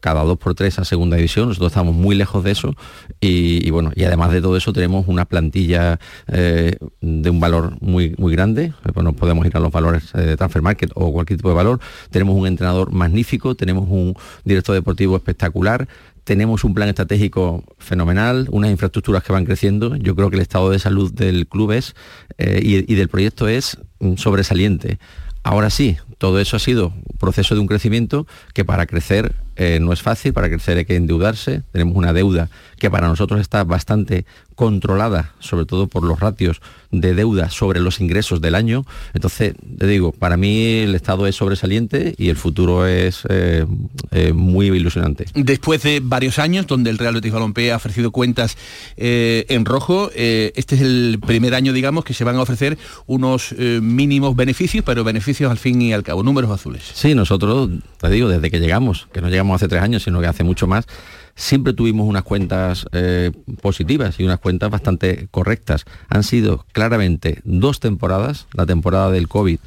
cada 0.00 0.22
dos 0.22 0.38
por 0.38 0.54
tres 0.54 0.78
a 0.78 0.84
segunda 0.84 1.16
división, 1.16 1.48
nosotros 1.48 1.72
estamos 1.72 1.94
muy 1.94 2.14
lejos 2.14 2.44
de 2.44 2.52
eso 2.52 2.74
y, 3.20 3.70
bueno, 3.70 3.92
y 3.94 4.04
además 4.04 4.32
de 4.32 4.40
todo 4.40 4.56
eso 4.56 4.72
tenemos 4.72 5.08
una 5.08 5.26
plantilla 5.26 5.98
eh, 6.28 6.76
de 7.00 7.30
un 7.30 7.40
valor 7.40 7.76
muy, 7.80 8.14
muy 8.18 8.32
grande, 8.32 8.72
bueno, 8.94 9.12
podemos 9.12 9.46
ir 9.46 9.56
a 9.56 9.60
los 9.60 9.72
valores 9.72 10.12
de 10.12 10.36
transfer 10.36 10.62
market 10.62 10.90
o 10.94 11.12
cualquier 11.12 11.38
tipo 11.38 11.50
de 11.50 11.54
valor, 11.54 11.80
tenemos 12.10 12.34
un 12.34 12.46
entrenador 12.46 12.92
magnífico, 12.92 13.54
tenemos 13.54 13.88
un 13.90 14.14
director 14.44 14.74
deportivo 14.74 15.16
espectacular, 15.16 15.86
tenemos 16.24 16.64
un 16.64 16.74
plan 16.74 16.88
estratégico 16.88 17.64
fenomenal, 17.78 18.46
unas 18.52 18.70
infraestructuras 18.70 19.24
que 19.24 19.32
van 19.32 19.44
creciendo. 19.44 19.96
Yo 19.96 20.14
creo 20.14 20.30
que 20.30 20.36
el 20.36 20.42
estado 20.42 20.70
de 20.70 20.78
salud 20.78 21.12
del 21.12 21.48
club 21.48 21.72
es 21.72 21.96
eh, 22.38 22.60
y, 22.62 22.94
del 22.94 23.08
proyecto 23.08 23.48
es 23.48 23.78
sobresaliente. 24.16 24.98
Ahora 25.42 25.70
sí, 25.70 25.96
todo 26.18 26.38
eso 26.38 26.56
ha 26.56 26.60
sido 26.60 26.88
un 26.88 27.18
proceso 27.18 27.54
de 27.54 27.60
un 27.60 27.66
crecimiento 27.66 28.26
que 28.52 28.64
para 28.64 28.86
crecer 28.86 29.34
eh, 29.62 29.78
no 29.78 29.92
es 29.92 30.00
fácil, 30.00 30.32
para 30.32 30.48
crecer 30.48 30.78
hay 30.78 30.86
que 30.86 30.96
endeudarse, 30.96 31.60
tenemos 31.70 31.94
una 31.94 32.14
deuda 32.14 32.48
que 32.78 32.90
para 32.90 33.08
nosotros 33.08 33.42
está 33.42 33.62
bastante 33.62 34.24
controlada, 34.54 35.34
sobre 35.38 35.66
todo 35.66 35.86
por 35.86 36.02
los 36.02 36.18
ratios 36.18 36.62
de 36.90 37.14
deuda 37.14 37.50
sobre 37.50 37.78
los 37.78 38.00
ingresos 38.00 38.40
del 38.40 38.54
año. 38.54 38.86
Entonces, 39.12 39.52
te 39.76 39.86
digo, 39.86 40.12
para 40.12 40.38
mí 40.38 40.78
el 40.78 40.94
estado 40.94 41.26
es 41.26 41.36
sobresaliente 41.36 42.14
y 42.16 42.30
el 42.30 42.36
futuro 42.36 42.86
es 42.86 43.24
eh, 43.28 43.66
eh, 44.12 44.32
muy 44.32 44.68
ilusionante. 44.68 45.26
Después 45.34 45.82
de 45.82 46.00
varios 46.02 46.38
años 46.38 46.66
donde 46.66 46.88
el 46.88 46.96
Real 46.96 47.12
Betis 47.12 47.30
Balompié 47.30 47.72
ha 47.72 47.76
ofrecido 47.76 48.12
cuentas 48.12 48.56
en 48.96 49.66
rojo, 49.66 50.10
este 50.14 50.74
es 50.74 50.80
el 50.80 51.18
primer 51.26 51.54
año, 51.54 51.74
digamos, 51.74 52.04
que 52.04 52.14
se 52.14 52.24
van 52.24 52.36
a 52.36 52.40
ofrecer 52.40 52.78
unos 53.06 53.54
mínimos 53.58 54.34
beneficios, 54.36 54.84
pero 54.86 55.04
beneficios 55.04 55.50
al 55.50 55.58
fin 55.58 55.82
y 55.82 55.92
al 55.92 56.02
cabo, 56.02 56.22
números 56.22 56.50
azules. 56.50 56.82
Sí, 56.94 57.14
nosotros, 57.14 57.68
te 58.08 58.14
digo, 58.14 58.28
desde 58.28 58.50
que 58.50 58.60
llegamos, 58.60 59.08
que 59.12 59.20
no 59.20 59.28
llegamos 59.28 59.56
hace 59.56 59.68
tres 59.68 59.82
años, 59.82 60.02
sino 60.02 60.20
que 60.20 60.26
hace 60.26 60.42
mucho 60.42 60.66
más, 60.66 60.86
siempre 61.34 61.74
tuvimos 61.74 62.08
unas 62.08 62.22
cuentas 62.22 62.86
eh, 62.92 63.30
positivas 63.60 64.18
y 64.18 64.24
unas 64.24 64.38
cuentas 64.38 64.70
bastante 64.70 65.28
correctas. 65.30 65.84
Han 66.08 66.22
sido 66.22 66.64
claramente 66.72 67.40
dos 67.44 67.78
temporadas, 67.78 68.46
la 68.54 68.64
temporada 68.64 69.10
del 69.10 69.28
COVID 69.28 69.58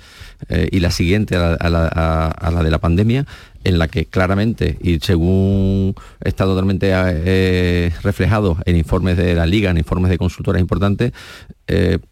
eh, 0.49 0.69
y 0.71 0.79
la 0.79 0.89
siguiente 0.89 1.35
a 1.35 1.69
la, 1.69 2.63
de 2.63 2.71
la 2.71 2.79
pandemia, 2.79 3.27
en 3.63 3.77
la 3.77 3.87
que 3.87 4.05
claramente, 4.05 4.77
y 4.81 4.99
según 4.99 5.95
está 6.21 6.45
totalmente 6.45 6.91
eh, 6.91 7.93
reflejado 8.01 8.57
en 8.65 8.77
informes 8.77 9.15
de 9.15 9.35
la 9.35 9.45
Liga, 9.45 9.69
en 9.69 9.77
informes 9.77 10.09
de 10.09 10.17
consultoras 10.17 10.59
importantes, 10.59 11.13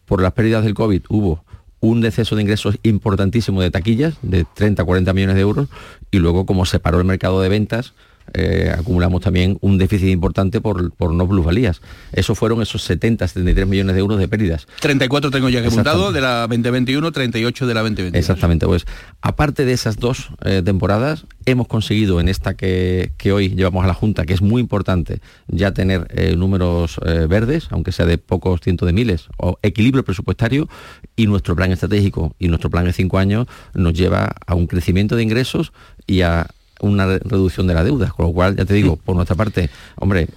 por 0.06 0.22
las 0.22 0.32
pérdidas 0.32 0.64
del 0.64 0.74
COVID 0.74 1.02
hubo 1.08 1.44
un 1.82 2.00
deceso 2.00 2.36
de 2.36 2.42
ingresos 2.42 2.78
importantísimo 2.84 3.60
de 3.60 3.70
taquillas, 3.70 4.14
de 4.22 4.44
30 4.44 4.84
40 4.84 5.12
millones 5.12 5.34
de 5.34 5.42
euros, 5.42 5.68
y 6.12 6.18
luego 6.18 6.46
como 6.46 6.64
se 6.64 6.78
paró 6.78 6.98
el 6.98 7.04
mercado 7.04 7.42
de 7.42 7.48
ventas, 7.48 7.92
eh, 8.34 8.74
acumulamos 8.76 9.20
también 9.20 9.58
un 9.60 9.78
déficit 9.78 10.08
importante 10.08 10.60
por, 10.60 10.92
por 10.94 11.12
no 11.12 11.28
plusvalías. 11.28 11.80
Eso 12.12 12.34
fueron 12.34 12.62
esos 12.62 12.82
70, 12.82 13.26
73 13.28 13.66
millones 13.66 13.94
de 13.94 14.00
euros 14.00 14.18
de 14.18 14.28
pérdidas. 14.28 14.66
34 14.80 15.30
tengo 15.30 15.48
ya 15.48 15.60
que 15.60 15.68
apuntado 15.68 16.12
de 16.12 16.20
la 16.20 16.46
2021, 16.48 17.12
38 17.12 17.66
de 17.66 17.74
la 17.74 17.80
2022. 17.80 18.18
Exactamente, 18.18 18.66
pues 18.66 18.86
aparte 19.20 19.64
de 19.64 19.72
esas 19.72 19.98
dos 19.98 20.30
eh, 20.44 20.62
temporadas, 20.64 21.26
hemos 21.46 21.66
conseguido 21.66 22.20
en 22.20 22.28
esta 22.28 22.54
que, 22.54 23.12
que, 23.18 23.32
hoy 23.32 23.50
llevamos 23.50 23.84
a 23.84 23.86
la 23.86 23.94
Junta, 23.94 24.24
que 24.24 24.34
es 24.34 24.42
muy 24.42 24.60
importante, 24.60 25.20
ya 25.48 25.72
tener 25.72 26.06
eh, 26.10 26.34
números 26.36 27.00
verdes, 27.28 27.68
aunque 27.70 27.92
sea 27.92 28.06
de 28.06 28.18
pocos 28.18 28.60
cientos 28.60 28.86
de 28.86 28.92
miles, 28.92 29.28
o 29.36 29.58
equilibrio 29.62 30.04
presupuestario, 30.04 30.68
y 31.16 31.26
nuestro 31.26 31.54
plan 31.56 31.72
estratégico 31.72 32.34
y 32.38 32.48
nuestro 32.48 32.70
plan 32.70 32.84
de 32.84 32.92
cinco 32.92 33.18
años 33.18 33.46
nos 33.74 33.94
lleva 33.94 34.34
a 34.46 34.54
un 34.54 34.66
crecimiento 34.66 35.16
de 35.16 35.22
ingresos 35.22 35.72
y 36.06 36.22
a 36.22 36.46
una 36.82 37.06
reducción 37.06 37.66
de 37.66 37.74
la 37.74 37.84
deuda, 37.84 38.10
con 38.10 38.26
lo 38.26 38.32
cual, 38.32 38.56
ya 38.56 38.64
te 38.64 38.74
digo, 38.74 38.96
por 38.96 39.16
nuestra 39.16 39.36
parte, 39.36 39.70
hombre, 39.96 40.28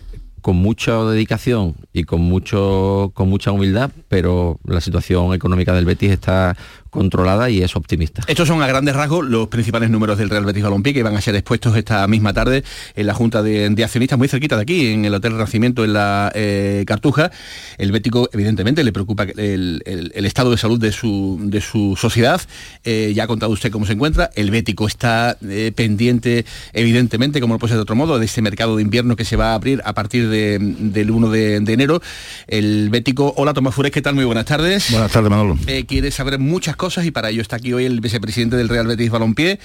con 0.45 0.57
mucha 0.57 1.03
dedicación 1.05 1.73
y 1.91 2.03
con 2.03 2.21
mucho 2.21 3.11
con 3.15 3.27
mucha 3.29 3.51
humildad, 3.51 3.89
pero 4.07 4.59
la 4.63 4.79
situación 4.79 5.33
económica 5.33 5.73
del 5.73 5.85
Betis 5.85 6.11
está 6.11 6.55
controlada 6.95 7.49
y 7.49 7.61
es 7.61 7.75
optimista. 7.75 8.23
Estos 8.25 8.47
son 8.47 8.63
a 8.63 8.67
grandes 8.67 8.95
rasgos 8.95 9.25
los 9.25 9.49
principales 9.49 9.89
números 9.89 10.17
del 10.17 10.29
Real 10.29 10.45
Betis 10.45 10.63
Balompié 10.63 10.93
que 10.93 11.03
van 11.03 11.15
a 11.15 11.21
ser 11.21 11.35
expuestos 11.35 11.75
esta 11.75 12.07
misma 12.07 12.33
tarde 12.33 12.63
en 12.95 13.05
la 13.05 13.13
Junta 13.13 13.43
de, 13.43 13.75
Accionistas 13.83 14.17
muy 14.17 14.27
cerquita 14.27 14.55
de 14.55 14.63
aquí, 14.63 14.87
en 14.87 15.05
el 15.05 15.13
Hotel 15.13 15.33
Renacimiento 15.33 15.83
en 15.83 15.93
la 15.93 16.31
eh, 16.33 16.83
Cartuja. 16.87 17.31
El 17.77 17.91
Bético 17.91 18.29
evidentemente 18.31 18.83
le 18.83 18.93
preocupa 18.93 19.23
el, 19.23 19.83
estado 20.15 20.49
de 20.49 20.57
salud 20.57 20.79
de 20.79 20.91
su, 20.91 21.37
de 21.43 21.61
su 21.61 21.95
sociedad. 21.97 22.41
Eh, 22.83 23.11
ya 23.13 23.25
ha 23.25 23.27
contado 23.27 23.51
usted 23.51 23.71
cómo 23.71 23.85
se 23.85 23.93
encuentra. 23.93 24.31
El 24.33 24.49
Bético 24.49 24.87
está 24.87 25.37
eh, 25.47 25.73
pendiente 25.75 26.45
evidentemente, 26.73 27.41
como 27.41 27.55
no 27.55 27.59
puede 27.59 27.71
ser 27.71 27.77
de 27.77 27.83
otro 27.83 27.95
modo, 27.95 28.17
de 28.17 28.25
este 28.25 28.41
mercado 28.41 28.77
de 28.77 28.81
invierno 28.81 29.17
que 29.17 29.25
se 29.25 29.35
va 29.35 29.51
a 29.51 29.55
abrir 29.55 29.81
a 29.85 29.93
partir 29.93 30.29
del 30.29 31.11
1 31.11 31.29
de, 31.29 31.55
enero. 31.57 32.01
El 32.47 32.89
Bético, 32.89 33.33
hola 33.35 33.53
Tomás 33.53 33.75
Fures, 33.75 33.91
¿qué 33.91 34.01
tal? 34.01 34.15
Muy 34.15 34.23
buenas 34.23 34.45
tardes. 34.45 34.89
Buenas 34.91 35.11
tardes, 35.11 35.29
Manolo. 35.29 35.57
quiere 35.87 36.09
saber 36.09 36.39
muchas 36.39 36.77
cosas 36.77 36.84
y 36.85 37.09
para 37.09 37.31
ello 37.31 37.41
está 37.41 37.55
aquí 37.55 37.73
hoy 37.73 37.85
el 37.85 37.99
vicepresidente 37.99 38.57
del 38.57 38.69
Real 38.69 38.85
Betis 38.85 39.09
Balompié. 39.09 39.59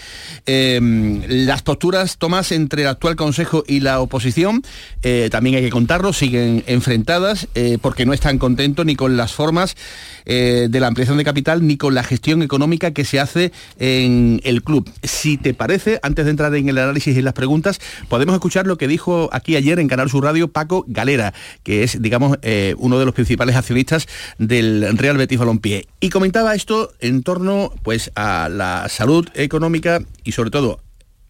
Em, 0.46 1.20
las 1.28 1.60
posturas, 1.60 2.16
Tomás, 2.16 2.50
entre 2.50 2.82
el 2.82 2.88
actual 2.88 3.14
Consejo 3.14 3.62
y 3.66 3.80
la 3.80 4.00
oposición, 4.00 4.62
eh, 5.02 5.28
también 5.30 5.56
hay 5.56 5.62
que 5.62 5.68
contarlo, 5.68 6.14
siguen 6.14 6.64
enfrentadas 6.66 7.46
eh, 7.54 7.76
porque 7.82 8.06
no 8.06 8.14
están 8.14 8.38
contentos 8.38 8.86
ni 8.86 8.96
con 8.96 9.18
las 9.18 9.34
formas 9.34 9.76
eh, 10.24 10.68
de 10.70 10.80
la 10.80 10.86
ampliación 10.86 11.18
de 11.18 11.24
capital 11.24 11.66
ni 11.66 11.76
con 11.76 11.94
la 11.94 12.02
gestión 12.02 12.42
económica 12.42 12.92
que 12.92 13.04
se 13.04 13.20
hace 13.20 13.52
en 13.78 14.40
el 14.44 14.62
club. 14.62 14.90
Si 15.02 15.36
te 15.36 15.52
parece, 15.52 16.00
antes 16.02 16.24
de 16.24 16.30
entrar 16.30 16.54
en 16.54 16.70
el 16.70 16.78
análisis 16.78 17.14
y 17.14 17.20
las 17.20 17.34
preguntas, 17.34 17.80
podemos 18.08 18.34
escuchar 18.34 18.66
lo 18.66 18.78
que 18.78 18.88
dijo 18.88 19.28
aquí 19.30 19.56
ayer 19.56 19.78
en 19.78 19.88
Canal 19.88 20.08
Sur 20.08 20.24
Radio 20.24 20.48
Paco 20.48 20.86
Galera, 20.88 21.34
que 21.64 21.82
es, 21.82 22.00
digamos, 22.00 22.38
uno 22.78 22.98
de 22.98 23.04
los 23.04 23.14
principales 23.14 23.56
accionistas 23.56 24.08
del 24.38 24.96
Real 24.96 25.18
Betis 25.18 25.38
Balompié. 25.38 25.86
Y 26.00 26.08
comentaba 26.08 26.54
esto 26.54 26.92
en 27.10 27.22
torno 27.22 27.72
pues, 27.82 28.10
a 28.14 28.48
la 28.48 28.88
salud 28.88 29.28
económica 29.34 30.00
y 30.24 30.32
sobre 30.32 30.50
todo 30.50 30.80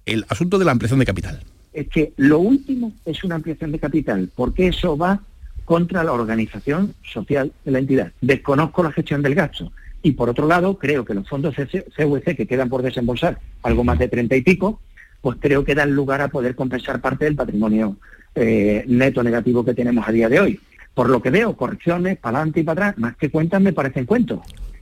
el 0.07 0.25
asunto 0.29 0.59
de 0.59 0.65
la 0.65 0.73
ampliación 0.73 1.01
de 1.01 1.07
capital. 1.07 1.41
Es 1.73 1.89
que 1.89 2.13
lo 2.17 2.39
último 2.39 2.93
es 3.05 3.25
una 3.25 3.37
ampliación 3.37 3.73
de 3.73 3.79
capital, 3.79 4.31
porque 4.35 4.69
eso 4.69 4.97
va 4.97 5.21
contra 5.65 6.05
la 6.05 6.13
organización 6.13 6.95
social 7.03 7.53
de 7.65 7.71
la 7.71 7.79
entidad. 7.79 8.13
Desconozco 8.21 8.83
la 8.83 8.93
gestión 8.93 9.23
del 9.23 9.35
gasto. 9.35 9.73
Y 10.03 10.13
por 10.13 10.29
otro 10.29 10.47
lado, 10.47 10.79
creo 10.79 11.05
que 11.05 11.15
los 11.15 11.29
fondos 11.29 11.55
CVC 11.55 12.37
que 12.37 12.47
quedan 12.47 12.69
por 12.69 12.83
desembolsar, 12.83 13.39
algo 13.63 13.85
más 13.85 13.99
de 13.99 14.09
treinta 14.09 14.37
y 14.37 14.43
pico, 14.43 14.81
pues 15.21 15.37
creo 15.41 15.65
que 15.65 15.75
dan 15.75 15.95
lugar 15.95 16.23
a 16.23 16.29
poder 16.29 16.55
compensar 16.55 17.01
parte 17.01 17.27
del 17.27 17.37
patrimonio 17.37 17.97
eh, 18.35 18.85
neto 18.87 19.23
negativo 19.23 19.65
que 19.65 19.75
tenemos 19.75 20.07
a 20.09 20.13
día 20.13 20.29
de 20.29 20.41
hoy. 20.41 20.61
Por 20.95 21.09
lo 21.09 21.23
que 21.23 21.31
veo, 21.31 21.57
correcciones 21.57 22.19
para 22.19 22.39
adelante 22.39 22.61
y 22.61 22.63
para 22.65 22.89
atrás, 22.89 22.99
más 22.99 23.17
que 23.17 23.31
cuentas 23.31 23.61
me 23.61 23.73
parecen 23.73 24.07
cuentos. 24.07 24.41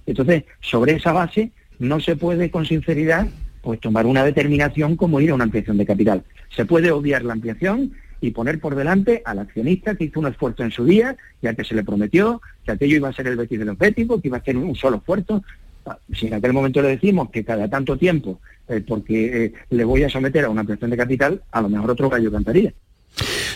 Entonces, 0.09 0.45
sobre 0.61 0.95
esa 0.95 1.13
base 1.13 1.53
no 1.79 2.01
se 2.01 2.17
puede 2.17 2.51
con 2.51 2.65
sinceridad 2.65 3.29
pues 3.61 3.79
tomar 3.79 4.07
una 4.07 4.25
determinación 4.25 4.97
como 4.97 5.21
ir 5.21 5.31
a 5.31 5.35
una 5.35 5.45
ampliación 5.45 5.77
de 5.77 5.85
capital. 5.85 6.25
Se 6.49 6.65
puede 6.65 6.91
obviar 6.91 7.25
la 7.25 7.35
ampliación 7.35 7.93
y 8.23 8.31
poner 8.31 8.59
por 8.59 8.75
delante 8.75 9.21
al 9.27 9.39
accionista 9.39 9.95
que 9.95 10.05
hizo 10.05 10.21
un 10.21 10.27
esfuerzo 10.27 10.63
en 10.63 10.71
su 10.71 10.87
día, 10.87 11.17
ya 11.43 11.53
que 11.53 11.63
se 11.63 11.75
le 11.75 11.85
prometió 11.85 12.41
que 12.65 12.73
aquello 12.73 12.97
iba 12.97 13.11
a 13.11 13.13
ser 13.13 13.27
el 13.27 13.37
Betis 13.37 13.59
de 13.59 13.67
los 13.67 13.77
que 13.77 13.95
iba 14.29 14.39
a 14.39 14.43
ser 14.43 14.57
un 14.57 14.75
solo 14.75 14.97
esfuerzo. 14.97 15.45
Ah, 15.85 15.99
si 16.15 16.29
en 16.29 16.35
aquel 16.35 16.55
momento 16.55 16.81
le 16.81 16.89
decimos 16.89 17.29
que 17.29 17.45
cada 17.45 17.69
tanto 17.69 17.99
tiempo, 17.99 18.41
eh, 18.67 18.83
porque 18.87 19.45
eh, 19.45 19.53
le 19.69 19.85
voy 19.85 20.05
a 20.05 20.09
someter 20.09 20.47
a 20.47 20.49
una 20.49 20.61
ampliación 20.61 20.91
de 20.91 20.97
capital, 20.97 21.43
a 21.53 21.61
lo 21.61 21.69
mejor 21.69 21.91
otro 21.91 22.09
gallo 22.09 22.33
cantaría. 22.33 22.73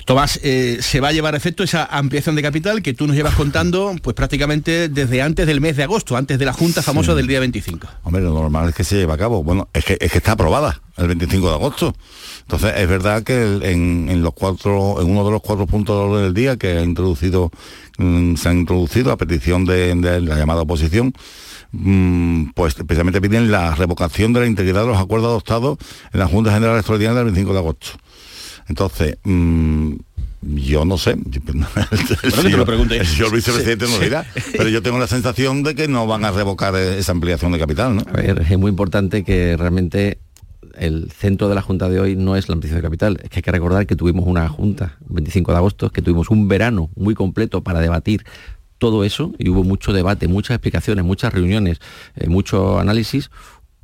Tomás, 0.05 0.41
eh, 0.43 0.79
se 0.81 1.01
va 1.01 1.09
a 1.09 1.13
llevar 1.13 1.35
a 1.35 1.37
efecto 1.37 1.63
esa 1.63 1.85
ampliación 1.85 2.35
de 2.35 2.43
capital 2.43 2.83
que 2.83 2.95
tú 2.95 3.07
nos 3.07 3.17
llevas 3.17 3.35
contando 3.35 3.95
pues 4.03 4.15
prácticamente 4.15 4.89
desde 4.89 5.23
antes 5.23 5.47
del 5.47 5.61
mes 5.61 5.77
de 5.77 5.85
agosto, 5.85 6.17
antes 6.17 6.39
de 6.39 6.45
la 6.45 6.53
Junta 6.53 6.83
famosa 6.83 7.15
del 7.15 7.27
día 7.27 7.41
25. 7.41 7.87
Hombre, 8.05 8.23
lo 8.23 8.33
normal 8.33 8.69
es 8.71 8.75
que 8.75 8.85
se 8.85 8.97
lleve 8.97 9.13
a 9.13 9.19
cabo. 9.19 9.43
Bueno, 9.43 9.69
es 9.73 9.85
que, 9.85 9.97
es 10.01 10.11
que 10.11 10.19
está 10.19 10.33
aprobada 10.33 10.81
el 10.97 11.09
25 11.09 11.49
de 11.49 11.55
agosto. 11.55 11.95
Entonces, 12.43 12.75
es 12.77 12.89
verdad 12.89 13.23
que 13.23 13.43
en, 13.63 14.23
los 14.23 14.35
cuatro, 14.35 15.01
en 15.01 15.11
uno 15.11 15.25
de 15.25 15.31
los 15.31 15.41
cuatro 15.41 15.67
puntos 15.67 16.21
del 16.21 16.35
día 16.35 16.57
que 16.57 16.79
ha 16.79 16.83
introducido, 16.83 17.51
mm, 17.99 18.35
se 18.37 18.49
ha 18.49 18.53
introducido 18.53 19.13
a 19.13 19.17
petición 19.17 19.65
de, 19.65 19.95
la 20.21 20.37
llamada 20.37 20.63
oposición, 20.63 21.15
mm, 21.73 22.51
pues 22.55 22.75
precisamente 22.75 23.21
piden 23.21 23.51
la 23.51 23.75
revocación 23.75 24.33
de 24.33 24.41
la 24.41 24.47
integridad 24.47 24.83
de 24.83 24.89
los 24.89 24.99
acuerdos 24.99 25.29
adoptados 25.29 25.79
en 26.13 26.21
la 26.21 26.27
Junta 26.27 26.53
General 26.53 26.77
Extraordinaria 26.77 27.17
del 27.17 27.27
25 27.27 27.53
de 27.53 27.59
agosto. 27.59 27.89
Entonces, 28.69 29.19
mm, 29.25 29.95
yo 30.43 30.85
no 30.85 30.99
sé. 30.99 31.13
El, 31.13 32.33
señor, 32.33 33.33
vicepresidente 33.33 33.87
no 33.87 33.99
dirá. 33.99 34.27
Pero 34.53 34.69
yo 34.69 34.83
tengo 34.83 34.99
la 34.99 35.07
sensación 35.07 35.63
de 35.63 35.75
que 35.75 35.89
no 35.89 36.07
van 36.07 36.25
a 36.25 36.33
revocar 36.33 36.75
esa 36.75 37.13
ampliación 37.13 37.53
de 37.53 37.59
capital, 37.59 37.97
¿no? 37.97 38.03
A 38.09 38.13
ver, 38.13 38.45
es 38.49 38.59
muy 38.59 38.71
importante 38.71 39.23
que 39.23 39.57
realmente 39.57 40.19
el 40.77 41.11
centro 41.13 41.49
de 41.49 41.55
la 41.55 41.63
Junta 41.63 41.89
de 41.89 42.01
hoy 42.01 42.17
no 42.17 42.37
es 42.37 42.49
la 42.49 42.55
ampliación 42.55 42.81
de 42.81 42.83
capital. 42.83 43.21
Es 43.23 43.31
que 43.31 43.39
hay 43.39 43.43
que 43.43 43.53
recordar 43.53 43.87
que 43.87 43.95
tuvimos 43.95 44.27
una 44.27 44.49
Junta, 44.49 44.99
25 45.09 45.53
de 45.53 45.59
agosto, 45.59 45.91
que 45.91 46.03
tuvimos 46.03 46.31
un 46.31 46.49
verano 46.49 46.91
muy 46.97 47.15
completo 47.15 47.63
para 47.63 47.81
debatir 47.81 48.25
todo 48.79 49.05
eso 49.05 49.33
y 49.39 49.49
hubo 49.49 49.63
mucho 49.63 49.93
debate, 49.93 50.27
muchas 50.27 50.57
explicaciones, 50.57 51.05
muchas 51.05 51.33
reuniones, 51.33 51.79
eh, 52.17 52.29
mucho 52.29 52.81
análisis. 52.81 53.31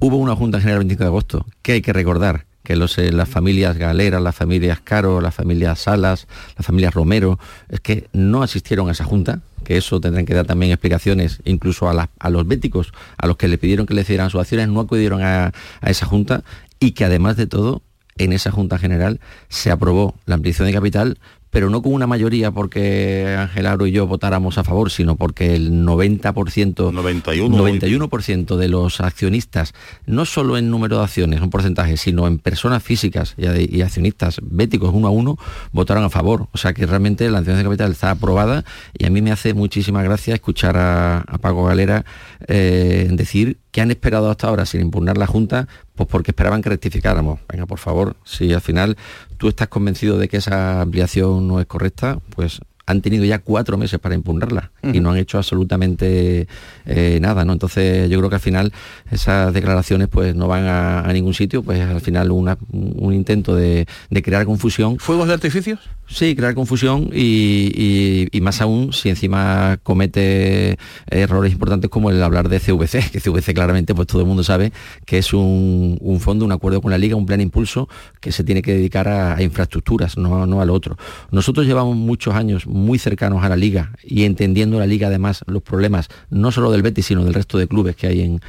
Hubo 0.00 0.16
una 0.16 0.34
Junta 0.34 0.58
General 0.58 0.80
25 0.80 1.04
de 1.04 1.08
agosto 1.08 1.46
que 1.62 1.72
hay 1.72 1.82
que 1.82 1.92
recordar 1.92 2.47
que 2.68 2.76
los, 2.76 2.98
las 2.98 3.30
familias 3.30 3.78
Galera, 3.78 4.20
las 4.20 4.36
familias 4.36 4.78
Caro, 4.84 5.22
las 5.22 5.34
familias 5.34 5.78
Salas, 5.78 6.26
las 6.54 6.66
familias 6.66 6.92
Romero, 6.92 7.38
es 7.70 7.80
que 7.80 8.08
no 8.12 8.42
asistieron 8.42 8.90
a 8.90 8.92
esa 8.92 9.04
junta, 9.04 9.40
que 9.64 9.78
eso 9.78 10.02
tendrán 10.02 10.26
que 10.26 10.34
dar 10.34 10.44
también 10.44 10.70
explicaciones, 10.70 11.40
incluso 11.46 11.88
a, 11.88 12.10
a 12.18 12.28
los 12.28 12.46
béticos, 12.46 12.92
a 13.16 13.26
los 13.26 13.38
que 13.38 13.48
le 13.48 13.56
pidieron 13.56 13.86
que 13.86 13.94
le 13.94 14.04
cedieran 14.04 14.28
sus 14.28 14.42
acciones, 14.42 14.68
no 14.68 14.80
acudieron 14.80 15.22
a, 15.22 15.46
a 15.80 15.90
esa 15.90 16.04
junta 16.04 16.44
y 16.78 16.90
que 16.90 17.06
además 17.06 17.38
de 17.38 17.46
todo, 17.46 17.80
en 18.18 18.32
esa 18.32 18.50
Junta 18.50 18.78
General 18.78 19.20
se 19.48 19.70
aprobó 19.70 20.14
la 20.26 20.34
ampliación 20.34 20.66
de 20.66 20.74
capital 20.74 21.18
pero 21.50 21.70
no 21.70 21.82
con 21.82 21.92
una 21.92 22.06
mayoría 22.06 22.50
porque 22.50 23.34
Ángel 23.38 23.66
Aro 23.66 23.86
y 23.86 23.92
yo 23.92 24.06
votáramos 24.06 24.58
a 24.58 24.64
favor, 24.64 24.90
sino 24.90 25.16
porque 25.16 25.54
el 25.54 25.72
90%, 25.84 26.92
91, 26.92 27.56
91 27.56 28.56
de 28.56 28.68
los 28.68 29.00
accionistas, 29.00 29.72
no 30.06 30.24
solo 30.24 30.58
en 30.58 30.70
número 30.70 30.98
de 30.98 31.04
acciones, 31.04 31.40
un 31.40 31.50
porcentaje, 31.50 31.96
sino 31.96 32.26
en 32.26 32.38
personas 32.38 32.82
físicas 32.82 33.34
y, 33.38 33.80
accionistas 33.80 34.40
béticos 34.42 34.90
uno 34.92 35.08
a 35.08 35.10
uno, 35.10 35.38
votaron 35.72 36.04
a 36.04 36.10
favor. 36.10 36.48
O 36.52 36.58
sea 36.58 36.74
que 36.74 36.84
realmente 36.86 37.30
la 37.30 37.38
ampliación 37.38 37.64
de 37.64 37.70
capital 37.70 37.92
está 37.92 38.10
aprobada 38.10 38.64
y 38.96 39.06
a 39.06 39.10
mí 39.10 39.22
me 39.22 39.32
hace 39.32 39.54
muchísima 39.54 40.02
gracia 40.02 40.34
escuchar 40.34 40.76
a, 40.76 41.24
Paco 41.40 41.64
Galera 41.64 42.04
eh, 42.48 43.08
decir 43.12 43.58
que 43.78 43.82
han 43.82 43.92
esperado 43.92 44.28
hasta 44.28 44.48
ahora 44.48 44.66
sin 44.66 44.80
impugnar 44.80 45.16
la 45.18 45.28
Junta, 45.28 45.68
pues 45.94 46.08
porque 46.08 46.32
esperaban 46.32 46.62
que 46.62 46.68
rectificáramos. 46.68 47.38
Venga, 47.48 47.64
por 47.64 47.78
favor, 47.78 48.16
si 48.24 48.52
al 48.52 48.60
final 48.60 48.96
tú 49.36 49.46
estás 49.46 49.68
convencido 49.68 50.18
de 50.18 50.26
que 50.26 50.38
esa 50.38 50.80
ampliación 50.80 51.46
no 51.46 51.60
es 51.60 51.66
correcta, 51.66 52.18
pues 52.34 52.60
han 52.86 53.02
tenido 53.02 53.24
ya 53.24 53.38
cuatro 53.38 53.78
meses 53.78 54.00
para 54.00 54.16
impugnarla 54.16 54.72
y 54.82 54.98
no 54.98 55.12
han 55.12 55.18
hecho 55.18 55.38
absolutamente 55.38 56.48
eh, 56.86 57.18
nada, 57.22 57.44
¿no? 57.44 57.52
Entonces 57.52 58.10
yo 58.10 58.18
creo 58.18 58.30
que 58.30 58.34
al 58.34 58.40
final 58.40 58.72
esas 59.12 59.54
declaraciones 59.54 60.08
pues 60.08 60.34
no 60.34 60.48
van 60.48 60.64
a, 60.66 61.12
ningún 61.12 61.34
sitio, 61.34 61.62
pues 61.62 61.80
al 61.80 62.00
final 62.00 62.32
un 62.32 63.14
intento 63.14 63.54
de, 63.54 63.86
de, 64.10 64.22
crear 64.22 64.44
confusión. 64.44 64.98
¿Fuegos 64.98 65.28
de 65.28 65.34
artificios? 65.34 65.78
Sí, 66.10 66.34
crear 66.34 66.54
confusión 66.54 67.10
y, 67.12 68.28
más 68.40 68.62
aún 68.62 68.94
si 68.94 69.10
encima 69.10 69.78
comete 69.82 70.78
errores 71.06 71.52
importantes 71.52 71.90
como 71.90 72.10
el 72.10 72.22
hablar 72.22 72.48
de 72.48 72.60
CVC, 72.60 73.10
que 73.12 73.20
CVC 73.20 73.52
claramente 73.52 73.94
pues 73.94 74.08
todo 74.08 74.22
el 74.22 74.26
mundo 74.26 74.42
sabe 74.42 74.72
que 75.04 75.18
es 75.18 75.34
un, 75.34 76.18
fondo, 76.20 76.46
un 76.46 76.52
acuerdo 76.52 76.80
con 76.80 76.90
la 76.90 76.98
Liga, 76.98 77.14
un 77.14 77.26
plan 77.26 77.42
impulso 77.42 77.90
que 78.20 78.32
se 78.32 78.42
tiene 78.42 78.62
que 78.62 78.72
dedicar 78.72 79.06
a, 79.06 79.42
infraestructuras, 79.42 80.16
no, 80.16 80.46
no 80.46 80.62
al 80.62 80.70
otro. 80.70 80.96
Nosotros 81.30 81.66
llevamos 81.66 81.94
muchos 81.94 82.34
años 82.34 82.66
muy 82.66 82.98
cercanos 82.98 83.44
a 83.44 83.50
la 83.50 83.56
Liga 83.56 83.92
y 84.02 84.24
entendiendo 84.24 84.78
la 84.78 84.86
Liga 84.86 85.08
además 85.08 85.44
los 85.46 85.62
problemas 85.62 86.08
no 86.30 86.50
solo 86.52 86.70
del 86.70 86.80
Betis, 86.80 87.04
sino 87.04 87.22
del 87.22 87.34
resto 87.34 87.58
de 87.58 87.68
clubes 87.68 87.96
que 87.96 88.06
hay 88.06 88.22
en, 88.22 88.40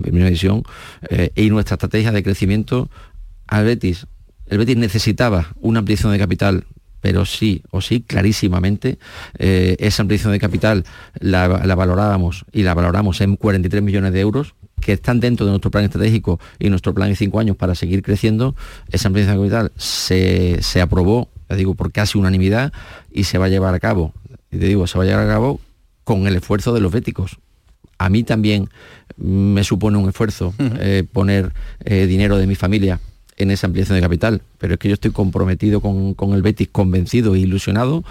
Primera 0.00 0.26
División, 0.26 0.62
eh, 1.08 1.30
y 1.34 1.50
nuestra 1.50 1.74
estrategia 1.74 2.12
de 2.12 2.22
crecimiento 2.22 2.88
al 3.48 3.64
Betis 3.64 4.06
el 4.50 4.58
Betis 4.58 4.76
necesitaba 4.76 5.54
una 5.60 5.78
ampliación 5.78 6.10
de 6.10 6.18
capital 6.18 6.64
pero 7.00 7.24
sí 7.24 7.62
o 7.70 7.80
sí, 7.80 8.02
clarísimamente, 8.02 8.98
eh, 9.38 9.76
esa 9.78 10.02
ampliación 10.02 10.32
de 10.32 10.38
capital 10.38 10.84
la, 11.18 11.48
valorábamos 11.48 12.44
y 12.52 12.62
la 12.62 12.74
valoramos 12.74 13.20
en 13.20 13.36
43 13.36 13.82
millones 13.82 14.12
de 14.12 14.20
euros, 14.20 14.54
que 14.80 14.92
están 14.92 15.20
dentro 15.20 15.44
de 15.46 15.50
nuestro 15.50 15.70
plan 15.70 15.84
estratégico 15.84 16.40
y 16.58 16.70
nuestro 16.70 16.94
plan 16.94 17.08
de 17.10 17.16
cinco 17.16 17.38
años 17.38 17.56
para 17.56 17.74
seguir 17.74 18.02
creciendo, 18.02 18.54
esa 18.90 19.08
ampliación 19.08 19.36
de 19.36 19.42
capital 19.42 19.72
se, 19.76 20.62
se 20.62 20.80
aprobó, 20.80 21.28
ya 21.48 21.56
digo, 21.56 21.74
por 21.74 21.92
casi 21.92 22.18
unanimidad 22.18 22.72
y 23.12 23.24
se 23.24 23.38
va 23.38 23.46
a 23.46 23.48
llevar 23.48 23.74
a 23.74 23.80
cabo. 23.80 24.14
Y 24.50 24.58
te 24.58 24.66
digo, 24.66 24.86
se 24.86 24.98
va 24.98 25.04
a 25.04 25.06
llevar 25.06 25.26
a 25.26 25.28
cabo 25.28 25.60
con 26.04 26.26
el 26.26 26.36
esfuerzo 26.36 26.72
de 26.72 26.80
los 26.80 26.92
béticos. 26.92 27.38
A 27.98 28.08
mí 28.08 28.24
también 28.24 28.70
me 29.16 29.62
supone 29.64 29.98
un 29.98 30.08
esfuerzo 30.08 30.54
eh, 30.58 31.04
poner 31.12 31.52
eh, 31.84 32.06
dinero 32.06 32.38
de 32.38 32.46
mi 32.46 32.54
familia 32.54 32.98
en 33.36 33.50
esa 33.50 33.66
ampliación 33.66 33.96
de 33.96 34.02
capital, 34.02 34.42
pero 34.60 34.74
es 34.74 34.78
que 34.78 34.88
yo 34.88 34.94
estoy 34.94 35.10
comprometido 35.10 35.80
con, 35.80 36.14
con 36.14 36.34
el 36.34 36.42
Betis, 36.42 36.68
convencido 36.70 37.34
e 37.34 37.40
ilusionado 37.40 38.04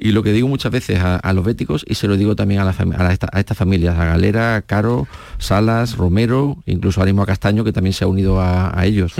y 0.00 0.12
lo 0.12 0.22
que 0.22 0.32
digo 0.32 0.46
muchas 0.48 0.70
veces 0.70 1.00
a, 1.00 1.32
los 1.32 1.44
béticos, 1.44 1.84
y 1.86 1.94
se 1.94 2.06
lo 2.06 2.16
digo 2.16 2.36
también 2.36 2.60
a, 2.60 2.70
estas 2.70 3.56
familias, 3.56 3.98
a 3.98 4.04
Galera, 4.04 4.62
Caro, 4.62 5.08
Salas, 5.38 5.96
Romero, 5.96 6.62
incluso 6.66 7.02
a 7.02 7.26
Castaño, 7.26 7.64
que 7.64 7.72
también 7.72 7.92
se 7.92 8.04
ha 8.04 8.06
unido 8.06 8.40
a, 8.40 8.72
ellos. 8.84 9.14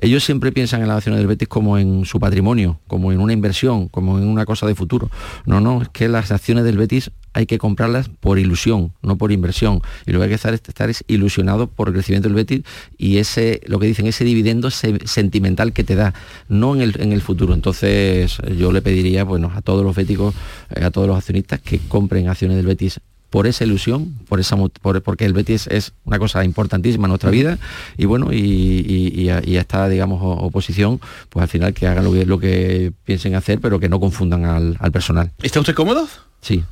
Ellos 0.00 0.24
siempre 0.24 0.52
piensan 0.52 0.80
en 0.80 0.88
las 0.88 0.98
acciones 0.98 1.18
del 1.18 1.26
Betis 1.26 1.48
como 1.48 1.76
en 1.76 2.04
su 2.06 2.18
patrimonio, 2.18 2.80
como 2.86 3.12
en 3.12 3.20
una 3.20 3.32
inversión, 3.32 3.88
como 3.88 4.18
en 4.18 4.26
una 4.26 4.46
cosa 4.46 4.66
de 4.66 4.74
futuro. 4.74 5.10
No, 5.44 5.60
no, 5.60 5.82
es 5.82 5.88
que 5.90 6.08
las 6.08 6.32
acciones 6.32 6.64
del 6.64 6.78
Betis 6.78 7.10
hay 7.34 7.46
que 7.46 7.58
comprarlas 7.58 8.08
por 8.08 8.38
ilusión, 8.38 8.92
no 9.02 9.16
por 9.16 9.32
inversión. 9.32 9.80
Y 10.06 10.12
lo 10.12 10.18
que 10.18 10.24
hay 10.24 10.28
que 10.30 10.34
estar 10.36 10.54
es, 10.54 10.62
estar 10.66 10.88
es 10.88 11.04
ilusionado 11.08 11.66
por 11.66 11.88
el 11.88 11.94
crecimiento 11.94 12.28
del 12.28 12.36
Betis 12.36 12.62
y 12.96 13.18
ese, 13.18 13.60
lo 13.66 13.78
que 13.78 13.86
dicen, 13.86 14.06
ese 14.06 14.24
dividendo 14.24 14.70
sentimental 14.70 15.72
que 15.72 15.84
te 15.84 15.94
da, 15.94 16.14
no 16.48 16.74
en 16.74 16.82
el, 16.82 17.00
en 17.00 17.12
el 17.12 17.20
futuro. 17.20 17.54
Entonces 17.54 18.38
yo 18.56 18.72
le 18.72 18.82
pediría 18.82 19.24
bueno, 19.24 19.52
a 19.54 19.62
todos 19.62 19.84
los 19.84 19.94
béticos 19.94 20.34
eh, 20.74 20.84
a 20.84 20.90
todos 20.90 21.06
los 21.06 21.16
accionistas 21.16 21.60
que 21.60 21.78
compren 21.88 22.28
acciones 22.28 22.56
del 22.56 22.66
Betis 22.66 23.00
por 23.32 23.46
esa 23.46 23.64
ilusión, 23.64 24.14
por 24.28 24.40
esa, 24.40 24.58
porque 24.58 25.24
el 25.24 25.32
Betis 25.32 25.66
es 25.68 25.94
una 26.04 26.18
cosa 26.18 26.44
importantísima 26.44 27.06
en 27.06 27.08
nuestra 27.08 27.30
vida 27.30 27.58
y 27.96 28.04
bueno, 28.04 28.28
y, 28.30 29.30
a, 29.30 29.38
esta, 29.38 29.88
digamos, 29.88 30.20
oposición, 30.22 31.00
pues 31.30 31.42
al 31.42 31.48
final 31.48 31.72
que 31.72 31.86
hagan 31.86 32.04
lo 32.04 32.38
que, 32.38 32.92
piensen 33.06 33.34
hacer, 33.34 33.58
pero 33.58 33.80
que 33.80 33.88
no 33.88 33.98
confundan 34.00 34.44
al, 34.44 34.76
al 34.78 34.92
personal. 34.92 35.30
¿Está 35.42 35.60
usted 35.60 35.74
cómodo? 35.74 36.06
Sí. 36.42 36.64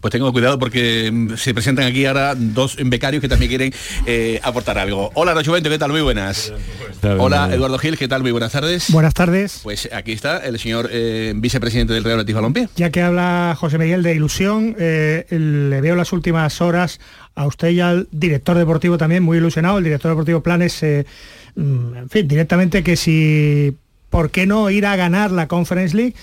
Pues 0.00 0.12
tengo 0.12 0.32
cuidado 0.32 0.56
porque 0.56 1.10
mm, 1.12 1.34
se 1.34 1.52
presentan 1.52 1.86
aquí 1.86 2.06
ahora 2.06 2.36
dos 2.36 2.76
becarios 2.80 3.20
que 3.20 3.28
también 3.28 3.48
quieren 3.48 3.74
eh, 4.06 4.38
aportar 4.44 4.78
algo. 4.78 5.10
Hola 5.14 5.34
Nacho 5.34 5.52
¿qué 5.52 5.78
tal? 5.78 5.90
Muy 5.90 6.00
buenas. 6.00 6.52
Hola 7.02 7.52
Eduardo 7.52 7.76
Gil, 7.78 7.98
¿qué 7.98 8.06
tal? 8.06 8.22
Muy 8.22 8.30
buenas 8.30 8.52
tardes. 8.52 8.88
Buenas 8.92 9.14
tardes. 9.14 9.60
Pues 9.64 9.88
aquí 9.92 10.12
está 10.12 10.38
el 10.38 10.60
señor 10.60 10.88
eh, 10.92 11.32
vicepresidente 11.34 11.92
del 11.92 12.04
Real 12.04 12.18
Betis 12.18 12.36
Balompié. 12.36 12.68
Ya 12.76 12.90
que 12.90 13.02
habla 13.02 13.56
José 13.58 13.78
Miguel 13.78 14.04
de 14.04 14.14
ilusión, 14.14 14.76
eh, 14.78 15.26
le 15.30 15.80
veo 15.80 15.96
últimas 16.12 16.60
horas 16.60 17.00
a 17.34 17.46
usted 17.46 17.70
y 17.70 17.80
al 17.80 18.08
director 18.10 18.56
deportivo 18.56 18.98
también 18.98 19.22
muy 19.22 19.38
ilusionado, 19.38 19.78
el 19.78 19.84
director 19.84 20.10
deportivo 20.10 20.42
Planes, 20.42 20.82
mm, 20.82 21.96
en 21.96 22.08
fin, 22.10 22.28
directamente 22.28 22.82
que 22.82 22.96
si, 22.96 23.76
¿por 24.10 24.30
qué 24.30 24.46
no 24.46 24.70
ir 24.70 24.86
a 24.86 24.96
ganar 24.96 25.30
la 25.30 25.48
Conference 25.48 25.96
League? 25.96 26.14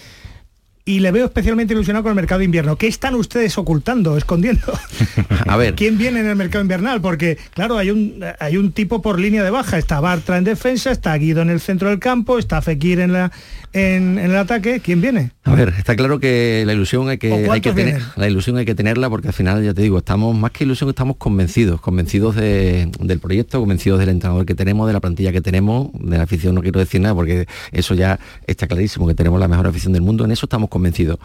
Y 0.86 1.00
le 1.00 1.12
veo 1.12 1.26
especialmente 1.26 1.74
ilusionado 1.74 2.04
con 2.04 2.10
el 2.12 2.16
mercado 2.16 2.42
invierno. 2.42 2.76
¿Qué 2.76 2.88
están 2.88 3.16
ustedes 3.16 3.58
ocultando, 3.58 4.18
escondiendo? 4.18 4.66
A 5.48 5.56
ver. 5.56 5.76
¿Quién 5.76 5.98
viene 5.98 6.20
en 6.20 6.28
el 6.28 6.36
mercado 6.36 6.62
invernal? 6.62 7.00
Porque, 7.00 7.38
claro, 7.54 7.78
hay 7.78 7.90
un, 7.90 8.24
hay 8.40 8.58
un 8.58 8.74
tipo 8.74 9.02
por 9.02 9.20
línea 9.20 9.44
de 9.44 9.50
baja. 9.50 9.78
Está 9.78 10.02
Bartra 10.02 10.38
en 10.38 10.44
defensa, 10.44 10.92
está 10.92 11.16
Guido 11.16 11.42
en 11.42 11.50
el 11.50 11.62
centro 11.62 11.90
del 11.90 12.00
campo, 12.00 12.38
está 12.38 12.62
Fekir 12.62 13.00
en, 13.00 13.14
la, 13.14 13.32
en, 13.72 14.20
el 14.20 14.36
ataque. 14.36 14.82
¿Quién 14.82 15.00
viene? 15.00 15.32
A 15.46 15.56
ver, 15.56 15.74
está 15.78 15.96
claro 15.96 16.20
que 16.20 16.64
la 16.66 16.74
ilusión 16.74 17.08
hay 17.08 17.18
que, 17.18 17.48
hay 17.50 17.62
que 17.62 17.72
tener, 17.72 18.02
la 18.18 18.28
ilusión 18.28 18.58
hay 18.58 18.66
que 18.66 18.76
tenerla 18.76 19.10
porque 19.10 19.28
al 19.28 19.34
final, 19.34 19.64
ya 19.64 19.74
te 19.74 19.82
digo, 19.82 20.00
estamos 20.00 20.36
más 20.36 20.52
que 20.52 20.66
ilusión, 20.66 20.90
estamos 20.90 21.16
convencidos, 21.18 21.80
convencidos 21.80 22.36
del 22.36 23.20
proyecto, 23.22 23.60
convencidos 23.60 24.00
del 24.00 24.10
entrenador 24.10 24.46
que 24.46 24.56
tenemos, 24.56 24.88
de 24.88 24.94
la 24.94 25.00
plantilla 25.00 25.32
que 25.32 25.42
tenemos, 25.42 25.90
de 25.94 26.18
la 26.18 26.24
afición 26.24 26.56
no 26.56 26.62
quiero 26.62 26.80
decir 26.80 27.02
nada 27.02 27.16
porque 27.16 27.48
eso 27.72 27.94
ya 27.94 28.20
está 28.48 28.68
clarísimo, 28.68 29.08
que 29.08 29.16
tenemos 29.16 29.40
la 29.40 29.48
mejor 29.48 29.68
afición 29.68 29.94
del 29.94 30.02
mundo, 30.02 30.26
en 30.26 30.32
eso 30.32 30.46
estamos 30.46 30.70
convencido. 30.74 31.20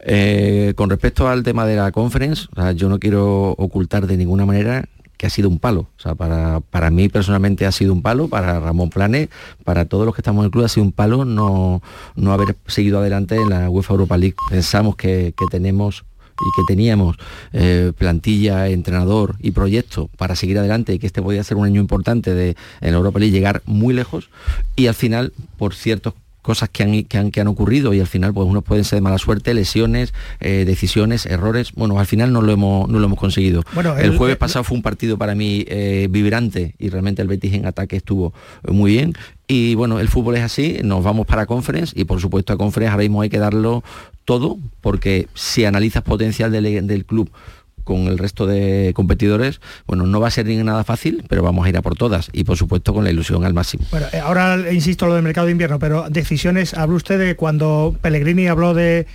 Eh, 0.00 0.72
con 0.76 0.88
respecto 0.88 1.28
al 1.28 1.42
tema 1.42 1.66
de 1.66 1.76
la 1.76 1.90
conference, 1.90 2.46
yo 2.76 2.88
no 2.88 2.98
quiero 2.98 3.50
ocultar 3.50 4.06
de 4.06 4.16
ninguna 4.16 4.46
manera 4.46 4.84
que 5.16 5.26
ha 5.26 5.30
sido 5.30 5.48
un 5.48 5.58
palo. 5.58 5.88
O 5.96 6.00
sea, 6.00 6.14
para, 6.14 6.60
para 6.60 6.90
mí 6.90 7.08
personalmente 7.08 7.66
ha 7.66 7.72
sido 7.72 7.92
un 7.92 8.02
palo, 8.02 8.28
para 8.28 8.60
Ramón 8.60 8.90
Plane, 8.90 9.28
para 9.64 9.84
todos 9.86 10.06
los 10.06 10.14
que 10.14 10.20
estamos 10.20 10.42
en 10.42 10.46
el 10.46 10.50
club 10.50 10.64
ha 10.64 10.68
sido 10.68 10.84
un 10.84 10.92
palo 10.92 11.24
no, 11.24 11.82
no 12.14 12.32
haber 12.32 12.56
seguido 12.66 12.98
adelante 12.98 13.36
en 13.36 13.50
la 13.50 13.68
UEFA 13.68 13.94
Europa 13.94 14.16
League. 14.16 14.36
Pensamos 14.48 14.96
que, 14.96 15.34
tenemos 15.50 16.04
y 16.32 16.48
que 16.56 16.62
teníamos 16.66 17.16
eh, 17.52 17.92
plantilla, 17.96 18.68
entrenador 18.68 19.36
y 19.40 19.52
proyecto 19.52 20.08
para 20.16 20.34
seguir 20.34 20.58
adelante 20.58 20.92
y 20.92 20.98
que 20.98 21.06
este 21.06 21.22
podía 21.22 21.44
ser 21.44 21.56
un 21.56 21.64
año 21.64 21.80
importante 21.80 22.34
de 22.34 22.56
en 22.80 22.94
Europa 22.94 23.20
League 23.20 23.32
llegar 23.32 23.62
muy 23.66 23.94
lejos 23.94 24.30
y 24.74 24.88
al 24.88 24.94
final 24.94 25.32
por 25.56 25.74
ciertos 25.74 26.14
cosas 26.44 26.68
que 26.68 26.82
han, 26.82 27.04
que 27.04 27.16
han, 27.16 27.30
que 27.30 27.40
han 27.40 27.48
ocurrido 27.48 27.94
y 27.94 28.00
al 28.00 28.06
final 28.06 28.34
pues 28.34 28.46
unos 28.46 28.62
pueden 28.62 28.84
ser 28.84 28.98
de 28.98 29.00
mala 29.00 29.16
suerte, 29.16 29.54
lesiones, 29.54 30.12
eh, 30.40 30.64
decisiones, 30.66 31.24
errores. 31.24 31.72
Bueno, 31.72 31.98
al 31.98 32.04
final 32.04 32.34
no 32.34 32.42
lo 32.42 32.52
hemos, 32.52 32.86
no 32.86 32.98
lo 32.98 33.06
hemos 33.06 33.18
conseguido. 33.18 33.62
Bueno, 33.72 33.96
el, 33.96 34.18
jueves 34.18 34.36
pasado 34.36 34.62
fue 34.62 34.76
un 34.76 34.82
partido 34.82 35.16
para 35.16 35.34
mí 35.34 35.64
eh, 35.68 36.06
vibrante 36.10 36.74
y 36.78 36.90
realmente 36.90 37.22
el 37.22 37.28
Betis 37.28 37.54
en 37.54 37.64
ataque 37.64 37.96
estuvo 37.96 38.34
muy 38.68 38.92
bien. 38.92 39.14
Y 39.48 39.74
bueno, 39.74 40.00
el 40.00 40.08
fútbol 40.08 40.36
es 40.36 40.42
así, 40.42 40.80
nos 40.84 41.02
vamos 41.02 41.26
para 41.26 41.46
Conference 41.46 41.98
y 41.98 42.04
por 42.04 42.20
supuesto 42.20 42.52
a 42.52 42.58
Conference 42.58 42.92
ahora 42.92 43.02
mismo 43.04 43.22
hay 43.22 43.30
que 43.30 43.38
darlo 43.38 43.82
todo 44.26 44.58
porque 44.82 45.28
si 45.32 45.64
analizas 45.64 46.02
potencial 46.02 46.52
del, 46.52 46.86
del 46.86 47.04
club 47.06 47.30
con 47.84 48.08
el 48.08 48.18
resto 48.18 48.46
de 48.46 48.92
competidores, 48.94 49.60
bueno, 49.86 50.06
no 50.06 50.20
va 50.20 50.28
a 50.28 50.30
ser 50.30 50.46
ni 50.46 50.56
nada 50.56 50.84
fácil, 50.84 51.24
pero 51.28 51.42
vamos 51.42 51.66
a 51.66 51.68
ir 51.68 51.76
a 51.76 51.82
por 51.82 51.96
todas 51.96 52.30
y 52.32 52.44
por 52.44 52.56
supuesto 52.56 52.92
con 52.92 53.04
la 53.04 53.10
ilusión 53.10 53.44
al 53.44 53.54
máximo. 53.54 53.84
Bueno, 53.90 54.06
eh, 54.12 54.18
ahora 54.18 54.72
insisto 54.72 55.06
lo 55.06 55.14
del 55.14 55.22
mercado 55.22 55.46
de 55.46 55.52
invierno, 55.52 55.78
pero 55.78 56.08
decisiones, 56.10 56.74
habló 56.74 56.96
usted 56.96 57.18
de 57.18 57.36
cuando 57.36 57.94
Pellegrini 58.00 58.48
habló 58.48 58.74
de 58.74 59.06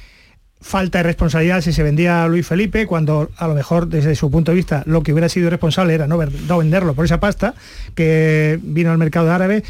falta 0.61 0.99
de 0.99 1.03
responsabilidad 1.03 1.61
si 1.61 1.71
se 1.71 1.83
vendía 1.83 2.23
a 2.23 2.27
Luis 2.27 2.45
Felipe, 2.45 2.85
cuando 2.85 3.29
a 3.37 3.47
lo 3.47 3.55
mejor 3.55 3.87
desde 3.87 4.15
su 4.15 4.29
punto 4.29 4.51
de 4.51 4.55
vista 4.55 4.83
lo 4.85 5.03
que 5.03 5.13
hubiera 5.13 5.29
sido 5.29 5.47
irresponsable 5.47 5.93
era 5.93 6.07
no, 6.07 6.17
venderlo 6.17 6.93
por 6.93 7.05
esa 7.05 7.19
pasta 7.19 7.53
que 7.95 8.59
vino 8.61 8.91
al 8.91 8.97
mercado 8.97 9.31
árabe 9.31 9.63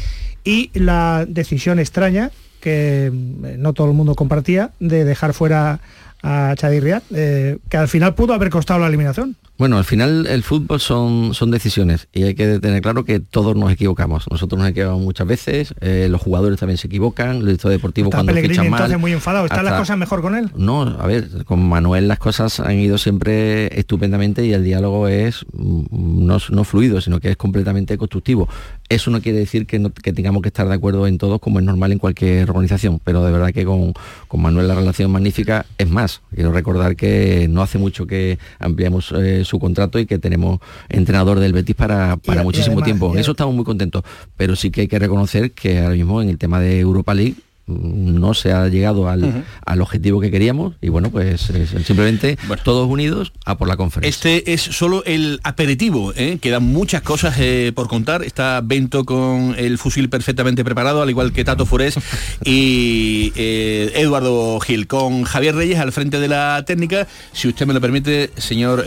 y 0.44 0.70
la 0.74 1.26
decisión 1.28 1.78
extraña 1.78 2.30
que 2.60 3.06
eh, 3.06 3.56
no 3.58 3.72
todo 3.72 3.88
el 3.88 3.94
mundo 3.94 4.14
compartía 4.14 4.70
de 4.80 5.04
dejar 5.04 5.32
fuera 5.32 5.80
a 6.22 6.54
Chadirria, 6.56 7.02
eh, 7.14 7.58
que 7.68 7.76
al 7.76 7.88
final 7.88 8.14
pudo 8.14 8.34
haber 8.34 8.50
costado 8.50 8.80
la 8.80 8.86
eliminación. 8.88 9.36
Bueno, 9.60 9.76
al 9.76 9.84
final 9.84 10.26
el 10.26 10.42
fútbol 10.42 10.80
son, 10.80 11.34
son 11.34 11.50
decisiones 11.50 12.08
y 12.14 12.22
hay 12.22 12.34
que 12.34 12.60
tener 12.60 12.80
claro 12.80 13.04
que 13.04 13.20
todos 13.20 13.54
nos 13.54 13.70
equivocamos. 13.70 14.24
Nosotros 14.30 14.58
nos 14.58 14.70
equivocamos 14.70 15.02
muchas 15.02 15.26
veces, 15.26 15.74
eh, 15.82 16.06
los 16.08 16.22
jugadores 16.22 16.58
también 16.58 16.78
se 16.78 16.86
equivocan, 16.86 17.36
el 17.36 17.44
director 17.44 17.70
deportivo 17.70 18.08
cuando 18.08 18.32
fichan 18.32 18.70
mal. 18.70 18.98
muy 18.98 19.12
enfadado. 19.12 19.44
¿Están 19.44 19.66
las 19.66 19.78
cosas 19.78 19.98
mejor 19.98 20.22
con 20.22 20.34
él? 20.34 20.50
No, 20.56 20.80
a 20.80 21.06
ver, 21.06 21.44
con 21.44 21.68
Manuel 21.68 22.08
las 22.08 22.18
cosas 22.18 22.58
han 22.58 22.78
ido 22.78 22.96
siempre 22.96 23.78
estupendamente 23.78 24.46
y 24.46 24.54
el 24.54 24.64
diálogo 24.64 25.08
es 25.08 25.44
mm, 25.52 26.24
no, 26.24 26.38
no 26.48 26.64
fluido, 26.64 27.02
sino 27.02 27.20
que 27.20 27.28
es 27.28 27.36
completamente 27.36 27.98
constructivo. 27.98 28.48
Eso 28.88 29.10
no 29.10 29.20
quiere 29.20 29.40
decir 29.40 29.66
que, 29.66 29.92
que 30.02 30.14
tengamos 30.14 30.40
que 30.40 30.48
estar 30.48 30.66
de 30.66 30.74
acuerdo 30.74 31.06
en 31.06 31.18
todos 31.18 31.38
como 31.38 31.58
es 31.58 31.66
normal 31.66 31.92
en 31.92 31.98
cualquier 31.98 32.48
organización, 32.48 32.98
pero 33.04 33.22
de 33.26 33.30
verdad 33.30 33.52
que 33.52 33.66
con, 33.66 33.92
con 34.26 34.40
Manuel 34.40 34.68
la 34.68 34.74
relación 34.74 35.12
magnífica 35.12 35.66
es 35.76 35.90
más. 35.90 36.22
Quiero 36.34 36.50
recordar 36.50 36.96
que 36.96 37.46
no 37.50 37.60
hace 37.60 37.76
mucho 37.76 38.06
que 38.06 38.38
ampliamos 38.58 39.12
eh, 39.12 39.44
su 39.50 39.58
contrato 39.58 39.98
y 39.98 40.06
que 40.06 40.18
tenemos 40.18 40.60
entrenador 40.88 41.40
del 41.40 41.52
Betis 41.52 41.74
para, 41.74 42.16
para 42.16 42.42
muchísimo 42.42 42.82
tiempo. 42.82 43.12
En 43.12 43.18
eso 43.18 43.32
estamos 43.32 43.54
muy 43.54 43.64
contentos, 43.64 44.02
pero 44.36 44.56
sí 44.56 44.70
que 44.70 44.82
hay 44.82 44.88
que 44.88 44.98
reconocer 44.98 45.52
que 45.52 45.80
ahora 45.80 45.94
mismo 45.94 46.22
en 46.22 46.28
el 46.28 46.38
tema 46.38 46.60
de 46.60 46.80
Europa 46.80 47.12
League 47.14 47.34
no 47.66 48.34
se 48.34 48.52
ha 48.52 48.68
llegado 48.68 49.08
al, 49.08 49.44
objetivo 49.80 50.20
que 50.20 50.30
queríamos 50.30 50.74
y 50.80 50.88
bueno, 50.88 51.10
pues 51.10 51.50
simplemente 51.84 52.36
todos 52.64 52.88
unidos 52.88 53.32
a 53.44 53.56
por 53.56 53.68
la 53.68 53.76
conferencia. 53.76 54.10
Este 54.10 54.52
es 54.52 54.60
solo 54.60 55.02
el 55.04 55.40
aperitivo, 55.42 56.12
¿eh? 56.16 56.38
quedan 56.40 56.64
muchas 56.64 57.02
cosas 57.02 57.36
eh, 57.38 57.72
por 57.74 57.88
contar. 57.88 58.22
Está 58.24 58.60
Bento 58.62 59.04
con 59.04 59.54
el 59.56 59.78
fusil 59.78 60.08
perfectamente 60.08 60.64
preparado, 60.64 61.02
al 61.02 61.10
igual 61.10 61.32
que 61.32 61.44
Tato 61.44 61.66
Furés 61.66 61.96
y 62.44 63.32
eh, 63.36 63.92
Eduardo 63.94 64.60
Gil, 64.60 64.86
con 64.86 65.24
Javier 65.24 65.54
Reyes 65.54 65.78
al 65.78 65.92
frente 65.92 66.20
de 66.20 66.28
la 66.28 66.62
técnica. 66.66 67.06
Si 67.32 67.48
usted 67.48 67.66
me 67.66 67.74
lo 67.74 67.80
permite, 67.80 68.30
señor 68.36 68.84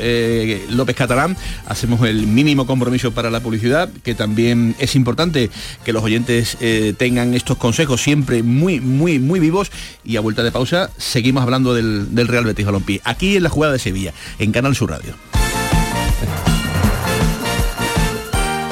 López 0.70 0.96
Catalán, 0.96 1.36
hacemos 1.68 2.06
el 2.08 2.28
mínimo 2.28 2.66
compromiso 2.66 3.12
para 3.12 3.30
la 3.30 3.40
publicidad, 3.40 3.90
que 4.04 4.16
también 4.16 4.76
es 4.80 4.96
importante 4.96 5.50
que 5.84 5.94
los 5.94 6.04
oyentes 6.04 6.58
tengan 6.98 7.34
estos 7.34 7.58
consejos 7.58 8.02
siempre 8.02 8.44
muy 8.44 8.73
muy, 8.80 9.20
muy, 9.20 9.40
vivos. 9.40 9.72
Y 10.04 10.18
a 10.18 10.22
vuelta 10.22 10.44
de 10.44 10.52
pausa, 10.52 10.90
seguimos 10.98 11.44
hablando 11.44 11.74
del, 11.74 12.28
Real 12.28 12.46
Betis 12.46 12.66
Balompié. 12.66 13.02
Aquí 13.04 13.38
en 13.38 13.44
la 13.44 13.50
jugada 13.50 13.74
de 13.74 13.80
Sevilla, 13.80 14.14
en 14.40 14.52
Canal 14.52 14.76
Sur 14.76 14.92
Radio. 14.92 15.14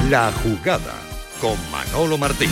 La 0.10 0.32
jugada 0.44 0.94
con 1.40 1.58
Manolo 1.72 2.18
Martín. 2.18 2.50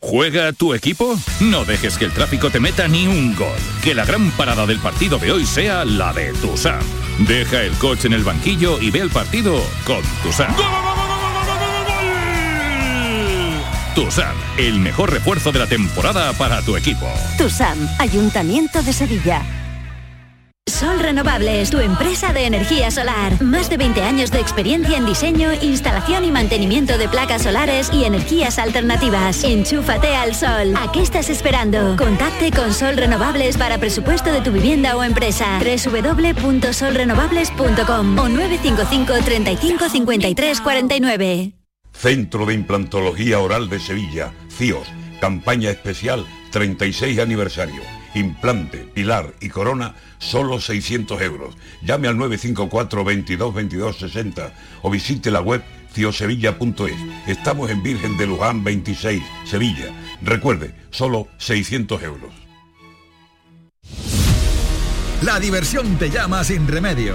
¿Juega 0.00 0.52
tu 0.54 0.72
equipo? 0.72 1.18
No 1.40 1.66
dejes 1.66 1.98
que 1.98 2.06
el 2.06 2.12
tráfico 2.12 2.48
te 2.48 2.60
meta 2.60 2.88
ni 2.88 3.06
un 3.06 3.36
gol. 3.36 3.58
Que 3.84 3.94
la 3.94 4.06
gran 4.06 4.30
parada 4.30 4.64
del 4.64 4.78
partido 4.78 5.18
de 5.18 5.32
hoy 5.32 5.44
sea 5.44 5.84
la 5.84 6.14
de 6.14 6.32
Tusam. 6.32 6.80
Deja 7.26 7.62
el 7.62 7.72
coche 7.72 8.06
en 8.06 8.14
el 8.14 8.24
banquillo 8.24 8.80
y 8.80 8.90
ve 8.90 9.00
el 9.00 9.10
partido 9.10 9.60
con 9.84 10.00
Tusam. 10.22 10.54
Tusam, 13.98 14.36
el 14.56 14.78
mejor 14.78 15.12
refuerzo 15.12 15.50
de 15.50 15.58
la 15.58 15.66
temporada 15.66 16.32
para 16.34 16.62
tu 16.62 16.76
equipo. 16.76 17.08
TUSAM, 17.36 17.76
Ayuntamiento 17.98 18.80
de 18.80 18.92
Sevilla. 18.92 19.42
Sol 20.68 21.00
Renovables, 21.00 21.70
tu 21.70 21.80
empresa 21.80 22.32
de 22.32 22.46
energía 22.46 22.92
solar. 22.92 23.42
Más 23.42 23.68
de 23.68 23.76
20 23.76 24.00
años 24.02 24.30
de 24.30 24.38
experiencia 24.38 24.96
en 24.96 25.04
diseño, 25.04 25.52
instalación 25.52 26.24
y 26.24 26.30
mantenimiento 26.30 26.96
de 26.96 27.08
placas 27.08 27.42
solares 27.42 27.90
y 27.92 28.04
energías 28.04 28.60
alternativas. 28.60 29.42
Enchúfate 29.42 30.14
al 30.14 30.36
sol. 30.36 30.76
¿A 30.76 30.92
qué 30.92 31.02
estás 31.02 31.28
esperando? 31.28 31.96
Contacte 31.96 32.52
con 32.52 32.72
Sol 32.72 32.96
Renovables 32.96 33.56
para 33.56 33.78
presupuesto 33.78 34.30
de 34.30 34.42
tu 34.42 34.52
vivienda 34.52 34.96
o 34.96 35.02
empresa. 35.02 35.58
www.solrenovables.com 35.58 38.16
o 38.16 38.28
955 38.28 39.24
35 39.24 39.88
53 39.88 40.60
49. 40.60 41.57
Centro 41.98 42.46
de 42.46 42.54
Implantología 42.54 43.40
Oral 43.40 43.68
de 43.68 43.80
Sevilla, 43.80 44.32
CIOS, 44.56 44.86
campaña 45.20 45.70
especial 45.70 46.24
36 46.52 47.18
aniversario. 47.18 47.82
Implante, 48.14 48.78
pilar 48.78 49.34
y 49.40 49.48
corona, 49.48 49.96
solo 50.18 50.60
600 50.60 51.20
euros. 51.22 51.56
Llame 51.82 52.06
al 52.06 52.16
954 52.16 53.04
22 53.04 53.54
22 53.54 53.96
60 53.98 54.52
o 54.82 54.90
visite 54.90 55.32
la 55.32 55.40
web 55.40 55.64
ciosevilla.es. 55.92 56.96
Estamos 57.26 57.68
en 57.70 57.82
Virgen 57.82 58.16
de 58.16 58.26
Luján 58.28 58.62
26, 58.62 59.20
Sevilla. 59.44 59.86
Recuerde, 60.22 60.74
solo 60.90 61.26
600 61.38 62.02
euros. 62.04 62.32
La 65.22 65.40
diversión 65.40 65.98
te 65.98 66.10
llama 66.10 66.44
sin 66.44 66.68
remedio. 66.68 67.14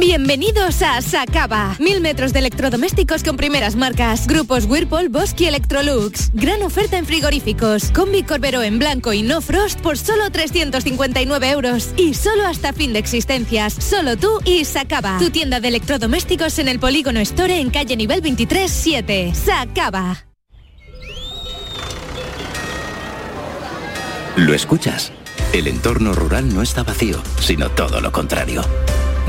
Bienvenidos 0.00 0.80
a 0.80 1.02
Sacaba. 1.02 1.76
Mil 1.78 2.00
metros 2.00 2.32
de 2.32 2.38
electrodomésticos 2.38 3.22
con 3.22 3.36
primeras 3.36 3.76
marcas. 3.76 4.26
Grupos 4.26 4.64
Whirlpool, 4.64 5.10
Bosque 5.10 5.44
y 5.44 5.46
Electrolux. 5.48 6.30
Gran 6.32 6.62
oferta 6.62 6.96
en 6.96 7.04
frigoríficos. 7.04 7.90
Combi 7.90 8.22
Corbero 8.22 8.62
en 8.62 8.78
blanco 8.78 9.12
y 9.12 9.22
no 9.22 9.42
frost 9.42 9.80
por 9.80 9.98
solo 9.98 10.30
359 10.30 11.50
euros. 11.50 11.90
Y 11.96 12.14
solo 12.14 12.46
hasta 12.46 12.72
fin 12.72 12.94
de 12.94 13.00
existencias. 13.00 13.74
Solo 13.74 14.16
tú 14.16 14.40
y 14.44 14.64
Sacaba. 14.64 15.18
Tu 15.18 15.30
tienda 15.30 15.60
de 15.60 15.68
electrodomésticos 15.68 16.58
en 16.58 16.68
el 16.68 16.78
Polígono 16.78 17.20
Store 17.20 17.60
en 17.60 17.70
calle 17.70 17.96
nivel 17.96 18.22
23 18.22 18.70
7. 18.70 19.32
Sacaba. 19.34 20.24
¿Lo 24.36 24.54
escuchas? 24.54 25.12
El 25.52 25.66
entorno 25.66 26.14
rural 26.14 26.54
no 26.54 26.62
está 26.62 26.82
vacío, 26.82 27.22
sino 27.40 27.68
todo 27.70 28.00
lo 28.00 28.10
contrario. 28.10 28.62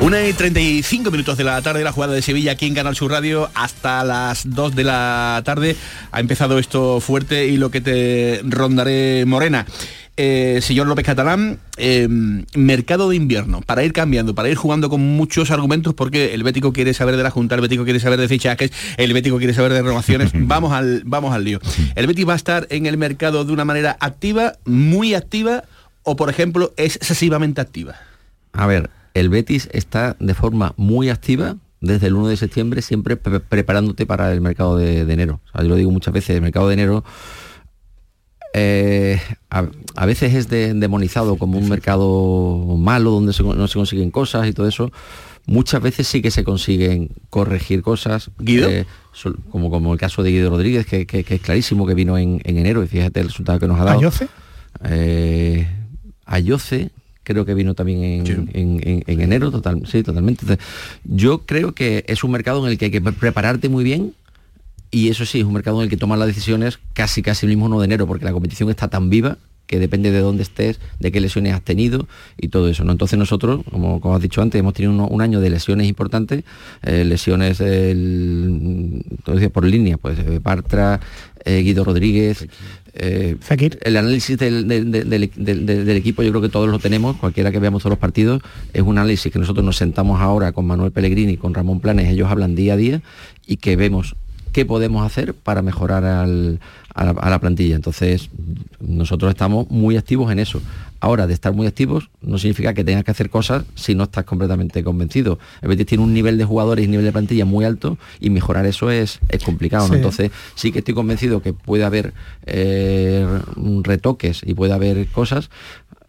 Una 0.00 0.26
y 0.26 0.32
35 0.32 1.10
minutos 1.10 1.36
de 1.36 1.44
la 1.44 1.60
tarde, 1.60 1.84
la 1.84 1.92
jugada 1.92 2.14
de 2.14 2.22
Sevilla 2.22 2.52
aquí 2.52 2.66
en 2.66 2.74
Canal 2.74 2.96
Sur 2.96 3.10
Radio 3.10 3.50
hasta 3.54 4.02
las 4.02 4.48
2 4.48 4.74
de 4.74 4.84
la 4.84 5.42
tarde. 5.44 5.76
Ha 6.10 6.20
empezado 6.20 6.58
esto 6.58 7.00
fuerte 7.00 7.46
y 7.48 7.58
lo 7.58 7.70
que 7.70 7.82
te 7.82 8.40
rondaré 8.42 9.24
morena. 9.26 9.66
Eh, 10.16 10.60
señor 10.62 10.86
López 10.86 11.04
Catalán, 11.04 11.58
eh, 11.76 12.08
mercado 12.08 13.10
de 13.10 13.16
invierno, 13.16 13.60
para 13.60 13.84
ir 13.84 13.92
cambiando, 13.92 14.34
para 14.34 14.48
ir 14.48 14.56
jugando 14.56 14.88
con 14.88 15.00
muchos 15.00 15.50
argumentos, 15.50 15.92
porque 15.92 16.34
el 16.34 16.42
Bético 16.42 16.72
quiere 16.72 16.94
saber 16.94 17.16
de 17.16 17.22
la 17.22 17.30
Junta, 17.30 17.54
el 17.54 17.60
Bético 17.60 17.84
quiere 17.84 18.00
saber 18.00 18.18
de 18.18 18.28
fichajes, 18.28 18.72
el 18.96 19.12
Bético 19.12 19.36
quiere 19.36 19.52
saber 19.52 19.72
de 19.72 19.82
renovaciones. 19.82 20.30
vamos, 20.34 20.72
al, 20.72 21.02
vamos 21.04 21.34
al 21.34 21.44
lío. 21.44 21.60
¿El 21.94 22.06
Betis 22.06 22.26
va 22.26 22.32
a 22.32 22.36
estar 22.36 22.66
en 22.70 22.86
el 22.86 22.96
mercado 22.96 23.44
de 23.44 23.52
una 23.52 23.66
manera 23.66 23.98
activa, 24.00 24.54
muy 24.64 25.14
activa, 25.14 25.64
o 26.02 26.16
por 26.16 26.30
ejemplo, 26.30 26.72
es 26.78 26.96
excesivamente 26.96 27.60
activa? 27.60 27.96
A 28.52 28.66
ver, 28.66 28.90
el 29.14 29.28
Betis 29.28 29.68
está 29.72 30.16
de 30.20 30.34
forma 30.34 30.74
muy 30.76 31.08
activa 31.10 31.56
desde 31.80 32.08
el 32.08 32.14
1 32.14 32.28
de 32.28 32.36
septiembre, 32.36 32.82
siempre 32.82 33.16
pre- 33.16 33.40
preparándote 33.40 34.04
para 34.06 34.32
el 34.32 34.40
mercado 34.40 34.76
de, 34.76 35.04
de 35.06 35.12
enero. 35.14 35.40
O 35.48 35.52
sea, 35.52 35.62
yo 35.62 35.68
lo 35.70 35.76
digo 35.76 35.90
muchas 35.90 36.12
veces, 36.14 36.36
el 36.36 36.42
mercado 36.42 36.68
de 36.68 36.74
enero 36.74 37.04
eh, 38.52 39.20
a, 39.50 39.64
a 39.96 40.06
veces 40.06 40.34
es 40.34 40.48
de- 40.48 40.74
demonizado 40.74 41.36
como 41.36 41.58
un 41.58 41.68
mercado 41.68 42.64
malo 42.78 43.10
donde 43.12 43.32
se 43.32 43.42
no 43.42 43.68
se 43.68 43.74
consiguen 43.78 44.10
cosas 44.10 44.46
y 44.48 44.52
todo 44.52 44.66
eso. 44.68 44.90
Muchas 45.46 45.80
veces 45.80 46.06
sí 46.06 46.20
que 46.20 46.30
se 46.30 46.44
consiguen 46.44 47.10
corregir 47.30 47.82
cosas. 47.82 48.30
¿Guido? 48.38 48.68
eh, 48.68 48.86
como, 49.50 49.70
como 49.70 49.92
el 49.92 49.98
caso 49.98 50.22
de 50.22 50.30
Guido 50.30 50.50
Rodríguez, 50.50 50.86
que, 50.86 51.06
que- 51.06 51.24
que 51.24 51.36
es 51.36 51.40
clarísimo, 51.40 51.86
que 51.86 51.94
vino 51.94 52.18
en, 52.18 52.40
en 52.44 52.58
enero 52.58 52.82
y 52.84 52.88
fíjate 52.88 53.20
el 53.20 53.26
resultado 53.28 53.58
que 53.58 53.66
nos 53.68 53.80
ha 53.80 53.84
dado. 53.84 53.98
¿Ayoce? 53.98 54.28
Eh, 54.84 55.66
Ayoce 56.26 56.90
creo 57.32 57.44
que 57.46 57.54
vino 57.54 57.74
también 57.74 58.02
en, 58.02 58.24
en- 58.52 58.80
en- 58.88 59.04
en 59.06 59.20
enero, 59.20 59.50
total, 59.50 59.82
sí, 59.86 60.02
totalmente. 60.02 60.42
Entonces, 60.44 60.66
yo 61.04 61.40
creo 61.46 61.72
que 61.72 62.04
es 62.08 62.22
un 62.24 62.30
mercado 62.32 62.64
en 62.64 62.70
el 62.72 62.78
que 62.78 62.86
hay 62.86 62.90
que 62.90 63.00
pre- 63.00 63.12
prepararte 63.12 63.68
muy 63.68 63.84
bien 63.84 64.12
y 64.90 65.08
eso 65.08 65.24
sí, 65.24 65.38
es 65.40 65.44
un 65.44 65.52
mercado 65.54 65.78
en 65.78 65.84
el 65.84 65.88
que 65.90 65.96
toman 65.96 66.18
las 66.18 66.28
decisiones 66.28 66.78
casi 66.94 67.22
casi 67.22 67.46
el 67.46 67.50
mismo 67.50 67.66
1 67.66 67.78
de 67.80 67.84
enero, 67.84 68.06
porque 68.06 68.24
la 68.24 68.32
competición 68.32 68.70
está 68.70 68.88
tan 68.88 69.08
viva 69.08 69.38
que 69.68 69.78
depende 69.78 70.10
de 70.10 70.18
dónde 70.18 70.42
estés, 70.42 70.80
de 70.98 71.12
qué 71.12 71.20
lesiones 71.20 71.54
has 71.54 71.62
tenido 71.62 72.08
y 72.36 72.48
todo 72.48 72.68
eso. 72.68 72.82
¿no? 72.82 72.90
Entonces 72.90 73.16
nosotros, 73.16 73.60
como, 73.70 74.00
como 74.00 74.16
has 74.16 74.20
dicho 74.20 74.42
antes, 74.42 74.58
hemos 74.58 74.74
tenido 74.74 74.92
un 75.06 75.22
año 75.22 75.38
de 75.40 75.48
lesiones 75.48 75.86
importantes, 75.86 76.42
eh, 76.82 77.04
lesiones 77.04 77.58
todo 79.24 79.34
decía 79.36 79.50
por 79.50 79.64
línea, 79.64 79.96
pues 79.96 80.18
eh, 80.18 80.40
Bartra, 80.42 80.98
eh, 81.44 81.60
Guido 81.62 81.84
Rodríguez, 81.84 82.48
eh, 82.94 83.36
el 83.82 83.96
análisis 83.96 84.36
del, 84.38 84.66
del- 84.68 84.90
del- 84.90 85.08
del- 85.10 85.30
del- 85.66 85.66
del 85.86 85.96
equipo 85.96 86.22
yo 86.22 86.30
creo 86.30 86.42
que 86.42 86.48
todos 86.48 86.68
lo 86.68 86.78
tenemos, 86.78 87.16
cualquiera 87.16 87.50
que 87.52 87.58
veamos 87.58 87.82
todos 87.82 87.90
los 87.92 87.98
partidos, 87.98 88.42
es 88.72 88.82
un 88.82 88.98
análisis 88.98 89.32
que 89.32 89.38
nosotros 89.38 89.64
nos 89.64 89.76
sentamos 89.76 90.20
ahora 90.20 90.52
con 90.52 90.66
Manuel 90.66 90.92
Pellegrini, 90.92 91.36
con 91.36 91.54
Ramón 91.54 91.80
Planes, 91.80 92.08
ellos 92.08 92.30
hablan 92.30 92.54
día 92.54 92.74
a 92.74 92.76
día 92.76 93.02
y 93.46 93.56
que 93.56 93.76
vemos 93.76 94.16
qué 94.52 94.64
podemos 94.64 95.04
hacer 95.06 95.34
para 95.34 95.62
mejorar 95.62 96.04
al- 96.04 96.60
a, 96.94 97.04
la, 97.04 97.10
a 97.12 97.30
la 97.30 97.38
plantilla. 97.38 97.76
Entonces, 97.76 98.30
nosotros 98.80 99.30
estamos 99.30 99.70
muy 99.70 99.96
activos 99.96 100.30
en 100.32 100.38
eso. 100.38 100.60
Ahora, 101.02 101.26
de 101.26 101.32
estar 101.32 101.54
muy 101.54 101.66
activos 101.66 102.10
no 102.20 102.36
significa 102.36 102.74
que 102.74 102.84
tengas 102.84 103.04
que 103.04 103.10
hacer 103.10 103.30
cosas 103.30 103.64
si 103.74 103.94
no 103.94 104.04
estás 104.04 104.24
completamente 104.24 104.84
convencido. 104.84 105.38
El 105.62 105.68
Betis 105.68 105.86
tiene 105.86 106.04
un 106.04 106.12
nivel 106.12 106.36
de 106.36 106.44
jugadores 106.44 106.84
y 106.84 106.88
nivel 106.88 107.06
de 107.06 107.12
plantilla 107.12 107.44
muy 107.46 107.64
alto 107.64 107.96
y 108.20 108.28
mejorar 108.28 108.66
eso 108.66 108.90
es, 108.90 109.18
es 109.30 109.42
complicado. 109.42 109.84
¿no? 109.86 109.94
Sí. 109.94 109.96
Entonces, 109.96 110.30
sí 110.56 110.72
que 110.72 110.80
estoy 110.80 110.92
convencido 110.94 111.40
que 111.40 111.52
puede 111.54 111.84
haber 111.84 112.12
eh, 112.44 113.26
retoques 113.82 114.42
y 114.44 114.54
puede 114.54 114.72
haber 114.72 115.06
cosas. 115.08 115.48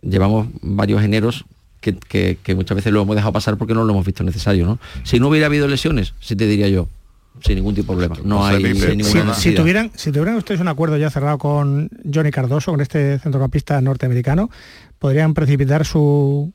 Llevamos 0.01 0.47
varios 0.61 1.03
eneros 1.03 1.45
que, 1.79 1.95
que- 1.95 2.37
que 2.43 2.55
muchas 2.55 2.75
veces 2.75 2.91
lo 2.91 3.01
hemos 3.01 3.15
dejado 3.15 3.31
pasar 3.33 3.57
porque 3.57 3.73
no 3.73 3.83
lo 3.83 3.93
hemos 3.93 4.05
visto 4.05 4.23
necesario. 4.23 4.65
¿no? 4.65 4.79
Si 5.03 5.19
no 5.19 5.29
hubiera 5.29 5.45
habido 5.45 5.67
lesiones, 5.67 6.13
sí 6.19 6.35
te 6.35 6.47
diría 6.47 6.67
yo, 6.67 6.87
sin 7.39 7.55
ningún 7.55 7.73
tipo 7.75 7.95
de 7.95 8.07
problema. 8.07 8.27
No 8.27 8.45
hay 8.45 8.75
sin 8.75 8.97
ninguna 8.97 9.33
Si, 9.33 9.55
tuvieran, 9.55 9.91
si 9.95 10.11
tuvieran 10.11 10.35
ustedes 10.35 10.59
un 10.61 10.67
acuerdo 10.67 10.97
ya 10.97 11.09
cerrado 11.09 11.37
con 11.37 11.89
Johnny 12.13 12.31
Cardoso, 12.31 12.71
con 12.71 12.81
este 12.81 13.17
centrocampista 13.19 13.79
norteamericano, 13.81 14.49
¿podrían 14.99 15.33
precipitar 15.33 15.85
su, 15.85 16.53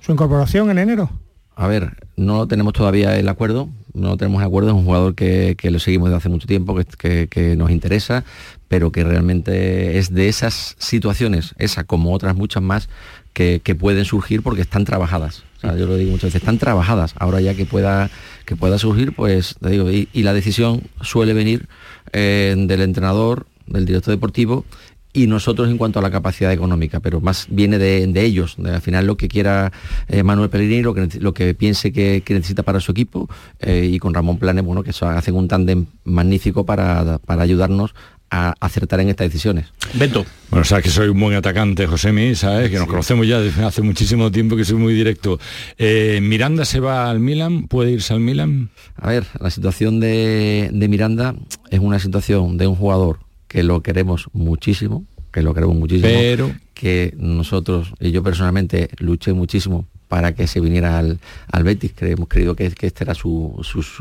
su 0.00 0.12
incorporación 0.12 0.70
en 0.70 0.78
enero? 0.78 1.10
A 1.56 1.66
ver, 1.66 2.06
no 2.16 2.46
tenemos 2.46 2.72
todavía 2.72 3.16
el 3.18 3.28
acuerdo, 3.28 3.68
no 3.92 4.16
tenemos 4.16 4.40
el 4.40 4.46
acuerdo, 4.46 4.68
es 4.70 4.76
un 4.76 4.84
jugador 4.84 5.16
que, 5.16 5.56
que 5.58 5.72
lo 5.72 5.80
seguimos 5.80 6.08
desde 6.08 6.18
hace 6.18 6.28
mucho 6.28 6.46
tiempo, 6.46 6.76
que, 6.76 6.84
que- 6.84 7.26
que 7.28 7.56
nos 7.56 7.72
interesa, 7.72 8.22
pero 8.68 8.92
que 8.92 9.02
realmente 9.02 9.98
es 9.98 10.14
de 10.14 10.28
esas 10.28 10.76
situaciones, 10.78 11.56
esa 11.58 11.82
como 11.82 12.12
otras 12.12 12.36
muchas 12.36 12.62
más, 12.62 12.88
que, 13.32 13.60
que 13.64 13.74
pueden 13.74 14.04
surgir 14.04 14.42
porque 14.42 14.62
están 14.62 14.84
trabajadas. 14.84 15.42
Yo 15.62 15.86
lo 15.86 15.96
digo 15.96 16.10
muchas 16.12 16.28
veces, 16.28 16.42
están 16.42 16.58
trabajadas. 16.58 17.14
Ahora 17.18 17.40
ya 17.40 17.54
que 17.54 17.66
pueda, 17.66 18.10
que 18.44 18.56
pueda 18.56 18.78
surgir, 18.78 19.12
pues 19.14 19.56
digo, 19.60 19.90
y, 19.90 20.08
la 20.14 20.32
decisión 20.32 20.82
suele 21.00 21.34
venir 21.34 21.68
eh, 22.12 22.54
del 22.56 22.82
entrenador, 22.82 23.46
del 23.66 23.86
director 23.86 24.12
deportivo 24.12 24.64
y 25.12 25.26
nosotros 25.26 25.68
en 25.68 25.78
cuanto 25.78 25.98
a 25.98 26.02
la 26.02 26.10
capacidad 26.10 26.52
económica, 26.52 27.00
pero 27.00 27.20
más 27.20 27.46
viene 27.50 27.78
de, 27.78 28.20
ellos, 28.20 28.56
de, 28.58 28.70
al 28.70 28.80
final 28.80 29.06
lo 29.06 29.16
que 29.16 29.26
quiera 29.26 29.72
eh, 30.06 30.22
Manuel 30.22 30.50
Pellegrini, 30.50 30.82
lo 30.82 30.94
que, 30.94 31.08
lo 31.18 31.32
que 31.34 31.54
piense 31.54 31.92
que, 31.92 32.22
necesita 32.28 32.62
para 32.62 32.78
su 32.78 32.92
equipo 32.92 33.28
eh, 33.58 33.88
y 33.90 33.98
con 33.98 34.14
Ramón 34.14 34.38
Planes, 34.38 34.64
bueno, 34.64 34.82
que 34.82 34.90
hacen 34.90 35.34
un 35.34 35.48
tándem 35.48 35.86
magnífico 36.04 36.64
para, 36.64 37.18
para 37.18 37.42
ayudarnos 37.42 37.94
a 38.30 38.54
acertar 38.60 39.00
en 39.00 39.08
estas 39.08 39.28
decisiones. 39.28 39.66
Beto. 39.94 40.24
Bueno, 40.50 40.64
sabes 40.64 40.84
que 40.84 40.90
soy 40.90 41.08
un 41.08 41.20
buen 41.20 41.36
atacante, 41.36 41.86
José 41.86 42.34
sabes 42.34 42.70
que 42.70 42.78
nos 42.78 42.86
conocemos 42.86 43.26
ya 43.26 43.40
desde 43.40 43.64
hace 43.64 43.82
muchísimo 43.82 44.30
tiempo, 44.30 44.56
que 44.56 44.64
soy 44.64 44.76
muy 44.76 44.94
directo. 44.94 45.38
Eh, 45.76 46.20
¿Miranda 46.22 46.64
se 46.64 46.80
va 46.80 47.10
al 47.10 47.20
Milan? 47.20 47.68
¿Puede 47.68 47.92
irse 47.92 48.14
al 48.14 48.20
Milan? 48.20 48.70
A 48.96 49.08
ver, 49.08 49.26
la 49.40 49.50
situación 49.50 50.00
de, 50.00 50.70
Miranda 50.72 51.34
es 51.70 51.80
una 51.80 51.98
situación 51.98 52.56
de 52.56 52.66
un 52.66 52.76
jugador 52.76 53.20
que 53.46 53.62
lo 53.62 53.82
queremos 53.82 54.28
muchísimo, 54.32 55.04
que 55.32 55.42
lo 55.42 55.54
queremos 55.54 55.76
muchísimo, 55.76 56.08
pero 56.08 56.54
que 56.74 57.14
nosotros 57.18 57.92
y 58.00 58.10
yo 58.10 58.22
personalmente 58.22 58.88
luché 58.98 59.32
muchísimo 59.32 59.86
para 60.08 60.34
que 60.34 60.46
se 60.46 60.60
viniera 60.60 60.98
al, 60.98 61.18
Betis, 61.62 61.92
que 61.92 62.10
hemos 62.10 62.28
creído 62.28 62.56
que, 62.56 62.70
que 62.70 62.86
este 62.86 63.04
era 63.04 63.14
su, 63.14 63.54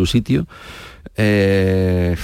sitio. 0.05 0.47
Eh, 1.15 2.15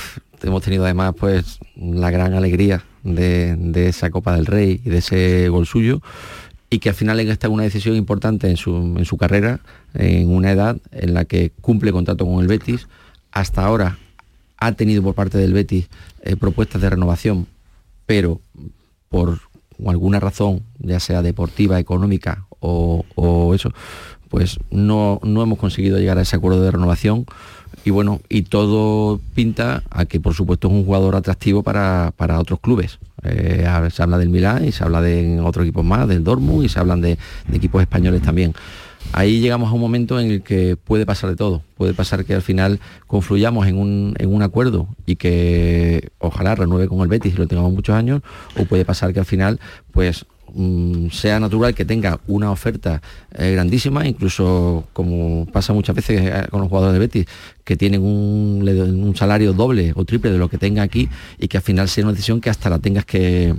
hemos 0.44 0.64
tenido 0.64 0.86
además 0.86 1.14
pues 1.18 1.60
la 1.76 2.12
gran 2.12 2.34
alegría 2.34 2.84
de, 3.04 3.88
esa 3.88 4.10
Copa 4.10 4.36
del 4.36 4.46
Rey 4.46 4.82
y 4.84 4.90
de 4.90 4.98
ese 4.98 5.50
gol 5.50 5.66
suyo 5.66 6.02
y 6.70 6.80
que 6.80 6.90
al 6.90 6.96
final 6.96 7.20
en 7.20 7.30
esta 7.30 7.48
es 7.48 7.54
una 7.54 7.64
decisión 7.64 7.96
importante 7.96 8.50
en 8.50 8.58
su, 8.58 9.18
carrera, 9.20 9.60
en 9.94 10.30
una 10.30 10.52
edad 10.52 10.78
en 10.92 11.14
la 11.14 11.26
que 11.26 11.52
cumple 11.62 11.92
contrato 11.92 12.26
con 12.26 12.42
el 12.42 12.48
Betis. 12.48 12.88
Hasta 13.32 13.64
ahora 13.64 14.00
ha 14.58 14.72
tenido 14.72 15.04
por 15.04 15.14
parte 15.14 15.38
del 15.38 15.54
Betis 15.54 15.88
eh, 16.24 16.36
propuestas 16.36 16.82
de 16.82 16.90
renovación, 16.90 17.48
pero 18.08 18.42
por 19.10 19.40
alguna 19.86 20.20
razón, 20.20 20.64
ya 20.80 21.00
sea 21.00 21.22
deportiva, 21.22 21.80
económica 21.80 22.46
o, 22.60 23.06
o 23.16 23.54
eso, 23.54 23.72
pues 24.30 24.58
no, 24.72 25.20
no 25.22 25.44
hemos 25.44 25.60
conseguido 25.60 26.00
llegar 26.00 26.18
a 26.18 26.24
ese 26.24 26.36
acuerdo 26.36 26.62
de 26.62 26.72
renovación 26.72 27.28
y 27.86 27.90
bueno, 27.92 28.22
y 28.30 28.44
todo 28.44 29.20
pinta 29.36 29.84
a 29.90 30.06
que 30.06 30.20
por 30.20 30.34
supuesto 30.34 30.68
es 30.68 30.74
un 30.74 30.86
jugador 30.86 31.16
atractivo 31.16 31.64
para, 31.64 32.14
otros 32.40 32.60
clubes. 32.60 33.00
Eh, 33.24 33.68
se 33.92 34.04
habla 34.04 34.18
del 34.18 34.30
Milán 34.30 34.66
y 34.66 34.72
se 34.72 34.84
habla 34.84 35.02
de 35.02 35.40
otros 35.42 35.66
equipos 35.66 35.84
más, 35.84 36.08
del 36.08 36.24
Dortmund 36.24 36.66
y 36.66 36.70
se 36.70 36.80
hablan 36.80 37.02
de, 37.02 37.18
equipos 37.52 37.82
españoles 37.82 38.22
también. 38.22 38.54
Ahí 39.12 39.42
llegamos 39.42 39.70
a 39.70 39.74
un 39.74 39.82
momento 39.82 40.18
en 40.18 40.32
el 40.32 40.44
que 40.44 40.78
puede 40.78 41.06
pasar 41.06 41.30
de 41.30 41.36
todo. 41.36 41.62
Puede 41.76 41.94
pasar 41.94 42.24
que 42.24 42.34
al 42.34 42.42
final 42.42 42.80
confluyamos 43.06 43.68
en 43.68 43.78
un, 43.78 44.16
en 44.18 44.34
un 44.34 44.42
acuerdo 44.42 44.88
y 45.06 45.18
que 45.18 46.10
ojalá 46.20 46.56
renueve 46.56 46.88
con 46.88 47.02
el 47.02 47.10
Betis 47.10 47.34
y 47.34 47.38
lo 47.38 47.48
tengamos 47.48 47.74
muchos 47.74 47.96
años, 47.96 48.22
o 48.58 48.64
puede 48.64 48.86
pasar 48.86 49.14
que 49.14 49.20
al 49.20 49.26
final 49.26 49.60
pues 49.92 50.26
Mm, 50.56 51.10
sea 51.10 51.40
natural 51.40 51.74
que 51.74 51.84
tenga 51.84 52.20
una 52.28 52.52
oferta 52.52 53.02
eh, 53.36 53.54
grandísima, 53.54 54.06
incluso 54.08 54.88
como 54.94 55.48
pasa 55.52 55.74
muchas 55.74 55.96
veces 55.96 56.22
eh, 56.22 56.48
con 56.52 56.62
los 56.62 56.70
jugadores 56.70 56.94
de 56.94 57.00
Betis, 57.00 57.26
que 57.64 57.76
tienen 57.76 58.02
un, 58.04 59.14
salario 59.16 59.54
doble 59.54 59.94
o 59.96 60.06
triple 60.06 60.32
de 60.32 60.38
lo 60.38 60.50
que 60.50 60.58
tenga 60.58 60.84
aquí 60.84 61.08
y 61.40 61.48
que 61.48 61.58
al 61.58 61.64
final 61.64 61.88
sea 61.88 62.04
una 62.04 62.12
decisión 62.12 62.42
que 62.42 62.50
hasta 62.50 62.70
la 62.70 62.80
tengas 62.80 63.06
que, 63.06 63.56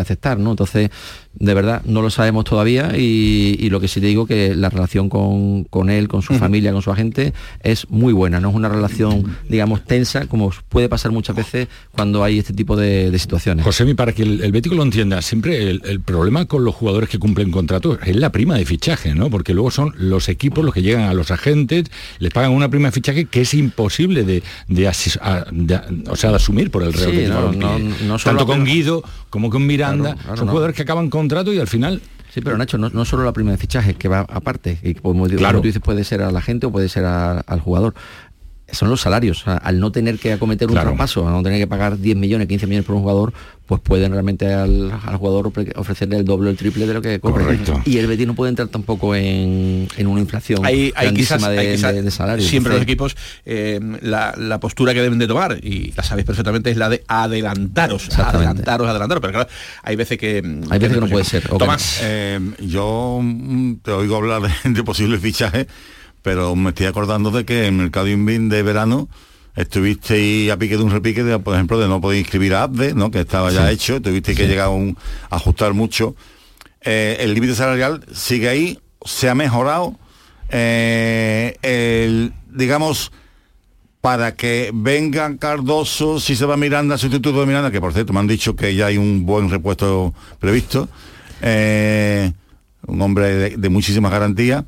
aceptar, 0.00 0.38
¿no? 0.38 0.50
Entonces, 0.50 0.90
de 1.34 1.54
verdad, 1.54 1.82
no 1.84 2.02
lo 2.02 2.10
sabemos 2.10 2.44
todavía 2.44 2.96
y, 2.96 3.68
lo 3.70 3.80
que 3.80 3.88
sí 3.88 4.00
te 4.00 4.06
digo 4.06 4.26
que 4.26 4.54
la 4.54 4.68
relación 4.68 5.08
con, 5.08 5.90
él, 5.90 6.08
con 6.08 6.22
su 6.22 6.34
familia, 6.34 6.72
con 6.72 6.82
su 6.82 6.90
agente, 6.90 7.32
es 7.62 7.88
muy 7.88 8.12
buena, 8.12 8.40
no 8.40 8.50
es 8.50 8.54
una 8.54 8.68
relación, 8.68 9.36
digamos, 9.48 9.84
tensa, 9.84 10.26
como 10.26 10.52
puede 10.68 10.88
pasar 10.88 11.12
muchas 11.12 11.36
veces 11.36 11.68
cuando 11.92 12.24
hay 12.24 12.38
este 12.38 12.52
tipo 12.52 12.76
de, 12.76 13.16
situaciones. 13.18 13.64
José, 13.64 13.94
para 13.94 14.12
que 14.12 14.22
el, 14.22 14.42
el 14.42 14.62
lo 14.70 14.82
entienda, 14.82 15.22
siempre 15.22 15.70
el, 15.70 16.00
problema 16.00 16.29
con 16.46 16.64
los 16.64 16.74
jugadores 16.74 17.08
que 17.08 17.18
cumplen 17.18 17.50
contratos 17.50 17.98
es 18.04 18.16
la 18.16 18.30
prima 18.32 18.56
de 18.56 18.64
fichaje, 18.64 19.14
¿no? 19.14 19.30
Porque 19.30 19.54
luego 19.54 19.70
son 19.70 19.94
los 19.96 20.28
equipos 20.28 20.64
los 20.64 20.72
que 20.72 20.82
llegan 20.82 21.02
a 21.02 21.14
los 21.14 21.30
agentes, 21.30 21.84
les 22.18 22.32
pagan 22.32 22.52
una 22.52 22.68
prima 22.68 22.88
de 22.88 22.92
fichaje 22.92 23.24
que 23.26 23.42
es 23.42 23.54
imposible 23.54 24.24
de, 24.24 24.42
o 26.08 26.16
sea, 26.16 26.30
de 26.30 26.36
asumir 26.36 26.70
por 26.70 26.82
el 26.82 26.92
Real 26.92 27.58
Tanto 28.22 28.46
con 28.46 28.64
Guido 28.64 29.02
como 29.28 29.50
con 29.50 29.66
Miranda, 29.66 30.16
son 30.36 30.48
jugadores 30.48 30.76
que 30.76 30.82
acaban 30.82 31.10
contrato 31.10 31.52
y 31.52 31.58
al 31.58 31.68
final 31.68 32.00
Sí, 32.32 32.40
pero 32.40 32.56
Nacho, 32.56 32.78
no, 32.78 33.04
solo 33.04 33.24
la 33.24 33.32
prima 33.32 33.50
de 33.50 33.56
fichaje, 33.56 33.94
que 33.94 34.06
va 34.06 34.20
aparte, 34.20 34.78
y 34.84 34.94
como, 34.94 35.26
claro. 35.26 35.60
tú 35.60 35.66
dices, 35.66 35.82
puede 35.82 36.04
ser 36.04 36.22
a 36.22 36.30
la 36.30 36.40
gente 36.40 36.66
o 36.66 36.70
puede 36.70 36.88
ser 36.88 37.04
al 37.04 37.60
jugador 37.60 37.94
son 38.72 38.90
los 38.90 39.00
salarios. 39.00 39.44
al 39.46 39.80
no 39.80 39.92
tener 39.92 40.18
que 40.18 40.32
acometer 40.32 40.68
un 40.68 40.74
traspaso, 40.74 41.26
al 41.26 41.34
no 41.34 41.42
tener 41.42 41.58
que 41.58 41.66
pagar 41.66 41.98
10 41.98 42.16
millones, 42.16 42.48
15 42.48 42.66
millones 42.66 42.86
por 42.86 42.96
un 42.96 43.02
jugador, 43.02 43.32
pues 43.70 43.80
pueden 43.82 44.10
realmente 44.10 44.52
al, 44.52 44.90
jugador 45.16 45.52
ofrecerle 45.76 46.16
el 46.16 46.24
doble 46.24 46.48
o 46.48 46.50
el 46.50 46.56
triple 46.56 46.88
de 46.88 46.94
lo 46.94 47.00
que 47.00 47.20
cobra. 47.20 47.56
Y 47.84 47.98
el 47.98 48.08
Betis 48.08 48.26
no 48.26 48.34
puede 48.34 48.50
entrar 48.50 48.66
tampoco 48.66 49.14
en, 49.14 49.86
una 50.04 50.20
inflación 50.20 50.66
hay, 50.66 50.92
hay 50.96 51.14
quizás, 51.14 51.40
de, 51.40 52.10
salarios. 52.10 52.48
Siempre 52.48 52.72
los 52.72 52.82
equipos, 52.82 53.16
eh, 53.46 53.78
la, 54.02 54.58
postura 54.58 54.92
que 54.92 55.00
deben 55.00 55.20
de 55.20 55.28
tomar, 55.28 55.58
y 55.62 55.92
la 55.96 56.02
sabéis 56.02 56.26
perfectamente, 56.26 56.72
es 56.72 56.76
la 56.76 56.88
de 56.88 57.04
adelantaros, 57.06 58.08
adelantaros, 58.18 58.88
adelantaros. 58.88 59.20
Pero 59.20 59.32
claro, 59.32 59.48
hay 59.84 59.94
veces 59.94 60.18
que... 60.18 60.38
Hay 60.68 60.78
veces 60.80 60.96
que 60.96 61.00
no 61.00 61.08
puede 61.08 61.24
ser. 61.24 61.48
Tomás. 61.48 62.00
Eh, 62.02 62.40
yo 62.58 63.20
mm, 63.22 63.74
te 63.84 63.92
oigo 63.92 64.16
hablar 64.16 64.42
de, 64.64 64.70
de 64.70 64.82
posibles 64.82 65.20
fichajes 65.20 65.68
pero 66.22 66.54
me 66.56 66.70
estoy 66.70 66.86
acordando 66.86 67.30
de 67.30 67.44
que 67.44 67.60
en 67.60 67.64
el 67.64 67.72
mercado 67.72 68.08
Invin 68.08 68.48
de 68.48 68.62
verano 68.62 69.08
estuvisteis 69.56 70.50
a 70.50 70.56
pique 70.56 70.76
de 70.76 70.82
un 70.82 70.90
repique, 70.90 71.22
de, 71.22 71.38
por 71.38 71.54
ejemplo, 71.54 71.78
de 71.78 71.88
no 71.88 72.00
poder 72.00 72.18
inscribir 72.18 72.54
a 72.54 72.64
Abde, 72.64 72.94
¿no? 72.94 73.10
que 73.10 73.20
estaba 73.20 73.50
ya 73.50 73.70
hecho, 73.70 74.00
tuviste 74.00 74.34
que 74.34 74.46
llegar 74.46 74.66
a, 74.66 74.70
un, 74.70 74.96
ajustar 75.28 75.74
mucho. 75.74 76.14
Eh, 76.82 77.18
el 77.20 77.34
límite 77.34 77.54
salarial 77.54 78.04
sigue 78.12 78.48
ahí, 78.48 78.78
se 79.04 79.28
ha 79.28 79.34
mejorado. 79.34 79.96
Eh, 80.50 81.56
el, 81.62 82.32
digamos, 82.50 83.12
para 84.00 84.34
que 84.34 84.70
venga 84.72 85.36
Cardoso, 85.36 86.20
si 86.20 86.36
se 86.36 86.46
va 86.46 86.56
Miranda, 86.56 86.96
sustituto 86.96 87.40
de 87.40 87.46
Miranda, 87.46 87.70
que 87.70 87.80
por 87.80 87.92
cierto 87.92 88.12
me 88.12 88.20
han 88.20 88.26
dicho 88.26 88.56
que 88.56 88.74
ya 88.74 88.86
hay 88.86 88.96
un 88.96 89.26
buen 89.26 89.50
repuesto 89.50 90.14
previsto, 90.38 90.88
eh, 91.42 92.32
un 92.86 93.02
hombre 93.02 93.56
de 93.56 93.68
muchísimas 93.68 94.10
garantías 94.10 94.64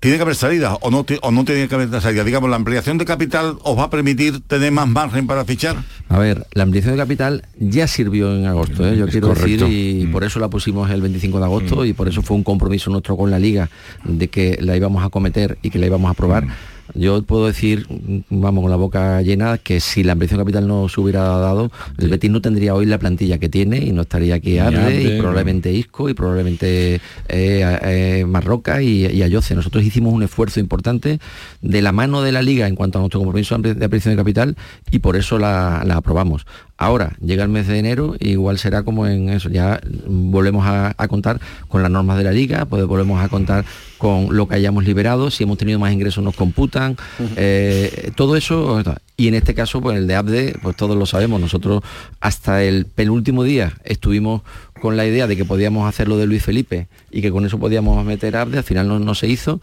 ¿Tiene 0.00 0.16
que 0.16 0.22
haber 0.22 0.36
salida 0.36 0.76
o 0.80 0.92
no, 0.92 1.04
o 1.22 1.30
no 1.32 1.44
tiene 1.44 1.66
que 1.66 1.74
haber 1.74 2.00
salida? 2.00 2.22
Digamos, 2.22 2.48
¿la 2.48 2.54
ampliación 2.54 2.98
de 2.98 3.04
capital 3.04 3.58
os 3.64 3.76
va 3.76 3.84
a 3.84 3.90
permitir 3.90 4.40
tener 4.46 4.70
más 4.70 4.86
margen 4.86 5.26
para 5.26 5.44
fichar? 5.44 5.74
A 6.08 6.18
ver, 6.18 6.46
la 6.52 6.62
ampliación 6.62 6.94
de 6.94 6.98
capital 6.98 7.42
ya 7.58 7.88
sirvió 7.88 8.32
en 8.32 8.46
agosto, 8.46 8.86
¿eh? 8.86 8.96
yo 8.96 9.08
quiero 9.08 9.34
decir, 9.34 9.60
y 9.62 10.06
mm. 10.06 10.12
por 10.12 10.22
eso 10.22 10.38
la 10.38 10.48
pusimos 10.48 10.88
el 10.90 11.02
25 11.02 11.40
de 11.40 11.44
agosto 11.44 11.76
mm. 11.76 11.86
y 11.86 11.92
por 11.94 12.06
eso 12.06 12.22
fue 12.22 12.36
un 12.36 12.44
compromiso 12.44 12.90
nuestro 12.90 13.16
con 13.16 13.32
la 13.32 13.40
Liga 13.40 13.70
de 14.04 14.28
que 14.28 14.56
la 14.60 14.76
íbamos 14.76 15.04
a 15.04 15.08
cometer 15.08 15.58
y 15.62 15.70
que 15.70 15.80
la 15.80 15.86
íbamos 15.86 16.08
a 16.08 16.12
aprobar. 16.12 16.46
Mm. 16.46 16.50
Yo 16.94 17.22
puedo 17.22 17.46
decir, 17.46 17.86
vamos 18.30 18.62
con 18.62 18.70
la 18.70 18.76
boca 18.76 19.22
llena, 19.22 19.58
que 19.58 19.80
si 19.80 20.04
la 20.04 20.12
ambición 20.12 20.40
capital 20.40 20.66
no 20.66 20.88
se 20.88 21.00
hubiera 21.00 21.22
dado, 21.22 21.70
el 21.98 22.08
Betis 22.08 22.30
no 22.30 22.40
tendría 22.40 22.74
hoy 22.74 22.86
la 22.86 22.98
plantilla 22.98 23.38
que 23.38 23.48
tiene 23.48 23.78
y 23.78 23.92
no 23.92 24.02
estaría 24.02 24.36
aquí 24.36 24.58
Arde 24.58 25.02
y 25.02 25.18
probablemente 25.18 25.72
Isco 25.72 26.08
y 26.08 26.14
probablemente 26.14 26.94
eh, 26.94 27.00
eh, 27.28 28.24
Marroca 28.26 28.82
y, 28.82 29.06
y 29.06 29.22
Ayoce. 29.22 29.54
Nosotros 29.54 29.84
hicimos 29.84 30.12
un 30.12 30.22
esfuerzo 30.22 30.60
importante 30.60 31.20
de 31.60 31.82
la 31.82 31.92
mano 31.92 32.22
de 32.22 32.32
la 32.32 32.42
liga 32.42 32.66
en 32.66 32.74
cuanto 32.74 32.98
a 32.98 33.00
nuestro 33.00 33.20
compromiso 33.20 33.56
de 33.58 33.84
ampliación 33.84 34.14
de 34.14 34.20
capital 34.20 34.56
y 34.90 34.98
por 35.00 35.16
eso 35.16 35.38
la, 35.38 35.80
aprobamos. 35.80 36.46
Ahora, 36.76 37.16
llega 37.20 37.42
el 37.42 37.48
mes 37.48 37.66
de 37.66 37.78
enero, 37.78 38.14
igual 38.20 38.58
será 38.58 38.82
como 38.82 39.06
en 39.06 39.30
eso, 39.30 39.48
ya 39.48 39.80
volvemos 40.06 40.64
a, 40.66 40.94
contar 41.08 41.40
con 41.68 41.82
las 41.82 41.90
normas 41.90 42.18
de 42.18 42.24
la 42.24 42.32
liga, 42.32 42.66
pues 42.66 42.84
volvemos 42.84 43.22
a 43.22 43.28
contar 43.28 43.64
con 43.98 44.36
lo 44.36 44.48
que 44.48 44.54
hayamos 44.54 44.84
liberado, 44.84 45.30
si 45.30 45.44
hemos 45.44 45.58
tenido 45.58 45.78
más 45.78 45.92
ingresos 45.92 46.24
nos 46.24 46.34
computan, 46.34 46.96
eh, 47.36 48.12
todo 48.16 48.36
eso, 48.36 48.82
y 49.16 49.28
en 49.28 49.34
este 49.34 49.54
caso, 49.54 49.80
pues 49.80 49.98
el 49.98 50.06
de 50.06 50.14
ABDE, 50.14 50.58
pues 50.62 50.76
todos 50.76 50.96
lo 50.96 51.04
sabemos, 51.04 51.40
nosotros 51.40 51.82
hasta 52.20 52.62
el 52.62 52.86
penúltimo 52.86 53.42
día 53.42 53.74
estuvimos 53.84 54.42
con 54.80 54.96
la 54.96 55.06
idea 55.06 55.26
de 55.26 55.36
que 55.36 55.44
podíamos 55.44 55.88
hacer 55.88 56.08
lo 56.08 56.16
de 56.16 56.26
Luis 56.26 56.42
Felipe 56.42 56.88
y 57.10 57.22
que 57.22 57.30
con 57.30 57.44
eso 57.44 57.58
podíamos 57.58 58.04
meter 58.04 58.36
a 58.36 58.42
Abde, 58.42 58.58
al 58.58 58.64
final 58.64 59.04
no, 59.04 59.14
se 59.14 59.28
hizo. 59.28 59.60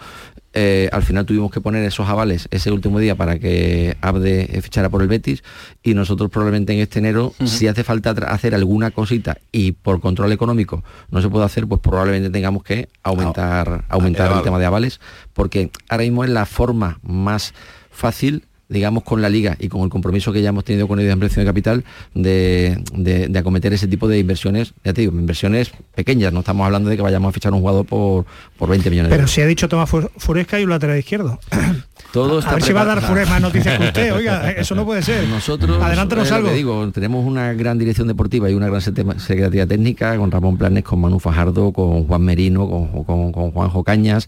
Eh, 0.54 0.90
al 0.94 1.04
final 1.04 1.26
tuvimos 1.26 1.52
que 1.52 1.60
poner 1.60 1.84
esos 1.84 2.08
avales 2.08 2.48
ese 2.50 2.72
último 2.72 3.00
día 3.00 3.16
para 3.16 3.40
que 3.40 3.98
Abde 4.00 4.62
fichara 4.62 4.90
por 4.90 5.02
el 5.02 5.10
Betis 5.10 5.44
y 5.84 5.94
nosotros 5.94 6.30
probablemente 6.30 6.74
en 6.74 6.80
este 6.80 7.00
enero, 7.00 7.34
si 7.44 7.68
hace 7.68 7.84
falta 7.84 8.12
hacer 8.12 8.56
alguna 8.56 8.92
cosita 8.92 9.38
y 9.52 9.74
por 9.74 10.00
control 10.00 10.32
económico 10.32 10.84
no 11.12 11.22
se 11.22 11.30
puede 11.30 11.46
hacer, 11.46 11.68
pues 11.68 11.82
probablemente 11.82 12.30
tengamos 12.30 12.64
que 12.64 12.88
aumentar, 13.04 13.84
aumentar 13.90 14.32
el 14.32 14.44
tema 14.44 14.60
de 14.60 14.66
avales, 14.66 15.02
porque 15.34 15.72
ahora 15.90 16.04
mismo 16.04 16.24
es 16.24 16.30
la 16.30 16.46
forma 16.46 17.00
más 17.04 17.54
fácil 17.92 18.44
digamos, 18.76 19.04
con 19.04 19.22
la 19.22 19.30
liga 19.30 19.56
y 19.60 19.68
con 19.70 19.82
el 19.82 19.90
compromiso 19.90 20.32
que 20.32 20.42
ya 20.44 20.50
hemos 20.50 20.64
tenido 20.64 20.88
con 20.88 21.00
el 21.00 21.06
de 21.08 21.12
ampliación 21.12 21.44
de 21.46 21.50
capital 21.50 21.84
de, 22.14 22.84
de- 22.94 23.28
de 23.30 23.40
acometer 23.40 23.74
ese 23.74 23.88
tipo 23.88 24.08
de 24.08 24.20
inversiones, 24.20 24.74
ya 24.84 24.94
te 24.94 25.02
digo, 25.02 25.14
inversiones 25.18 25.72
pequeñas, 25.96 26.32
no 26.34 26.40
estamos 26.42 26.66
hablando 26.66 26.90
de 26.90 26.96
que 26.98 27.02
vayamos 27.02 27.30
a 27.30 27.32
fichar 27.32 27.54
un 27.54 27.62
jugador 27.62 27.86
por, 27.86 28.26
por 28.58 28.70
20 28.70 28.90
millones 28.90 29.10
de 29.10 29.14
Pero 29.16 29.22
euros. 29.24 29.32
si 29.32 29.42
ha 29.42 29.48
dicho 29.48 29.68
Tomás 29.68 29.90
Fu- 29.90 30.10
Furesca 30.18 30.60
y 30.60 30.64
un 30.66 30.70
lateral 30.70 31.00
izquierdo. 31.00 31.40
Todo 32.12 32.38
A 32.38 32.40
está 32.40 32.54
ver 32.54 32.64
si 32.64 32.72
va 32.74 32.82
a 32.82 32.86
dar 32.86 32.98
preparado. 33.00 33.14
Fures 33.26 33.30
más 33.30 33.42
noticias 33.42 33.78
que 33.80 33.86
usted, 33.88 34.14
oiga, 34.14 34.52
eso 34.58 34.76
no 34.76 34.86
puede 34.86 35.02
ser. 35.02 35.28
Nosotros, 35.28 35.82
Adelántanos 35.82 36.32
algo. 36.32 36.50
que 36.50 36.56
digo, 36.56 36.90
tenemos 36.92 37.26
una 37.26 37.52
gran 37.54 37.78
dirección 37.78 38.08
deportiva 38.08 38.50
y 38.50 38.54
una 38.54 38.68
gran 38.68 38.82
secretaría 38.82 39.66
técnica 39.68 40.16
con 40.18 40.32
Ramón 40.32 40.58
Planes, 40.58 40.84
con 40.84 41.02
Manu 41.02 41.20
Fajardo, 41.20 41.72
con 41.74 42.06
Juan 42.08 42.22
Merino, 42.22 42.70
con, 42.70 43.04
con- 43.04 43.32
con 43.32 43.52
Juanjo 43.52 43.84
Cañas, 43.84 44.28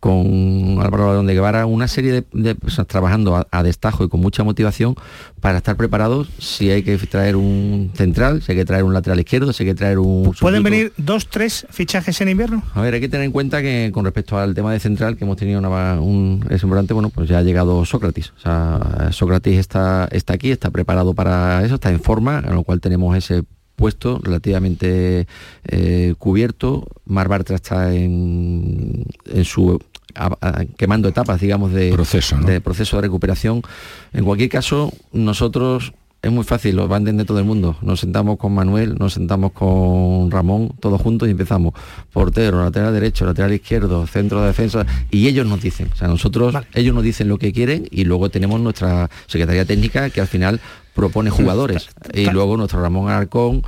con 0.00 0.78
Álvaro 0.80 1.08
Barón 1.08 1.26
de 1.26 1.34
Guevara, 1.34 1.66
una 1.66 1.88
serie 1.88 2.12
de, 2.12 2.24
de 2.32 2.54
personas 2.54 2.86
trabajando 2.86 3.34
a, 3.36 3.46
a 3.50 3.62
destajo 3.64 4.04
y 4.04 4.08
con 4.08 4.20
mucha 4.20 4.44
motivación 4.44 4.94
para 5.40 5.58
estar 5.58 5.76
preparados 5.76 6.28
si 6.38 6.70
hay 6.70 6.82
que 6.84 6.96
traer 6.98 7.34
un 7.36 7.90
central, 7.94 8.40
si 8.42 8.52
hay 8.52 8.58
que 8.58 8.64
traer 8.64 8.84
un 8.84 8.94
lateral 8.94 9.18
izquierdo, 9.18 9.52
si 9.52 9.64
hay 9.64 9.70
que 9.70 9.74
traer 9.74 9.98
un... 9.98 10.32
¿Pueden 10.40 10.62
venir 10.62 10.92
dos, 10.96 11.28
tres 11.28 11.66
fichajes 11.70 12.20
en 12.20 12.28
invierno? 12.28 12.62
A 12.74 12.80
ver, 12.80 12.94
hay 12.94 13.00
que 13.00 13.08
tener 13.08 13.24
en 13.26 13.32
cuenta 13.32 13.60
que 13.60 13.90
con 13.92 14.04
respecto 14.04 14.38
al 14.38 14.54
tema 14.54 14.72
de 14.72 14.78
central, 14.80 15.16
que 15.16 15.24
hemos 15.24 15.36
tenido 15.36 15.58
una- 15.58 16.00
un 16.00 16.44
es 16.50 16.62
importante, 16.62 16.94
bueno, 16.94 17.10
pues 17.10 17.28
ya 17.28 17.38
ha 17.38 17.42
llegado 17.42 17.84
Sócrates. 17.84 18.32
O 18.36 18.40
sea, 18.40 19.08
Sócrates 19.10 19.58
está, 19.58 20.08
está 20.12 20.34
aquí, 20.34 20.50
está 20.52 20.70
preparado 20.70 21.12
para 21.14 21.64
eso, 21.64 21.74
está 21.74 21.90
en 21.90 22.00
forma, 22.00 22.42
en 22.46 22.54
lo 22.54 22.62
cual 22.62 22.80
tenemos 22.80 23.16
ese 23.16 23.42
puesto 23.76 24.18
relativamente 24.24 25.28
eh, 25.68 26.14
cubierto. 26.18 26.88
Mar 27.06 27.28
Bartra 27.28 27.54
está 27.54 27.94
en, 27.94 29.04
en 29.26 29.44
su 29.44 29.78
a- 30.14 30.36
a- 30.40 30.64
quemando 30.76 31.08
etapas, 31.08 31.40
digamos, 31.40 31.72
de 31.72 31.90
Proceso, 31.92 32.36
¿no? 32.38 32.46
de 32.46 32.60
proceso 32.60 32.96
de 32.96 33.02
recuperación. 33.02 33.62
En 34.12 34.24
cualquier 34.24 34.48
caso, 34.48 34.92
nosotros 35.12 35.92
es 36.20 36.32
muy 36.32 36.42
fácil, 36.42 36.74
lo 36.74 36.88
va 36.88 36.96
a 36.96 36.98
entender 36.98 37.26
todo 37.26 37.38
el 37.38 37.44
mundo. 37.44 37.76
Nos 37.80 38.00
sentamos 38.00 38.38
con 38.38 38.52
Manuel, 38.52 38.96
nos 38.98 39.14
sentamos 39.14 39.52
con 39.52 40.30
Ramón, 40.30 40.72
todos 40.80 41.00
juntos 41.00 41.28
y 41.28 41.30
empezamos. 41.30 41.74
Portero, 42.12 42.62
lateral 42.62 42.92
derecho, 42.92 43.24
lateral 43.24 43.52
izquierdo, 43.52 44.04
centro 44.06 44.40
de 44.40 44.48
defensa, 44.48 44.84
y 45.10 45.28
ellos 45.28 45.46
nos 45.46 45.62
dicen, 45.62 45.88
o 45.92 45.96
sea, 45.96 46.08
nosotros, 46.08 46.54
ellos 46.74 46.92
nos 46.92 47.04
dicen 47.04 47.28
lo 47.28 47.38
que 47.38 47.52
quieren 47.52 47.86
y 47.90 48.04
luego 48.04 48.30
tenemos 48.30 48.60
nuestra 48.60 49.08
Secretaría 49.26 49.64
Técnica 49.64 50.10
que 50.10 50.20
al 50.20 50.26
final 50.26 50.60
propone 50.92 51.30
jugadores. 51.30 51.88
y 52.12 52.26
luego 52.26 52.56
nuestro 52.56 52.82
Ramón 52.82 53.10
Arcón, 53.10 53.62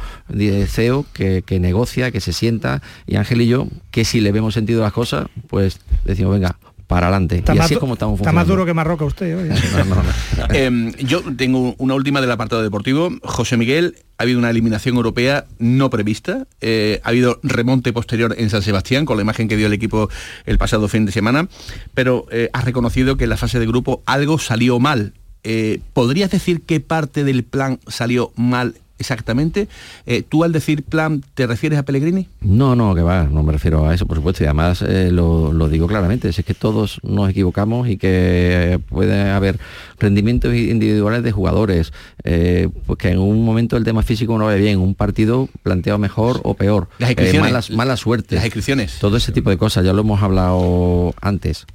CEO, 0.67 1.07
que, 1.13 1.43
que 1.43 1.61
negocia, 1.61 2.11
que 2.11 2.21
se 2.21 2.33
sienta, 2.33 2.83
y 3.07 3.15
Ángel 3.15 3.43
y 3.43 3.47
yo, 3.47 3.69
que 3.93 4.05
si 4.05 4.21
le 4.21 4.33
vemos 4.33 4.55
sentido 4.55 4.81
a 4.81 4.87
las 4.87 4.93
cosas, 4.93 5.29
pues 5.47 5.79
decimos, 6.05 6.33
venga, 6.33 6.57
para 6.91 7.07
adelante. 7.07 7.37
Está, 7.37 7.55
y 7.55 7.59
así 7.61 7.75
es 7.75 7.81
como 7.81 7.93
estamos 7.93 8.19
está 8.19 8.33
más 8.33 8.43
funcionando. 8.43 8.53
duro 8.53 8.67
que 8.67 8.75
Marroca 8.75 9.05
usted. 9.05 9.39
oiga. 9.39 9.55
Em, 10.53 10.93
yo 10.95 11.23
tengo 11.37 11.77
una 11.79 11.95
última 11.95 12.21
del 12.21 12.33
apartado 12.33 12.63
deportivo. 12.63 13.11
José 13.23 13.57
Miguel, 13.57 13.95
ha 14.19 14.25
habido 14.25 14.41
una 14.41 14.51
eliminación 14.51 14.97
europea 14.97 15.45
no 15.61 15.89
prevista. 15.89 16.49
eh, 16.61 17.01
ha 17.05 17.11
habido 17.11 17.39
remonte 17.45 17.93
posterior 17.93 18.35
en 18.37 18.51
San 18.51 18.63
Sebastián 18.63 19.05
con 19.05 19.17
la 19.17 19.23
imagen 19.23 19.47
que 19.47 19.57
dio 19.57 19.69
el 19.69 19.73
equipo 19.73 20.11
el 20.47 20.59
pasado 20.59 20.89
fin 20.89 21.07
de 21.07 21.13
semana. 21.13 21.49
Pero 21.95 22.27
eh, 22.33 22.51
has 22.53 22.65
reconocido 22.65 23.17
que 23.17 23.25
en 23.25 23.31
la 23.31 23.37
fase 23.37 23.61
de 23.61 23.67
grupo 23.67 24.03
algo 24.05 24.41
salió 24.41 24.81
mal. 24.81 25.15
Eh, 25.45 25.81
¿Podrías 25.93 26.33
decir 26.33 26.63
qué 26.63 26.81
parte 26.81 27.23
del 27.23 27.45
plan 27.45 27.79
salió 27.87 28.33
mal 28.35 28.75
exactamente? 29.01 29.67
Eh, 30.07 30.23
¿Tú 30.23 30.45
al 30.45 30.53
decir 30.53 30.85
plan 30.85 31.25
te 31.35 31.47
refieres 31.47 31.79
a 31.79 31.83
Pellegrini? 31.83 32.29
No, 32.41 32.77
no, 32.77 32.95
que 32.95 33.03
va, 33.03 33.25
no 33.25 33.43
me 33.43 33.53
refiero 33.53 33.87
a 33.89 33.95
eso, 33.95 34.07
por 34.07 34.19
supuesto, 34.19 34.45
y 34.45 34.47
además 34.47 34.83
eh, 34.83 35.11
lo, 35.11 35.53
lo 35.53 35.69
digo 35.69 35.87
claramente, 35.89 36.29
es 36.29 36.37
que 36.45 36.55
todos 36.55 37.01
nos 37.03 37.29
equivocamos 37.31 37.89
y 37.89 37.97
que 37.97 38.79
puede 38.89 39.31
haber 39.31 39.59
rendimientos 39.99 40.55
individuales 40.55 41.23
de 41.23 41.33
jugadores, 41.33 41.93
eh, 42.25 42.69
pues 42.87 42.99
que 42.99 43.09
en 43.09 43.19
un 43.19 43.45
momento 43.45 43.77
el 43.77 43.85
tema 43.85 44.03
físico 44.03 44.39
no 44.39 44.45
va 44.45 44.55
bien, 44.55 44.79
un 44.79 44.95
partido 44.95 45.49
planteado 45.63 45.99
mejor 45.99 46.41
o 46.45 46.55
peor, 46.55 46.89
Las 46.99 47.11
eh, 47.11 47.13
inscripciones. 47.13 47.51
malas- 47.51 47.71
mala 47.71 47.97
suerte, 47.97 48.37
Las 48.37 48.45
inscripciones. 48.45 48.99
todo 49.01 49.17
ese 49.17 49.33
tipo 49.33 49.51
de 49.51 49.59
cosas, 49.59 49.85
ya 49.85 49.93
lo 49.93 50.03
hemos 50.03 50.23
hablado 50.23 51.15
antes. 51.21 51.67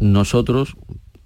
Nosotros 0.00 0.76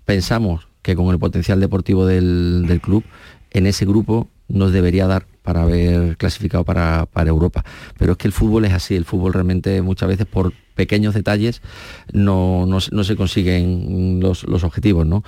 pensamos 0.04 0.68
que 0.82 0.94
con 0.96 1.08
el 1.10 1.18
potencial 1.18 1.60
deportivo 1.60 2.06
del, 2.06 2.64
del 2.66 2.80
club, 2.80 3.04
en 3.50 3.66
ese 3.66 3.84
grupo 3.86 4.28
nos 4.48 4.72
debería 4.72 5.06
dar 5.06 5.26
para 5.42 5.62
haber 5.62 6.16
clasificado 6.16 6.64
para, 6.64 7.06
para 7.06 7.30
Europa. 7.30 7.64
Pero 7.98 8.12
es 8.12 8.18
que 8.18 8.28
el 8.28 8.32
fútbol 8.32 8.64
es 8.64 8.72
así, 8.72 8.96
el 8.96 9.04
fútbol 9.04 9.32
realmente 9.32 9.80
muchas 9.82 10.08
veces 10.08 10.26
por 10.26 10.52
pequeños 10.74 11.14
detalles 11.14 11.62
no, 12.12 12.66
no 12.66 12.80
se- 12.80 13.16
consiguen 13.16 14.20
los, 14.20 14.44
los 14.44 14.62
objetivos, 14.64 15.06
¿no? 15.06 15.24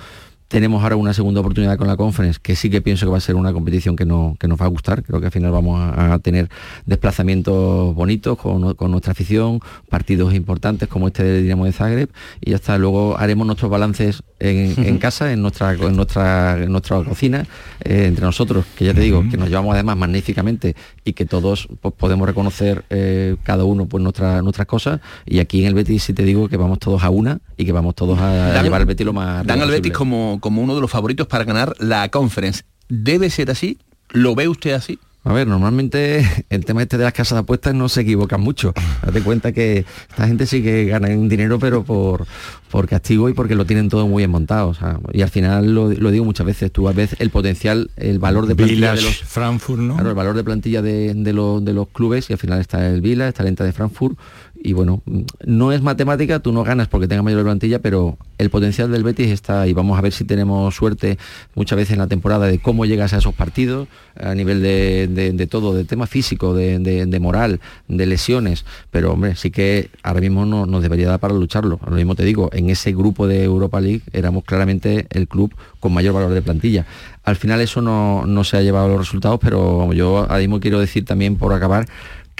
Tenemos 0.51 0.83
ahora 0.83 0.97
una 0.97 1.13
segunda 1.13 1.39
oportunidad 1.39 1.77
con 1.77 1.87
la 1.87 1.95
Conference, 1.95 2.37
que 2.43 2.57
sí 2.57 2.69
que 2.69 2.81
pienso 2.81 3.05
que 3.05 3.11
va 3.13 3.17
a 3.19 3.21
ser 3.21 3.35
una 3.35 3.53
competición 3.53 3.95
que, 3.95 4.03
no, 4.05 4.35
que 4.37 4.49
nos 4.49 4.59
va 4.59 4.65
a 4.65 4.67
gustar. 4.67 5.01
Creo 5.01 5.21
que 5.21 5.27
al 5.27 5.31
final 5.31 5.49
vamos 5.49 5.79
a, 5.79 6.13
a 6.13 6.19
tener 6.19 6.49
desplazamientos 6.85 7.95
bonitos 7.95 8.37
con, 8.37 8.73
con 8.75 8.91
nuestra 8.91 9.11
afición, 9.13 9.59
partidos 9.89 10.33
importantes 10.33 10.87
como 10.89 11.07
este 11.07 11.23
de 11.23 11.41
Dinamo 11.41 11.65
de 11.65 11.71
Zagreb 11.71 12.09
y 12.41 12.51
ya 12.51 12.57
está. 12.57 12.77
Luego 12.77 13.17
haremos 13.17 13.47
nuestros 13.47 13.71
balances 13.71 14.23
en, 14.39 14.73
en 14.85 14.97
casa, 14.97 15.31
en 15.31 15.41
nuestra, 15.41 15.73
en 15.73 15.95
nuestra, 15.95 16.57
en 16.61 16.71
nuestra 16.71 17.03
cocina, 17.03 17.45
eh, 17.83 18.05
entre 18.07 18.25
nosotros, 18.25 18.65
que 18.75 18.85
ya 18.85 18.93
te 18.93 19.01
digo, 19.01 19.23
que 19.31 19.37
nos 19.37 19.49
llevamos 19.49 19.73
además 19.73 19.97
magníficamente 19.97 20.75
y 21.05 21.13
que 21.13 21.25
todos 21.25 21.67
pues, 21.81 21.93
podemos 21.95 22.27
reconocer 22.27 22.83
eh, 22.89 23.37
cada 23.43 23.63
uno 23.63 23.85
pues, 23.85 24.03
nuestra- 24.03 24.41
nuestras 24.41 24.67
cosas. 24.67 24.99
Y 25.25 25.39
aquí 25.39 25.61
en 25.61 25.67
el 25.67 25.73
Betis 25.75 26.03
sí 26.03 26.13
te 26.13 26.23
digo 26.23 26.49
que 26.49 26.57
vamos 26.57 26.79
todos 26.79 27.03
a 27.03 27.09
una 27.09 27.39
y 27.57 27.65
que 27.65 27.71
vamos 27.71 27.95
todos 27.95 28.19
a, 28.19 28.31
Dan- 28.53 28.63
llevar 28.63 28.81
el 28.81 28.87
Betis 28.87 29.05
lo 29.05 29.13
más 29.13 29.45
Dan 29.45 29.61
al 29.61 29.69
Betis 29.69 29.91
como, 29.93 30.39
como 30.41 30.61
uno 30.61 30.75
de 30.75 30.81
los 30.81 30.91
favoritos 30.91 31.27
para 31.27 31.45
ganar 31.45 31.73
la 31.79 32.09
Conference. 32.09 32.63
¿Debe 32.89 33.29
ser 33.29 33.49
así? 33.49 33.77
¿Lo 34.09 34.35
ve 34.35 34.49
usted 34.49 34.73
así? 34.73 34.99
A 35.23 35.33
ver, 35.33 35.47
normalmente 35.47 36.27
el 36.49 36.65
tema 36.65 36.81
este 36.81 36.97
de 36.97 37.03
las 37.03 37.13
casas 37.13 37.35
de 37.35 37.39
apuestas 37.41 37.75
no 37.75 37.89
se 37.89 38.01
equivocan 38.01 38.41
mucho. 38.41 38.73
Date 39.05 39.21
cuenta 39.21 39.51
que 39.51 39.85
esta 40.09 40.27
gente 40.27 40.47
sí 40.47 40.63
que 40.63 40.85
gana 40.85 41.09
dinero, 41.09 41.59
pero 41.59 41.83
por, 41.83 42.25
por 42.71 42.87
castigo 42.87 43.29
y 43.29 43.33
porque 43.33 43.53
lo 43.53 43.65
tienen 43.65 43.87
todo 43.87 44.07
muy 44.07 44.21
bien 44.21 44.31
montado. 44.31 44.69
o 44.69 44.73
sea, 44.73 44.99
y 45.13 45.21
al 45.21 45.29
final 45.29 45.75
lo, 45.75 45.89
lo 45.89 46.09
digo 46.09 46.25
muchas 46.25 46.45
veces, 46.47 46.71
tú 46.71 46.89
a 46.89 46.93
veces 46.93 47.19
el 47.21 47.29
potencial, 47.29 47.91
el 47.97 48.17
valor 48.17 48.47
de 48.47 48.55
plantilla 48.55 48.95
de 48.95 49.03
los 49.03 49.17
Frankfurt, 49.19 49.81
¿no? 49.81 49.93
Claro, 49.93 50.09
el 50.09 50.15
valor 50.15 50.35
de 50.35 50.43
plantilla 50.43 50.81
de, 50.81 51.13
de 51.13 51.33
los, 51.33 51.63
de 51.63 51.73
los 51.73 51.87
clubes 51.89 52.29
y 52.29 52.33
al 52.33 52.39
final 52.39 52.59
está 52.59 52.87
el 52.87 53.01
Vila, 53.01 53.27
está 53.27 53.43
el 53.43 53.49
Enta 53.49 53.63
de 53.63 53.73
Frankfurt 53.73 54.17
y 54.63 54.73
bueno, 54.73 55.01
no 55.45 55.71
es 55.71 55.81
matemática, 55.81 56.39
tú 56.39 56.51
no 56.51 56.63
ganas 56.63 56.87
porque 56.87 57.07
tengas 57.07 57.23
mayor 57.23 57.43
plantilla, 57.43 57.79
pero 57.79 58.17
el 58.37 58.49
potencial 58.51 58.91
del 58.91 59.03
Betis 59.03 59.29
está 59.29 59.67
y 59.67 59.73
vamos 59.73 59.97
a 59.97 60.01
ver 60.01 60.13
si 60.13 60.23
tenemos 60.23 60.75
suerte 60.75 61.17
muchas 61.55 61.77
veces 61.77 61.93
en 61.93 61.99
la 61.99 62.07
temporada 62.07 62.45
de 62.45 62.59
cómo 62.59 62.85
llegas 62.85 63.13
a 63.13 63.17
esos 63.17 63.33
partidos 63.33 63.87
a 64.19 64.35
nivel 64.35 64.61
de, 64.61 65.07
de- 65.07 65.47
todo, 65.47 65.73
de 65.73 65.83
tema 65.85 66.05
físico, 66.05 66.53
de, 66.53 66.77
de- 66.79 67.19
moral, 67.19 67.59
de 67.87 68.05
lesiones, 68.05 68.65
pero 68.91 69.13
hombre, 69.13 69.35
sí 69.35 69.49
que 69.51 69.89
ahora 70.03 70.21
mismo 70.21 70.45
no, 70.45 70.65
nos 70.65 70.81
debería 70.83 71.07
dar 71.09 71.19
para 71.19 71.33
lucharlo. 71.33 71.79
Lo 71.87 71.95
mismo 71.95 72.15
te 72.15 72.23
digo, 72.23 72.49
en 72.53 72.69
ese 72.69 72.91
grupo 72.93 73.27
de 73.27 73.43
Europa 73.43 73.81
League 73.81 74.01
éramos 74.13 74.43
claramente 74.43 75.07
el 75.09 75.27
club 75.27 75.53
con 75.79 75.93
mayor 75.93 76.13
valor 76.13 76.31
de 76.33 76.41
plantilla. 76.41 76.85
Al 77.23 77.35
final 77.35 77.61
eso 77.61 77.81
no, 77.81 78.25
no 78.27 78.43
se 78.43 78.57
ha 78.57 78.61
llevado 78.61 78.87
los 78.89 78.99
resultados, 78.99 79.39
pero 79.41 79.91
yo 79.93 80.19
ahora 80.19 80.37
mismo 80.37 80.59
quiero 80.59 80.79
decir 80.79 81.03
también 81.05 81.35
por 81.35 81.53
acabar 81.53 81.87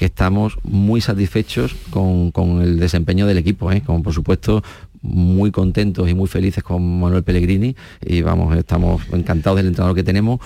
que 0.01 0.05
estamos 0.05 0.57
muy 0.63 0.99
satisfechos 0.99 1.75
con, 1.91 2.31
con 2.31 2.63
el 2.63 2.79
desempeño 2.79 3.27
del 3.27 3.37
equipo, 3.37 3.71
¿eh? 3.71 3.83
como 3.85 4.01
por 4.01 4.15
supuesto 4.15 4.63
muy 5.03 5.51
contentos 5.51 6.09
y 6.09 6.15
muy 6.15 6.27
felices 6.27 6.63
con 6.63 6.99
Manuel 6.99 7.21
Pellegrini 7.21 7.75
y 8.03 8.23
vamos, 8.23 8.57
estamos 8.57 9.03
encantados 9.13 9.57
del 9.57 9.67
entrenador 9.67 9.95
que 9.95 10.01
tenemos. 10.01 10.39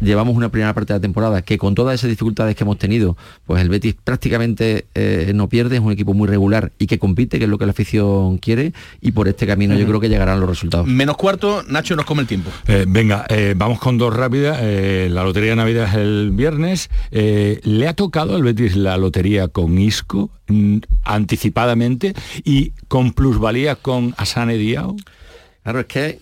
Llevamos 0.00 0.34
una 0.34 0.48
primera 0.48 0.74
parte 0.74 0.92
de 0.92 0.98
la 0.98 1.02
temporada 1.02 1.42
que 1.42 1.58
con 1.58 1.76
todas 1.76 1.94
esas 1.94 2.10
dificultades 2.10 2.56
que 2.56 2.64
hemos 2.64 2.76
tenido, 2.76 3.16
pues 3.46 3.62
el 3.62 3.68
Betis 3.68 3.94
prácticamente 4.02 4.86
eh, 4.94 5.30
no 5.32 5.48
pierde, 5.48 5.76
es 5.76 5.82
un 5.82 5.92
equipo 5.92 6.12
muy 6.12 6.26
regular 6.26 6.72
y 6.78 6.86
que 6.86 6.98
compite, 6.98 7.38
que 7.38 7.44
es 7.44 7.50
lo 7.50 7.56
que 7.56 7.66
la 7.66 7.70
afición 7.70 8.38
quiere, 8.38 8.72
y 9.00 9.12
por 9.12 9.28
este 9.28 9.46
camino 9.46 9.76
yo 9.76 9.86
creo 9.86 10.00
que 10.00 10.08
llegarán 10.08 10.40
los 10.40 10.48
resultados. 10.48 10.86
Menos 10.86 11.16
cuarto, 11.16 11.62
Nacho 11.68 11.94
nos 11.94 12.04
come 12.04 12.22
el 12.22 12.26
tiempo. 12.28 12.50
Eh, 12.66 12.84
venga, 12.88 13.26
eh, 13.28 13.54
vamos 13.56 13.78
con 13.78 13.96
dos 13.98 14.14
rápidas. 14.14 14.58
Eh, 14.60 15.08
la 15.10 15.22
lotería 15.22 15.50
de 15.50 15.56
Navidad 15.56 15.88
es 15.88 15.94
el 15.94 16.30
viernes. 16.32 16.90
Eh, 17.10 17.60
¿Le 17.62 17.88
ha 17.88 17.94
tocado 17.94 18.34
al 18.34 18.42
Betis 18.42 18.76
la 18.76 18.96
lotería 18.96 19.48
con 19.48 19.78
Isco 19.78 20.30
mm, 20.48 20.78
anticipadamente 21.04 22.14
y 22.44 22.72
con 22.88 23.12
plusvalía 23.12 23.76
con 23.76 24.14
Asane 24.16 24.56
Diao? 24.56 24.96
Claro, 25.62 25.80
es 25.80 25.86
que 25.86 26.20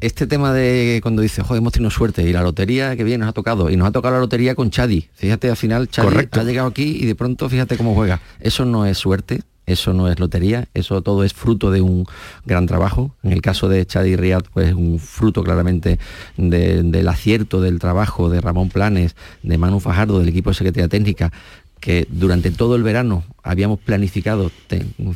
este 0.00 0.26
tema 0.26 0.52
de 0.52 1.00
cuando 1.02 1.22
dice, 1.22 1.42
joder, 1.42 1.60
hemos 1.60 1.72
tenido 1.72 1.90
suerte 1.90 2.22
y 2.22 2.32
la 2.32 2.42
lotería 2.42 2.94
que 2.96 3.04
bien 3.04 3.20
nos 3.20 3.28
ha 3.30 3.32
tocado, 3.32 3.70
y 3.70 3.76
nos 3.76 3.88
ha 3.88 3.92
tocado 3.92 4.14
la 4.14 4.20
lotería 4.20 4.54
con 4.54 4.70
Chadi. 4.70 5.08
Fíjate, 5.14 5.48
al 5.50 5.56
final 5.56 5.88
Chadi 5.88 6.08
Correcto. 6.08 6.40
ha 6.40 6.44
llegado 6.44 6.68
aquí 6.68 6.98
y 7.00 7.06
de 7.06 7.14
pronto 7.14 7.48
fíjate 7.48 7.76
cómo 7.76 7.94
juega. 7.94 8.20
Eso 8.40 8.64
no 8.66 8.84
es 8.86 8.98
suerte, 8.98 9.42
eso 9.64 9.92
no 9.94 10.08
es 10.08 10.20
lotería, 10.20 10.68
eso 10.74 11.02
todo 11.02 11.24
es 11.24 11.32
fruto 11.34 11.70
de 11.70 11.80
un 11.80 12.04
gran 12.44 12.66
trabajo. 12.66 13.16
En 13.22 13.32
el 13.32 13.40
caso 13.40 13.68
de 13.68 13.84
Chadi 13.86 14.14
Riad, 14.16 14.44
pues 14.52 14.74
un 14.74 14.98
fruto 15.00 15.42
claramente 15.42 15.98
de- 16.36 16.82
del 16.82 17.08
acierto 17.08 17.60
del 17.60 17.78
trabajo 17.78 18.28
de 18.28 18.40
Ramón 18.40 18.68
Planes, 18.68 19.16
de 19.42 19.58
Manu 19.58 19.80
Fajardo, 19.80 20.18
del 20.20 20.28
equipo 20.28 20.50
de 20.50 20.54
Secretaría 20.54 20.88
Técnica, 20.88 21.32
que 21.80 22.06
durante 22.10 22.50
todo 22.50 22.76
el 22.76 22.82
verano 22.82 23.24
habíamos 23.42 23.78
planificado 23.78 24.50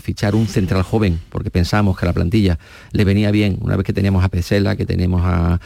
fichar 0.01 0.35
un 0.35 0.47
central 0.47 0.83
joven 0.83 1.19
porque 1.31 1.51
pensábamos 1.51 1.99
que 1.99 2.05
a 2.05 2.09
la 2.09 2.13
plantilla 2.13 2.59
le 2.93 3.05
venía 3.05 3.31
bien, 3.31 3.59
una 3.61 3.77
vez 3.77 3.85
que 3.85 3.93
teníamos 3.93 4.25
a 4.25 4.29
Pesela, 4.29 4.77
que 4.77 4.87
teníamos 4.87 5.23
a, 5.25 5.59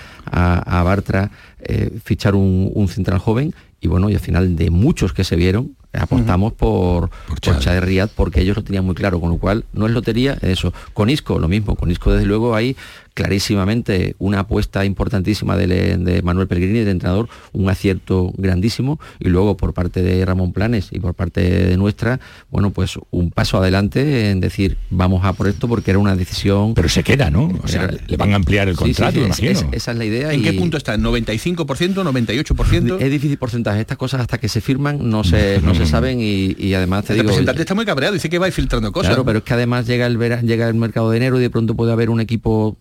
Bartra, 0.82 1.30
eh, 1.60 1.98
fichar 2.02 2.34
un, 2.34 2.88
central 2.88 3.18
joven. 3.18 3.54
Y 3.80 3.88
bueno, 3.88 4.08
y 4.08 4.14
al 4.14 4.20
final 4.20 4.56
de 4.56 4.70
muchos 4.70 5.12
que 5.12 5.24
se 5.24 5.36
vieron, 5.36 5.76
apostamos 5.92 6.54
por, 6.54 7.10
por, 7.10 7.38
por 7.38 8.08
porque 8.16 8.40
ellos 8.40 8.56
lo 8.56 8.64
tenían 8.64 8.86
muy 8.86 8.94
claro, 8.94 9.20
con 9.20 9.28
lo 9.28 9.36
cual 9.36 9.66
no 9.74 9.86
es 9.86 9.92
lotería, 9.92 10.34
es 10.34 10.58
eso. 10.58 10.72
Con 10.94 11.10
Isco, 11.10 11.38
lo 11.38 11.48
mismo, 11.48 11.76
con 11.76 11.90
Isco 11.90 12.12
desde 12.12 12.26
luego 12.26 12.54
hay 12.54 12.76
clarísimamente 13.14 14.16
una 14.18 14.40
apuesta 14.40 14.84
importantísima 14.84 15.56
de, 15.56 16.20
Manuel 16.22 16.48
Pellegrini, 16.48 16.80
del 16.80 16.88
entrenador, 16.88 17.28
un 17.52 17.70
acierto 17.70 18.32
grandísimo, 18.36 18.98
y 19.20 19.28
luego 19.28 19.56
por 19.56 19.72
parte 19.72 20.02
de 20.02 20.24
Ramón 20.24 20.52
Planes 20.52 20.88
y 20.90 20.98
por 20.98 21.14
parte 21.14 21.40
de 21.40 21.76
nuestra, 21.76 22.20
bueno, 22.50 22.70
pues 22.70 22.98
un 23.10 23.30
paso 23.30 23.58
adelante 23.58 24.30
en 24.30 24.40
decir, 24.40 24.76
vamos 24.90 25.24
a 25.24 25.32
por 25.32 25.48
esto 25.48 25.68
porque 25.68 25.92
era 25.92 25.98
una 25.98 26.16
decisión... 26.16 26.74
Pero 26.74 26.88
se 26.88 27.04
queda, 27.04 27.30
¿no? 27.30 27.50
O 27.62 27.68
sea, 27.68 27.88
le 28.06 28.16
van 28.16 28.32
a 28.32 28.36
ampliar 28.36 28.68
el 28.68 28.76
contrato, 28.76 29.20
imagino. 29.20 29.68
esa 29.72 29.92
es 29.92 29.96
la 29.96 30.04
idea. 30.04 30.32
¿En 30.32 30.42
qué 30.42 30.52
punto 30.52 30.76
está? 30.76 30.96
¿95%, 30.96 31.94
98%? 31.94 33.00
Es 33.00 33.10
difícil 33.10 33.38
porcentaje. 33.38 33.80
Estas 33.80 33.96
cosas 33.96 34.20
hasta 34.20 34.38
que 34.38 34.48
se 34.48 34.60
firman 34.60 35.08
no 35.08 35.22
se, 35.22 35.60
no 35.62 35.74
se 35.74 35.86
saben 35.86 36.18
y, 36.20 36.74
además 36.74 37.04
te 37.04 37.12
el 37.12 37.18
digo... 37.18 37.22
El 37.22 37.28
representante 37.28 37.62
está 37.62 37.74
muy 37.74 37.84
cabreado, 37.84 38.14
dice 38.14 38.28
que 38.28 38.38
va 38.38 38.50
filtrando 38.50 38.90
cosas. 38.90 39.10
Claro, 39.10 39.24
pero 39.24 39.38
es 39.38 39.44
que 39.44 39.54
además 39.54 39.86
llega 39.86 40.06
el, 40.06 40.18
llega 40.44 40.68
el 40.68 40.74
mercado 40.74 41.10
de 41.10 41.16
enero 41.18 41.38
y 41.38 41.42
de 41.42 41.50
pronto 41.50 41.76
puede 41.76 41.92
haber 41.92 42.10
un 42.10 42.20
equipo 42.20 42.76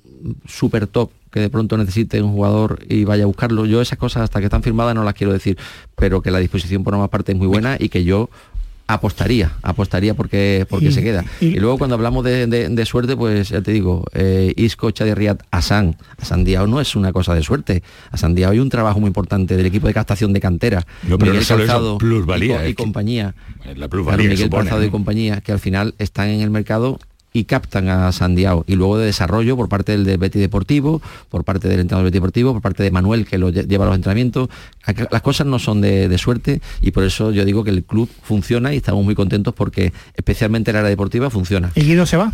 súper 0.47 0.87
top 0.87 1.11
que 1.31 1.39
de 1.39 1.49
pronto 1.49 1.77
necesite 1.77 2.21
un 2.21 2.31
jugador 2.31 2.79
y 2.87 3.05
vaya 3.05 3.23
a 3.23 3.27
buscarlo. 3.27 3.65
Yo 3.65 3.81
esas 3.81 3.97
cosas 3.97 4.23
hasta 4.23 4.39
que 4.39 4.45
están 4.45 4.61
firmadas 4.61 4.93
no 4.93 5.03
las 5.03 5.15
quiero 5.15 5.33
decir, 5.33 5.57
pero 5.95 6.21
que 6.21 6.29
la 6.29 6.39
disposición 6.39 6.83
por 6.83 6.93
una 6.93 7.07
parte 7.07 7.31
es 7.31 7.37
muy 7.37 7.47
buena 7.47 7.75
y 7.79 7.89
que 7.89 8.03
yo 8.03 8.29
apostaría, 8.85 9.53
apostaría 9.63 10.13
porque, 10.13 10.65
porque 10.69 10.91
se 10.91 11.01
queda. 11.01 11.25
Y, 11.39 11.59
luego 11.59 11.77
cuando 11.77 11.95
hablamos 11.95 12.23
de, 12.23 12.85
suerte, 12.85 13.15
pues 13.15 13.49
ya 13.49 13.61
te 13.61 13.71
digo, 13.71 14.05
eh, 14.13 14.53
Isco, 14.57 14.91
Chadirriat, 14.91 15.41
Asan. 15.51 15.95
Asan 16.19 16.43
Diao 16.43 16.67
no 16.67 16.79
es 16.79 16.95
una 16.95 17.11
cosa 17.11 17.33
de 17.33 17.41
suerte. 17.43 17.81
Asan 18.11 18.35
Diao 18.35 18.51
hay 18.51 18.59
un 18.59 18.69
trabajo 18.69 18.99
muy 18.99 19.07
importante 19.07 19.57
del 19.57 19.65
equipo 19.65 19.87
de 19.87 19.93
captación 19.93 20.33
de 20.33 20.39
cantera. 20.39 20.85
No, 21.03 21.17
pero 21.17 21.31
Miguel 21.31 21.47
Calzado 21.47 21.97
y, 21.99 22.69
y, 22.69 22.73
compañía. 22.73 23.33
La 23.75 23.87
Miguel 24.17 24.49
Calzado 24.49 24.83
y 24.83 24.89
compañía, 24.89 25.41
que 25.41 25.51
al 25.51 25.59
final 25.59 25.95
están 25.97 26.29
en 26.29 26.41
el 26.41 26.49
mercado 26.49 26.99
y 27.33 27.45
captan 27.45 27.89
a 27.89 28.11
Sandiao. 28.11 28.63
Y 28.67 28.75
luego 28.75 28.97
de 28.97 29.07
desarrollo 29.07 29.57
por 29.57 29.67
parte 29.67 29.91
del 29.93 30.05
de 30.05 30.17
Betty 30.17 30.39
Deportivo, 30.39 31.01
por 31.29 31.43
parte 31.43 31.67
del 31.67 31.79
entrenador 31.79 32.05
de 32.05 32.11
Betty 32.11 32.19
Deportivo, 32.19 32.53
por 32.53 32.61
parte 32.61 32.83
de 32.83 32.91
Manuel 32.91 33.25
que 33.25 33.37
lo 33.37 33.49
lleva 33.49 33.85
a 33.85 33.87
los 33.87 33.95
entrenamientos. 33.95 34.49
Las 35.11 35.21
cosas 35.21 35.47
no 35.47 35.59
son 35.59 35.81
de, 35.81 36.13
suerte 36.17 36.61
y 36.79 36.91
por 36.91 37.03
eso 37.03 37.31
yo 37.31 37.43
digo 37.43 37.63
que 37.63 37.71
el 37.71 37.83
club 37.83 38.07
funciona 38.21 38.73
y 38.73 38.77
estamos 38.77 39.03
muy 39.03 39.15
contentos 39.15 39.53
porque 39.53 39.91
especialmente 40.15 40.71
el 40.71 40.77
área 40.77 40.89
deportiva 40.89 41.29
funciona. 41.29 41.71
¿Y 41.75 41.81
Guido 41.81 42.05
se 42.05 42.17
va? 42.17 42.31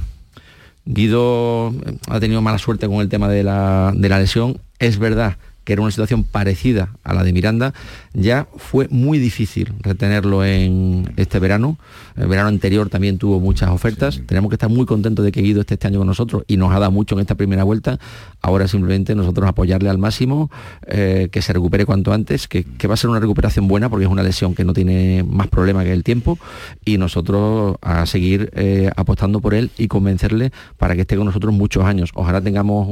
Guido 0.85 1.73
eh, 1.85 1.97
ha 2.07 2.19
tenido 2.19 2.41
mala 2.41 2.57
suerte 2.57 2.87
con 2.87 2.97
el 2.97 3.09
tema 3.09 3.29
de 3.29 3.43
la, 3.43 3.93
de 3.95 4.09
la 4.09 4.19
lesión. 4.19 4.59
Es 4.79 4.99
verdad 4.99 5.37
que 5.63 5.73
era 5.73 5.81
una 5.83 5.91
situación 5.91 6.23
parecida 6.23 6.89
a 7.03 7.13
la 7.13 7.23
de 7.23 7.31
Miranda, 7.31 7.75
ya 8.13 8.47
fue 8.57 8.87
muy 8.89 9.19
difícil 9.19 9.73
retenerlo 9.81 10.43
en 10.43 11.13
este 11.17 11.39
verano. 11.39 11.77
El 12.15 12.27
verano 12.27 12.49
anterior 12.49 12.89
también 12.89 13.17
tuvo 13.17 13.39
muchas 13.39 13.69
ofertas. 13.69 14.21
Tenemos 14.25 14.49
que 14.49 14.55
estar 14.55 14.69
muy 14.69 14.85
contentos 14.85 15.23
de 15.23 15.31
que 15.31 15.41
Guido 15.41 15.61
esté 15.61 15.75
este 15.75 15.87
año 15.87 15.99
con 15.99 16.07
nosotros 16.07 16.43
y 16.47 16.57
nos 16.57 16.73
ha 16.73 16.79
dado 16.79 16.91
mucho 16.91 17.15
en 17.15 17.21
esta 17.21 17.35
primera 17.35 17.63
vuelta. 17.63 17.99
Ahora 18.41 18.67
simplemente 18.67 19.15
nosotros 19.15 19.47
apoyarle 19.47 19.89
al 19.89 19.97
máximo, 19.97 20.49
eh, 20.87 21.29
que 21.31 21.41
se 21.41 21.53
recupere 21.53 21.85
cuanto 21.85 22.11
antes, 22.11 22.47
que, 22.47 22.65
va 22.87 22.95
a 22.95 22.97
ser 22.97 23.09
una 23.09 23.19
recuperación 23.19 23.67
buena 23.67 23.89
porque 23.89 24.05
es 24.05 24.11
una 24.11 24.23
lesión 24.23 24.55
que 24.55 24.63
no 24.63 24.73
tiene 24.73 25.23
más 25.23 25.47
problema 25.47 25.83
que 25.83 25.93
el 25.93 26.03
tiempo 26.03 26.39
y 26.83 26.97
nosotros 26.97 27.77
a 27.81 28.05
seguir 28.05 28.49
eh, 28.55 28.89
apostando 28.95 29.39
por 29.39 29.53
él 29.53 29.71
y 29.77 29.87
convencerle 29.87 30.51
para 30.77 30.95
que 30.95 31.01
esté 31.01 31.15
con 31.15 31.25
nosotros 31.25 31.53
muchos 31.53 31.85
años. 31.85 32.09
Ojalá 32.15 32.41
tengamos 32.41 32.87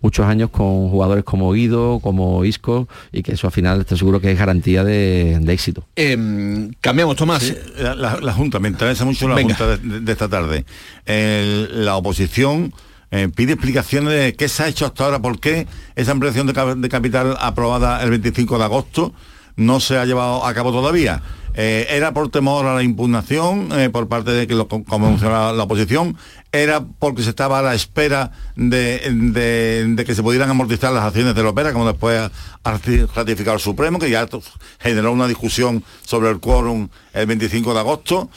muchos 0.00 0.26
años 0.26 0.50
con 0.50 0.88
jugadores 0.90 1.24
como 1.24 1.52
Guido 1.52 1.98
como 2.00 2.44
Isco, 2.44 2.88
y 3.12 3.22
que 3.22 3.32
eso 3.32 3.46
al 3.46 3.52
final 3.52 3.80
estoy 3.80 3.98
seguro 4.04 4.20
que 4.20 4.30
es 4.30 4.38
garantía 4.38 4.84
de, 4.84 5.40
éxito. 5.48 5.86
Em, 5.96 6.70
cambiamos, 6.82 7.16
Tomás. 7.16 7.54
la, 7.78 8.32
Junta, 8.34 8.58
me 8.58 8.68
interesa 8.68 9.06
mucho 9.06 9.26
la 9.26 9.40
Junta 9.40 9.78
de, 9.78 10.12
esta 10.12 10.28
tarde. 10.28 10.66
la 11.06 11.96
oposición 11.96 12.74
eh, 13.10 13.30
pide 13.34 13.54
explicaciones 13.54 14.12
de 14.12 14.34
qué 14.34 14.46
se 14.48 14.62
ha 14.62 14.68
hecho 14.68 14.84
hasta 14.84 15.04
ahora, 15.04 15.22
por 15.22 15.40
qué 15.40 15.66
esa 15.96 16.12
ampliación 16.12 16.46
de, 16.46 16.88
capital 16.90 17.36
aprobada 17.40 18.02
el 18.02 18.10
25 18.10 18.58
de 18.58 18.64
agosto 18.64 19.14
no 19.56 19.80
se 19.80 19.96
ha 19.96 20.04
llevado 20.04 20.44
a 20.44 20.52
cabo 20.52 20.70
todavía. 20.70 21.22
Eh, 21.56 21.86
era 21.90 22.12
por 22.12 22.30
temor 22.30 22.66
a 22.66 22.74
la 22.74 22.82
impugnación 22.82 23.68
eh, 23.78 23.88
por 23.88 24.08
parte 24.08 24.32
de 24.32 24.46
que 24.46 24.54
lo, 24.54 24.66
como 24.66 25.10
mencionaba 25.10 25.52
la 25.52 25.62
oposición, 25.62 26.16
era 26.50 26.84
porque 26.84 27.22
se 27.22 27.30
estaba 27.30 27.60
a 27.60 27.62
la 27.62 27.74
espera 27.74 28.32
de, 28.56 30.04
que 30.04 30.14
se 30.14 30.22
pudieran 30.22 30.50
amortizar 30.50 30.92
las 30.92 31.04
acciones 31.04 31.34
de 31.34 31.42
la 31.42 31.50
ópera, 31.50 31.72
como 31.72 31.86
después 31.86 32.30
ha 32.64 32.80
ratificado 33.14 33.54
el 33.54 33.60
Supremo, 33.60 33.98
que 33.98 34.10
ya 34.10 34.26
generó 34.80 35.12
una 35.12 35.28
discusión 35.28 35.84
sobre 36.04 36.30
el 36.30 36.40
quórum 36.40 36.88
el 37.12 37.26
25 37.26 37.72
de 37.72 37.80
agosto. 37.80 38.30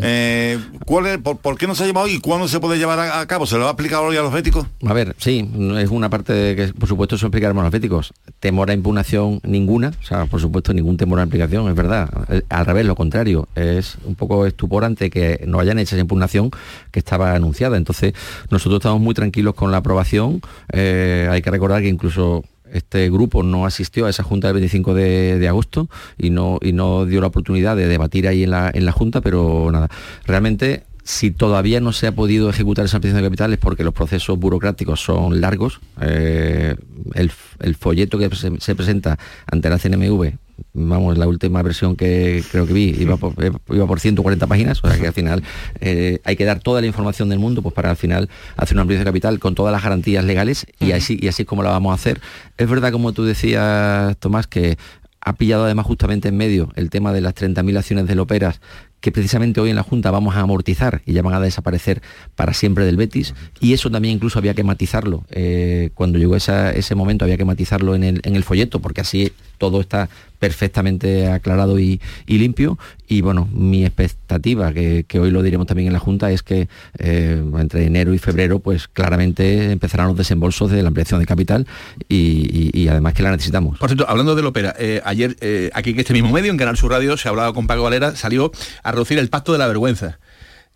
Eh, 0.00 0.58
¿cuál 0.84 1.20
por, 1.20 1.56
qué 1.56 1.66
no 1.66 1.74
se 1.74 1.84
ha 1.84 1.86
llevado 1.86 2.08
y 2.08 2.20
cuándo 2.20 2.48
se 2.48 2.60
puede 2.60 2.78
llevar 2.78 2.98
a, 2.98 3.26
cabo? 3.26 3.46
¿Se 3.46 3.56
lo 3.56 3.62
va 3.62 3.68
a 3.68 3.72
explicar 3.72 4.00
hoy 4.02 4.16
a 4.16 4.22
los 4.22 4.34
éticos? 4.34 4.66
A 4.86 4.92
ver, 4.92 5.14
sí, 5.18 5.48
es 5.76 5.90
una 5.90 6.10
parte 6.10 6.32
de 6.32 6.56
que 6.56 6.72
por 6.74 6.88
supuesto 6.88 7.16
eso 7.16 7.26
explicaremos 7.26 7.62
a 7.62 7.66
los 7.66 7.74
éticos. 7.74 8.12
Temor 8.40 8.70
a 8.70 8.74
impugnación 8.74 9.40
ninguna, 9.42 9.92
o 10.00 10.04
sea, 10.04 10.26
por 10.26 10.40
supuesto 10.40 10.72
ningún 10.72 10.96
temor 10.96 11.20
a 11.20 11.22
implicación, 11.22 11.68
es 11.68 11.74
verdad. 11.74 12.08
Eh, 12.28 12.42
al 12.48 12.66
revés, 12.66 12.86
lo 12.86 12.94
contrario, 12.94 13.48
es 13.54 13.96
un 14.04 14.14
poco 14.14 14.46
estuporante 14.46 15.10
que 15.10 15.44
no 15.46 15.60
hayan 15.60 15.78
hecho 15.78 15.94
esa 15.94 16.02
impugnación 16.02 16.50
que 16.90 16.98
estaba 16.98 17.34
anunciada. 17.34 17.76
Entonces, 17.76 18.14
nosotros 18.50 18.80
estamos 18.80 19.00
muy 19.00 19.14
tranquilos 19.14 19.54
con 19.54 19.70
la 19.70 19.78
aprobación. 19.78 20.40
Eh, 20.72 21.28
hay 21.30 21.42
que 21.42 21.50
recordar 21.50 21.82
que 21.82 21.88
incluso 21.88 22.44
este 22.72 23.10
grupo 23.10 23.42
no 23.42 23.66
asistió 23.66 24.06
a 24.06 24.10
esa 24.10 24.22
junta 24.22 24.48
del 24.48 24.54
25 24.54 24.94
de, 24.94 25.48
agosto 25.48 25.88
y 26.16 26.30
no, 26.30 26.58
y 26.62 26.72
no 26.72 27.06
dio 27.06 27.20
la 27.20 27.28
oportunidad 27.28 27.76
de 27.76 27.86
debatir 27.86 28.28
ahí 28.28 28.44
en 28.44 28.50
la, 28.50 28.70
en 28.72 28.84
la 28.84 28.92
junta, 28.92 29.20
pero 29.20 29.70
nada, 29.70 29.88
realmente 30.24 30.84
si 31.08 31.30
todavía 31.30 31.80
no 31.80 31.94
se 31.94 32.06
ha 32.06 32.12
podido 32.12 32.50
ejecutar 32.50 32.84
esa 32.84 32.98
ampliación 32.98 33.22
de 33.22 33.28
capital 33.28 33.50
es 33.54 33.58
porque 33.58 33.82
los 33.82 33.94
procesos 33.94 34.38
burocráticos 34.38 35.00
son 35.00 35.40
largos. 35.40 35.80
Eh, 36.02 36.76
el, 37.14 37.30
folleto 37.76 38.18
que 38.18 38.28
se, 38.36 38.74
presenta 38.74 39.18
ante 39.50 39.70
la 39.70 39.78
CNMV, 39.78 40.34
vamos, 40.72 41.18
la 41.18 41.26
última 41.26 41.62
versión 41.62 41.96
que 41.96 42.42
creo 42.50 42.66
que 42.66 42.72
vi, 42.72 42.94
iba 42.98 43.16
por, 43.16 43.32
eh, 43.42 43.50
iba 43.70 43.86
por 43.86 44.00
140 44.00 44.46
páginas, 44.46 44.80
o 44.82 44.88
sea 44.88 44.98
que 44.98 45.06
al 45.06 45.12
final 45.12 45.42
eh, 45.80 46.20
hay 46.24 46.36
que 46.36 46.44
dar 46.44 46.60
toda 46.60 46.80
la 46.80 46.86
información 46.86 47.28
del 47.28 47.38
mundo 47.38 47.62
pues 47.62 47.74
para 47.74 47.90
al 47.90 47.96
final 47.96 48.28
hacer 48.56 48.74
una 48.74 48.82
ampliación 48.82 49.04
de 49.04 49.10
capital 49.10 49.38
con 49.38 49.54
todas 49.54 49.72
las 49.72 49.82
garantías 49.82 50.24
legales 50.24 50.66
y 50.80 50.92
así, 50.92 51.18
y 51.20 51.28
así 51.28 51.42
es 51.42 51.48
como 51.48 51.62
la 51.62 51.70
vamos 51.70 51.92
a 51.92 51.94
hacer. 51.94 52.20
Es 52.56 52.68
verdad, 52.68 52.92
como 52.92 53.12
tú 53.12 53.24
decías, 53.24 54.16
Tomás, 54.18 54.46
que 54.46 54.78
ha 55.20 55.32
pillado 55.34 55.64
además 55.64 55.86
justamente 55.86 56.28
en 56.28 56.36
medio 56.36 56.70
el 56.76 56.90
tema 56.90 57.12
de 57.12 57.20
las 57.20 57.34
30.000 57.34 57.76
acciones 57.76 58.06
del 58.06 58.20
Operas 58.20 58.60
que 59.00 59.12
precisamente 59.12 59.60
hoy 59.60 59.70
en 59.70 59.76
la 59.76 59.82
Junta 59.82 60.10
vamos 60.10 60.34
a 60.36 60.40
amortizar 60.40 61.02
y 61.06 61.12
ya 61.12 61.22
van 61.22 61.34
a 61.34 61.40
desaparecer 61.40 62.02
para 62.34 62.52
siempre 62.52 62.84
del 62.84 62.96
Betis. 62.96 63.34
Y 63.60 63.72
eso 63.72 63.90
también 63.90 64.14
incluso 64.14 64.38
había 64.38 64.54
que 64.54 64.64
matizarlo. 64.64 65.24
Eh, 65.30 65.90
cuando 65.94 66.18
llegó 66.18 66.36
ese 66.36 66.94
momento 66.94 67.24
había 67.24 67.36
que 67.36 67.44
matizarlo 67.44 67.94
en 67.94 68.04
el, 68.04 68.20
en 68.24 68.36
el 68.36 68.44
folleto, 68.44 68.80
porque 68.80 69.00
así 69.00 69.32
todo 69.58 69.80
está 69.80 70.08
perfectamente 70.38 71.28
aclarado 71.28 71.78
y, 71.78 72.00
limpio. 72.26 72.78
Y 73.08 73.22
bueno, 73.22 73.48
mi 73.52 73.84
expectativa, 73.84 74.72
que, 74.72 75.04
hoy 75.20 75.30
lo 75.30 75.42
diremos 75.42 75.66
también 75.66 75.88
en 75.88 75.92
la 75.92 75.98
Junta, 75.98 76.30
es 76.30 76.42
que 76.42 76.68
eh, 76.98 77.42
entre 77.58 77.86
enero 77.86 78.14
y 78.14 78.18
febrero, 78.18 78.60
pues 78.60 78.86
claramente 78.88 79.72
empezarán 79.72 80.08
los 80.08 80.16
desembolsos 80.16 80.70
de 80.70 80.82
la 80.82 80.88
ampliación 80.88 81.20
de 81.20 81.26
capital 81.26 81.66
y, 82.08 82.88
además 82.88 83.14
que 83.14 83.22
la 83.22 83.32
necesitamos. 83.32 83.78
Por 83.78 83.88
cierto, 83.88 84.08
hablando 84.08 84.34
de 84.34 84.42
la 84.42 84.74
eh, 84.78 85.00
ayer 85.04 85.36
aquí 85.74 85.90
en 85.90 86.00
este 86.00 86.12
mismo 86.14 86.30
medio, 86.30 86.50
en 86.50 86.56
Canal 86.56 86.76
Sur 86.76 86.92
Radio, 86.92 87.16
se 87.16 87.28
hablaba 87.28 87.52
con 87.52 87.66
Paco 87.66 87.82
Valera, 87.82 88.14
salió 88.16 88.52
a 88.82 88.92
reducir 88.92 89.18
el 89.18 89.28
pacto 89.28 89.52
de 89.52 89.58
la 89.58 89.66
vergüenza 89.66 90.18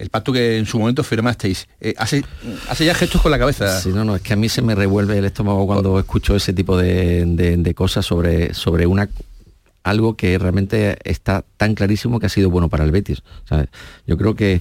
el 0.03 0.11
pacto 0.11 0.32
que 0.32 0.59
en 0.59 0.66
su 0.66 0.80
momento 0.80 1.05
firmasteis. 1.05 1.68
Eh, 1.80 1.94
hace, 1.96 2.24
hace 2.68 2.84
ya 2.84 2.92
gestos 2.92 3.22
con 3.22 3.30
la 3.30 3.38
cabeza. 3.38 3.80
Sí, 3.80 3.90
no, 3.90 4.05
no, 4.05 4.16
es 4.16 4.22
que 4.22 4.32
a 4.32 4.36
mí 4.36 4.48
se 4.48 4.61
me 4.61 4.74
revuelve 4.74 5.16
el 5.16 5.24
estómago 5.24 5.64
cuando 5.64 5.96
escucho 6.00 6.34
ese 6.34 6.53
tipo 6.53 6.76
de, 6.76 7.72
cosas 7.76 8.05
sobre, 8.05 8.53
sobre 8.53 8.86
una 8.86 9.09
algo 9.84 10.16
que 10.16 10.36
realmente 10.38 10.98
está 11.05 11.44
tan 11.57 11.74
clarísimo 11.74 12.18
que 12.18 12.26
ha 12.26 12.28
sido 12.28 12.50
bueno 12.50 12.68
para 12.68 12.82
el 12.82 12.90
Betis. 12.90 13.22
Yo 14.05 14.16
creo 14.18 14.34
que... 14.34 14.61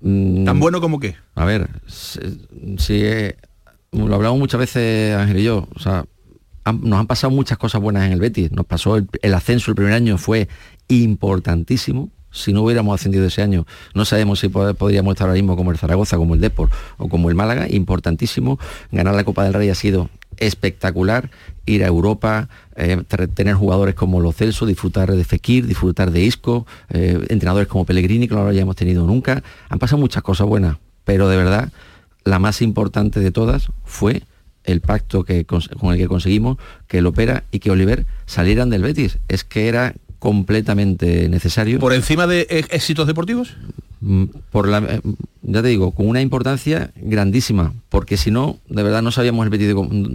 Mm, 0.00 0.46
¿Tan 0.46 0.58
bueno 0.58 0.80
como 0.80 0.98
qué? 0.98 1.14
A 1.34 1.44
ver, 1.44 1.68
si, 1.86 2.20
eh, 3.04 3.36
lo 3.92 4.14
hablamos 4.14 4.38
muchas 4.38 4.60
veces 4.60 5.14
Ángel 5.14 5.40
y 5.40 5.44
yo, 5.44 5.68
o 5.74 5.78
sea, 5.78 6.06
nos 6.72 7.00
han 7.00 7.06
pasado 7.06 7.30
muchas 7.30 7.58
cosas 7.58 7.82
buenas 7.82 8.06
en 8.06 8.12
el 8.12 8.20
Betis. 8.20 8.50
Nos 8.50 8.64
pasó 8.64 8.96
el, 8.96 9.08
el 9.20 9.34
ascenso 9.34 9.70
el 9.70 9.74
primer 9.74 9.92
año, 9.92 10.16
fue 10.16 10.48
importantísimo, 10.88 12.10
si 12.30 12.52
no 12.52 12.62
hubiéramos 12.62 12.98
ascendido 12.98 13.26
ese 13.26 13.42
año, 13.42 13.66
no 13.94 14.04
sabemos 14.04 14.40
si 14.40 14.48
podríamos 14.48 15.12
estar 15.12 15.26
ahora 15.26 15.34
mismo 15.34 15.56
como 15.56 15.70
el 15.70 15.78
Zaragoza, 15.78 16.16
como 16.16 16.34
el 16.34 16.40
Depor 16.40 16.70
o 16.98 17.08
como 17.08 17.28
el 17.28 17.34
Málaga, 17.34 17.66
importantísimo. 17.68 18.58
Ganar 18.92 19.14
la 19.14 19.24
Copa 19.24 19.44
del 19.44 19.54
Rey 19.54 19.68
ha 19.68 19.74
sido 19.74 20.08
espectacular 20.36 21.30
ir 21.66 21.84
a 21.84 21.86
Europa, 21.86 22.48
eh, 22.76 23.02
tener 23.34 23.54
jugadores 23.54 23.94
como 23.94 24.20
Los 24.20 24.36
Celso, 24.36 24.66
disfrutar 24.66 25.12
de 25.12 25.24
Fekir, 25.24 25.66
disfrutar 25.66 26.10
de 26.10 26.22
Isco, 26.22 26.66
eh, 26.88 27.18
entrenadores 27.28 27.68
como 27.68 27.84
Pellegrini, 27.84 28.26
que 28.26 28.34
no 28.34 28.44
lo 28.44 28.48
hayamos 28.48 28.76
tenido 28.76 29.06
nunca. 29.06 29.42
Han 29.68 29.78
pasado 29.78 30.00
muchas 30.00 30.22
cosas 30.22 30.46
buenas, 30.46 30.78
pero 31.04 31.28
de 31.28 31.36
verdad 31.36 31.70
la 32.24 32.38
más 32.38 32.62
importante 32.62 33.20
de 33.20 33.30
todas 33.30 33.70
fue 33.84 34.22
el 34.64 34.80
pacto 34.80 35.24
que, 35.24 35.44
con 35.44 35.62
el 35.92 35.98
que 35.98 36.06
conseguimos 36.06 36.58
que 36.86 36.98
el 36.98 37.06
Opera 37.06 37.44
y 37.50 37.60
que 37.60 37.70
Oliver 37.70 38.06
salieran 38.26 38.70
del 38.70 38.82
Betis. 38.82 39.18
Es 39.28 39.44
que 39.44 39.68
era 39.68 39.94
completamente 40.20 41.28
necesario. 41.28 41.80
¿Por 41.80 41.94
encima 41.94 42.28
de 42.28 42.46
éxitos 42.70 43.08
deportivos? 43.08 43.56
Mm, 44.00 44.24
por 44.50 44.68
la, 44.68 44.78
eh, 44.78 45.00
ya 45.42 45.62
te 45.62 45.68
digo, 45.68 45.90
con 45.90 46.08
una 46.08 46.20
importancia 46.20 46.90
grandísima, 46.96 47.74
porque 47.88 48.16
si 48.16 48.30
no, 48.30 48.58
de 48.68 48.82
verdad 48.82 49.02
no 49.02 49.10
sabíamos 49.12 49.44
el 49.44 49.50
Betis 49.50 49.74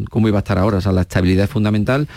cómo 0.09 0.27
iba 0.27 0.37
a 0.37 0.39
estar 0.39 0.57
ahora. 0.57 0.77
O 0.77 0.81
sea, 0.81 0.91
la 0.91 1.01
estabilidad 1.01 1.45
es 1.45 1.49
fundamental. 1.49 2.07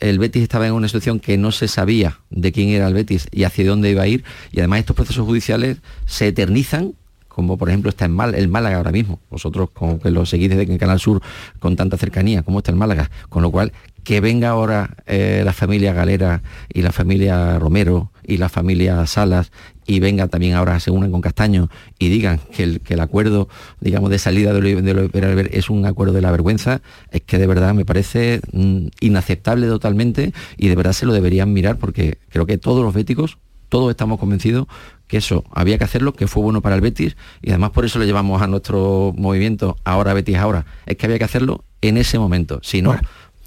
El 0.00 0.18
Betis 0.18 0.42
estaba 0.42 0.66
en 0.66 0.72
una 0.72 0.88
situación 0.88 1.20
que 1.20 1.38
no 1.38 1.52
se 1.52 1.68
sabía 1.68 2.18
de 2.30 2.50
quién 2.50 2.70
era 2.70 2.88
el 2.88 2.94
Betis 2.94 3.28
y 3.30 3.44
hacia 3.44 3.66
dónde 3.66 3.90
iba 3.90 4.02
a 4.02 4.08
ir. 4.08 4.24
Y 4.50 4.58
además 4.58 4.80
estos 4.80 4.96
procesos 4.96 5.24
judiciales 5.24 5.78
se 6.06 6.28
eternizan 6.28 6.94
como 7.34 7.58
por 7.58 7.68
ejemplo 7.68 7.90
está 7.90 8.04
en 8.04 8.12
Mal, 8.12 8.34
el 8.34 8.46
Málaga 8.46 8.76
ahora 8.76 8.92
mismo. 8.92 9.18
Vosotros 9.28 9.70
como 9.72 9.98
que 9.98 10.10
lo 10.10 10.24
seguís 10.24 10.50
desde 10.50 10.78
Canal 10.78 11.00
Sur 11.00 11.20
con 11.58 11.74
tanta 11.74 11.96
cercanía, 11.96 12.42
como 12.42 12.58
está 12.58 12.70
el 12.70 12.76
Málaga. 12.76 13.10
Con 13.28 13.42
lo 13.42 13.50
cual, 13.50 13.72
que 14.04 14.20
venga 14.20 14.50
ahora 14.50 14.96
eh, 15.06 15.42
la 15.44 15.52
familia 15.52 15.92
Galera 15.92 16.42
y 16.72 16.82
la 16.82 16.92
familia 16.92 17.58
Romero 17.58 18.12
y 18.22 18.36
la 18.36 18.48
familia 18.48 19.04
Salas 19.06 19.50
y 19.84 19.98
venga 19.98 20.28
también 20.28 20.54
ahora 20.54 20.78
se 20.78 20.92
unen 20.92 21.10
con 21.10 21.20
Castaño 21.20 21.68
y 21.98 22.08
digan 22.08 22.38
que 22.54 22.62
el, 22.62 22.80
que 22.80 22.94
el 22.94 23.00
acuerdo, 23.00 23.48
digamos, 23.80 24.10
de 24.10 24.18
salida 24.18 24.52
de 24.52 24.94
lo, 24.94 25.40
es 25.50 25.70
un 25.70 25.86
acuerdo 25.86 26.12
de 26.12 26.20
la 26.20 26.30
vergüenza, 26.30 26.82
es 27.10 27.22
que 27.22 27.38
de 27.38 27.46
verdad 27.46 27.74
me 27.74 27.84
parece 27.84 28.40
mm, 28.52 28.86
inaceptable 29.00 29.66
totalmente 29.66 30.32
y 30.56 30.68
de 30.68 30.76
verdad 30.76 30.92
se 30.92 31.04
lo 31.04 31.12
deberían 31.12 31.52
mirar 31.52 31.78
porque 31.78 32.18
creo 32.28 32.46
que 32.46 32.58
todos 32.58 32.84
los 32.84 32.94
béticos, 32.94 33.38
todos 33.74 33.90
estamos 33.90 34.20
convencidos 34.20 34.68
que 35.08 35.16
eso 35.16 35.42
había 35.50 35.78
que 35.78 35.82
hacerlo, 35.82 36.12
que 36.12 36.28
fue 36.28 36.44
bueno 36.44 36.60
para 36.60 36.76
el 36.76 36.80
Betis 36.80 37.16
y 37.42 37.50
además 37.50 37.70
por 37.70 37.84
eso 37.84 37.98
le 37.98 38.06
llevamos 38.06 38.40
a 38.40 38.46
nuestro 38.46 39.12
movimiento 39.16 39.76
ahora 39.82 40.14
Betis 40.14 40.36
ahora, 40.36 40.64
es 40.86 40.96
que 40.96 41.06
había 41.06 41.18
que 41.18 41.24
hacerlo 41.24 41.64
en 41.80 41.96
ese 41.96 42.20
momento, 42.20 42.60
si 42.62 42.82
no 42.82 42.96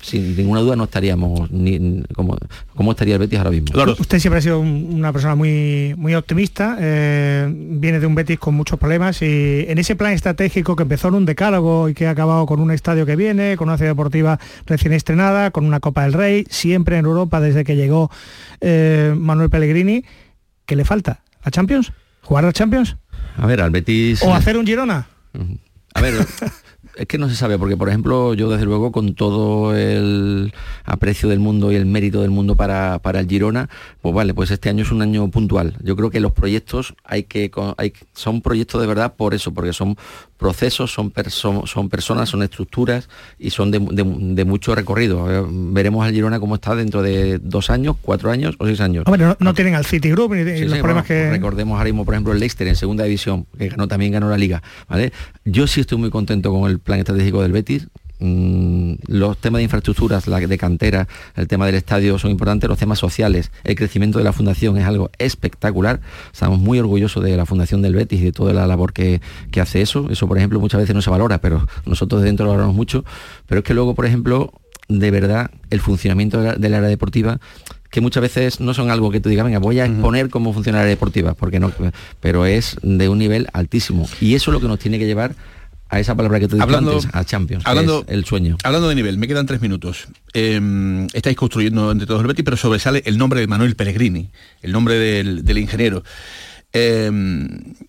sin 0.08 0.36
ninguna 0.38 0.62
duda 0.62 0.76
no 0.76 0.86
estaríamos 0.86 1.52
ni 1.52 2.02
como, 2.16 2.38
como 2.76 2.92
estaría 2.92 3.16
el 3.16 3.20
Betis 3.20 3.38
ahora 3.40 3.52
mismo. 3.52 3.68
Usted 4.00 4.20
siempre 4.20 4.40
ha 4.40 4.42
sido 4.42 4.60
una 4.60 5.12
persona 5.12 5.36
muy, 5.36 5.94
muy 5.98 6.16
optimista, 6.16 6.78
eh, 6.80 7.52
viene 7.52 8.00
de 8.00 8.06
un 8.06 8.16
Betis 8.16 8.40
con 8.40 8.56
muchos 8.56 8.80
problemas 8.80 9.22
y 9.22 9.66
en 9.68 9.78
ese 9.78 9.96
plan 9.96 10.14
estratégico 10.14 10.76
que 10.76 10.84
empezó 10.84 11.10
en 11.10 11.16
un 11.16 11.26
decálogo 11.26 11.90
y 11.90 11.94
que 11.94 12.08
ha 12.08 12.12
acabado 12.12 12.46
con 12.46 12.62
un 12.62 12.72
estadio 12.72 13.06
que 13.06 13.16
viene, 13.16 13.58
con 13.58 13.68
una 13.68 13.78
ciudad 13.78 13.92
deportiva 13.92 14.40
recién 14.66 14.94
estrenada, 14.94 15.52
con 15.52 15.66
una 15.66 15.80
Copa 15.80 16.04
del 16.04 16.14
Rey, 16.14 16.46
siempre 16.50 16.98
en 16.98 17.06
Europa 17.06 17.42
desde 17.42 17.66
que 17.66 17.76
llegó 17.76 18.10
eh, 18.62 19.14
Manuel 19.18 19.50
Pellegrini, 19.50 20.06
¿qué 20.66 20.76
le 20.76 20.86
falta? 20.86 21.22
¿A 21.44 21.52
Champions? 21.52 21.92
¿Jugar 22.22 22.46
a 22.46 22.54
Champions? 22.54 22.96
A 23.38 23.46
ver, 23.46 23.62
al 23.62 23.72
Betis... 23.72 24.22
¿O 24.24 24.34
hacer 24.34 24.58
un 24.58 24.66
Girona? 24.66 25.08
A 25.94 26.02
ver, 26.02 26.14
es 26.98 27.08
que 27.08 27.18
no 27.18 27.30
se 27.30 27.36
sabe, 27.36 27.58
porque 27.58 27.78
por 27.78 27.90
ejemplo 27.90 28.34
yo 28.34 28.50
desde 28.50 28.66
luego 28.66 28.92
con 28.92 29.16
todo 29.16 29.76
el 29.76 30.54
aprecio 30.84 31.30
del 31.30 31.40
mundo 31.40 31.72
y 31.72 31.76
el 31.76 31.86
mérito 31.86 32.22
del 32.22 32.32
mundo 32.32 32.56
para, 32.56 33.00
para 33.00 33.20
el 33.20 33.28
Girona, 33.28 33.70
pues 34.02 34.14
vale, 34.14 34.34
pues 34.34 34.52
este 34.52 34.70
año 34.70 34.84
es 34.84 34.92
un 34.92 35.02
año 35.02 35.30
puntual. 35.30 35.76
Yo 35.84 35.96
creo 35.96 36.10
que 36.10 36.20
los 36.20 36.32
proyectos 36.32 36.96
hay 37.04 37.24
que, 37.24 37.52
hay, 37.78 37.94
son 38.14 38.42
proyectos 38.42 38.82
de 38.82 38.88
verdad 38.88 39.14
por 39.16 39.34
eso, 39.34 39.54
porque 39.54 39.74
son 39.74 39.98
procesos, 40.38 40.94
son, 40.94 41.12
son 41.66 41.90
personas, 41.90 42.30
son 42.30 42.44
estructuras 42.44 43.10
y 43.40 43.50
son 43.50 43.72
de, 43.72 44.46
mucho 44.46 44.76
recorrido. 44.76 45.26
Veremos 45.50 46.06
al 46.06 46.14
Girona 46.14 46.40
cómo 46.40 46.56
está 46.56 46.76
dentro 46.76 47.02
de 47.02 47.40
dos 47.40 47.70
años, 47.70 47.96
cuatro 48.02 48.32
años 48.32 48.56
o 48.60 48.66
seis 48.66 48.80
años. 48.80 49.04
Hombre, 49.08 49.36
no, 49.40 49.54
tienen 49.54 49.76
al 49.76 49.86
City 49.86 50.12
Group 50.12 50.36
ni 50.36 50.44
los 50.44 50.78
problemas 50.80 51.06
que... 51.06 51.30
Recordemos 51.30 51.78
ahora 51.78 51.86
mismo, 51.86 52.06
por 52.06 52.14
ejemplo, 52.14 52.34
el 52.34 52.40
Leicester 52.40 52.68
en 52.68 52.76
segunda 52.76 53.04
división, 53.04 53.46
que 53.58 53.70
ganó, 53.70 53.88
también 53.88 54.12
ganó 54.12 54.30
la 54.30 54.38
liga. 54.38 54.62
¿vale? 54.88 55.12
Yo 55.50 55.66
sí 55.66 55.80
estoy 55.80 55.98
muy 55.98 56.10
contento 56.10 56.52
con 56.52 56.70
el 56.70 56.78
plan 56.78 57.00
estratégico 57.00 57.42
del 57.42 57.54
Betis. 57.54 57.88
Mm, 58.20 58.96
los 59.08 59.38
temas 59.38 59.60
de 59.60 59.64
infraestructuras, 59.64 60.28
la 60.28 60.42
de 60.42 60.58
cantera, 60.58 61.08
el 61.38 61.48
tema 61.48 61.66
del 61.66 61.76
estadio 61.76 62.20
son 62.20 62.32
importantes, 62.32 62.68
los 62.68 62.78
temas 62.78 63.00
sociales, 63.00 63.52
el 63.64 63.76
crecimiento 63.76 64.18
de 64.18 64.26
la 64.26 64.34
fundación 64.34 64.78
es 64.78 64.86
algo 64.86 65.10
espectacular. 65.20 66.02
Estamos 66.34 66.60
muy 66.60 66.80
orgullosos 66.80 67.24
de 67.24 67.38
la 67.38 67.46
fundación 67.46 67.82
del 67.82 67.96
Betis 67.96 68.20
y 68.20 68.26
de 68.26 68.32
toda 68.34 68.52
la 68.52 68.68
labor 68.68 68.92
que, 68.92 69.22
hace 69.58 69.82
eso. 69.82 70.10
Eso, 70.10 70.28
por 70.28 70.38
ejemplo, 70.38 70.60
muchas 70.60 70.82
veces 70.82 70.94
no 70.94 71.02
se 71.02 71.10
valora, 71.10 71.40
pero 71.40 71.66
nosotros 71.86 72.22
de 72.22 72.28
dentro 72.28 72.46
lo 72.46 72.52
valoramos 72.52 72.76
mucho. 72.76 73.06
Pero 73.46 73.60
es 73.60 73.66
que 73.66 73.74
luego, 73.74 73.96
por 73.96 74.06
ejemplo, 74.06 74.52
de 74.90 75.12
verdad, 75.12 75.52
el 75.70 75.80
funcionamiento 75.80 76.42
del 76.42 76.74
área 76.74 76.90
deportiva 76.90 77.40
que 77.90 78.02
muchas 78.02 78.22
veces 78.22 78.60
no 78.60 78.74
son 78.74 78.92
algo 78.92 79.12
que 79.12 79.20
tú 79.20 79.30
digas, 79.30 79.46
venga, 79.46 79.60
voy 79.60 79.80
a 79.80 79.86
exponer 79.86 80.30
cómo 80.30 80.54
funciona 80.54 80.80
la 80.80 80.84
área 80.84 80.96
deportiva, 80.96 81.34
porque 81.34 81.60
no, 81.60 81.72
pero 82.20 82.46
es 82.46 82.78
de 82.82 83.10
un 83.10 83.18
nivel 83.18 83.48
altísimo. 83.54 84.08
Y 84.20 84.36
eso 84.36 84.52
es 84.52 84.54
lo 84.54 84.60
que 84.60 84.68
nos 84.68 84.80
tiene 84.80 85.00
que 85.00 85.06
llevar 85.06 85.36
a 85.90 86.00
esa 86.00 86.16
palabra 86.16 86.40
que 86.40 86.48
tú 86.48 86.58
dijiste 86.58 86.76
antes, 86.76 87.08
a 87.14 87.24
Champions, 87.24 87.66
hablando, 87.66 88.04
el 88.08 88.26
sueño. 88.26 88.58
Hablando 88.64 88.90
de 88.90 88.96
nivel, 88.96 89.18
me 89.18 89.28
quedan 89.28 89.46
tres 89.46 89.62
minutos. 89.62 90.08
Em, 90.34 91.08
estáis 91.14 91.38
construyendo 91.38 91.92
entre 91.92 92.06
todos 92.06 92.22
el 92.22 92.28
Betis, 92.28 92.44
pero 92.44 92.58
sobresale 92.58 93.04
el 93.06 93.18
nombre 93.18 93.40
de 93.40 93.48
Manuel 93.48 93.76
Pellegrini, 93.76 94.30
el 94.62 94.72
nombre 94.72 94.96
del, 94.96 95.58
ingeniero. 95.58 96.04
Em, 96.78 97.48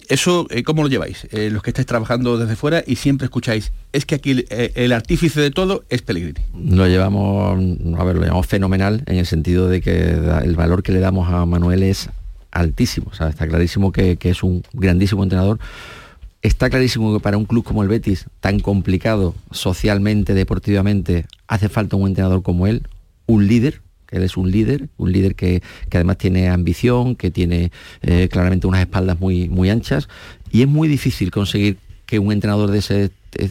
eso, 0.09 0.47
eh, 0.51 0.63
¿cómo 0.63 0.83
lo 0.83 0.89
lleváis? 0.89 1.27
Eh, 1.31 1.51
los 1.51 1.63
que 1.63 1.71
estáis 1.71 1.87
trabajando 1.87 2.39
desde 2.39 2.57
fuera 2.57 2.83
y 2.87 2.97
siempre 2.97 3.27
escucháis, 3.27 3.73
es 3.93 4.07
que 4.07 4.15
aquí 4.15 4.31
el, 4.31 4.47
eh, 4.51 4.95
artífice 4.95 5.41
de 5.41 5.51
todo 5.51 5.85
es 5.91 6.03
Pellegrini. 6.03 6.41
Lo 6.57 6.87
llevamos, 6.87 7.53
a 7.99 8.05
ver, 8.05 8.17
lo 8.17 8.23
llevamos 8.23 8.47
fenomenal 8.47 9.03
en 9.07 9.17
el 9.17 9.27
sentido 9.27 9.69
de 9.69 9.81
que 9.81 10.11
el 10.11 10.57
valor 10.57 10.83
que 10.83 10.93
le 10.93 11.01
damos 11.01 11.33
a 11.33 11.45
Manuel 11.45 11.83
es 11.83 12.09
altísimo. 12.51 13.11
Está 13.13 13.47
clarísimo 13.47 13.93
que, 13.93 14.17
que 14.17 14.31
es 14.31 14.43
un 14.43 14.63
grandísimo 14.73 15.23
entrenador 15.23 15.59
Está 16.41 16.71
clarísimo 16.71 17.13
que 17.13 17.21
para 17.21 17.37
un 17.37 17.47
club 17.47 17.65
como 17.65 17.83
el 17.83 17.89
Betis, 17.89 18.27
tan 18.39 18.61
complicado 18.61 19.35
socialmente, 19.51 20.35
deportivamente, 20.35 21.27
hace 21.49 21.69
falta 21.69 21.97
un 21.97 22.07
entrenador 22.07 22.45
como 22.45 22.69
él, 22.69 22.87
un 23.27 23.49
líder, 23.49 23.83
él 24.11 24.23
es 24.23 24.37
un 24.37 24.51
líder, 24.51 24.89
un 24.97 25.13
líder 25.13 25.35
que, 25.35 25.63
además 25.93 26.19
tiene 26.19 26.49
ambición, 26.49 27.17
que 27.17 27.31
tiene 27.31 27.73
eh, 28.03 28.29
claramente 28.31 28.67
unas 28.67 28.81
espaldas 28.81 29.21
muy, 29.21 29.49
muy 29.49 29.71
anchas, 29.71 30.09
y 30.51 30.63
es 30.63 30.69
muy 30.69 30.89
difícil 30.89 31.31
conseguir 31.31 31.79
que 32.07 32.19
un 32.19 32.33
entrenador 32.33 32.71
de 32.71 32.79
ese 32.79 33.11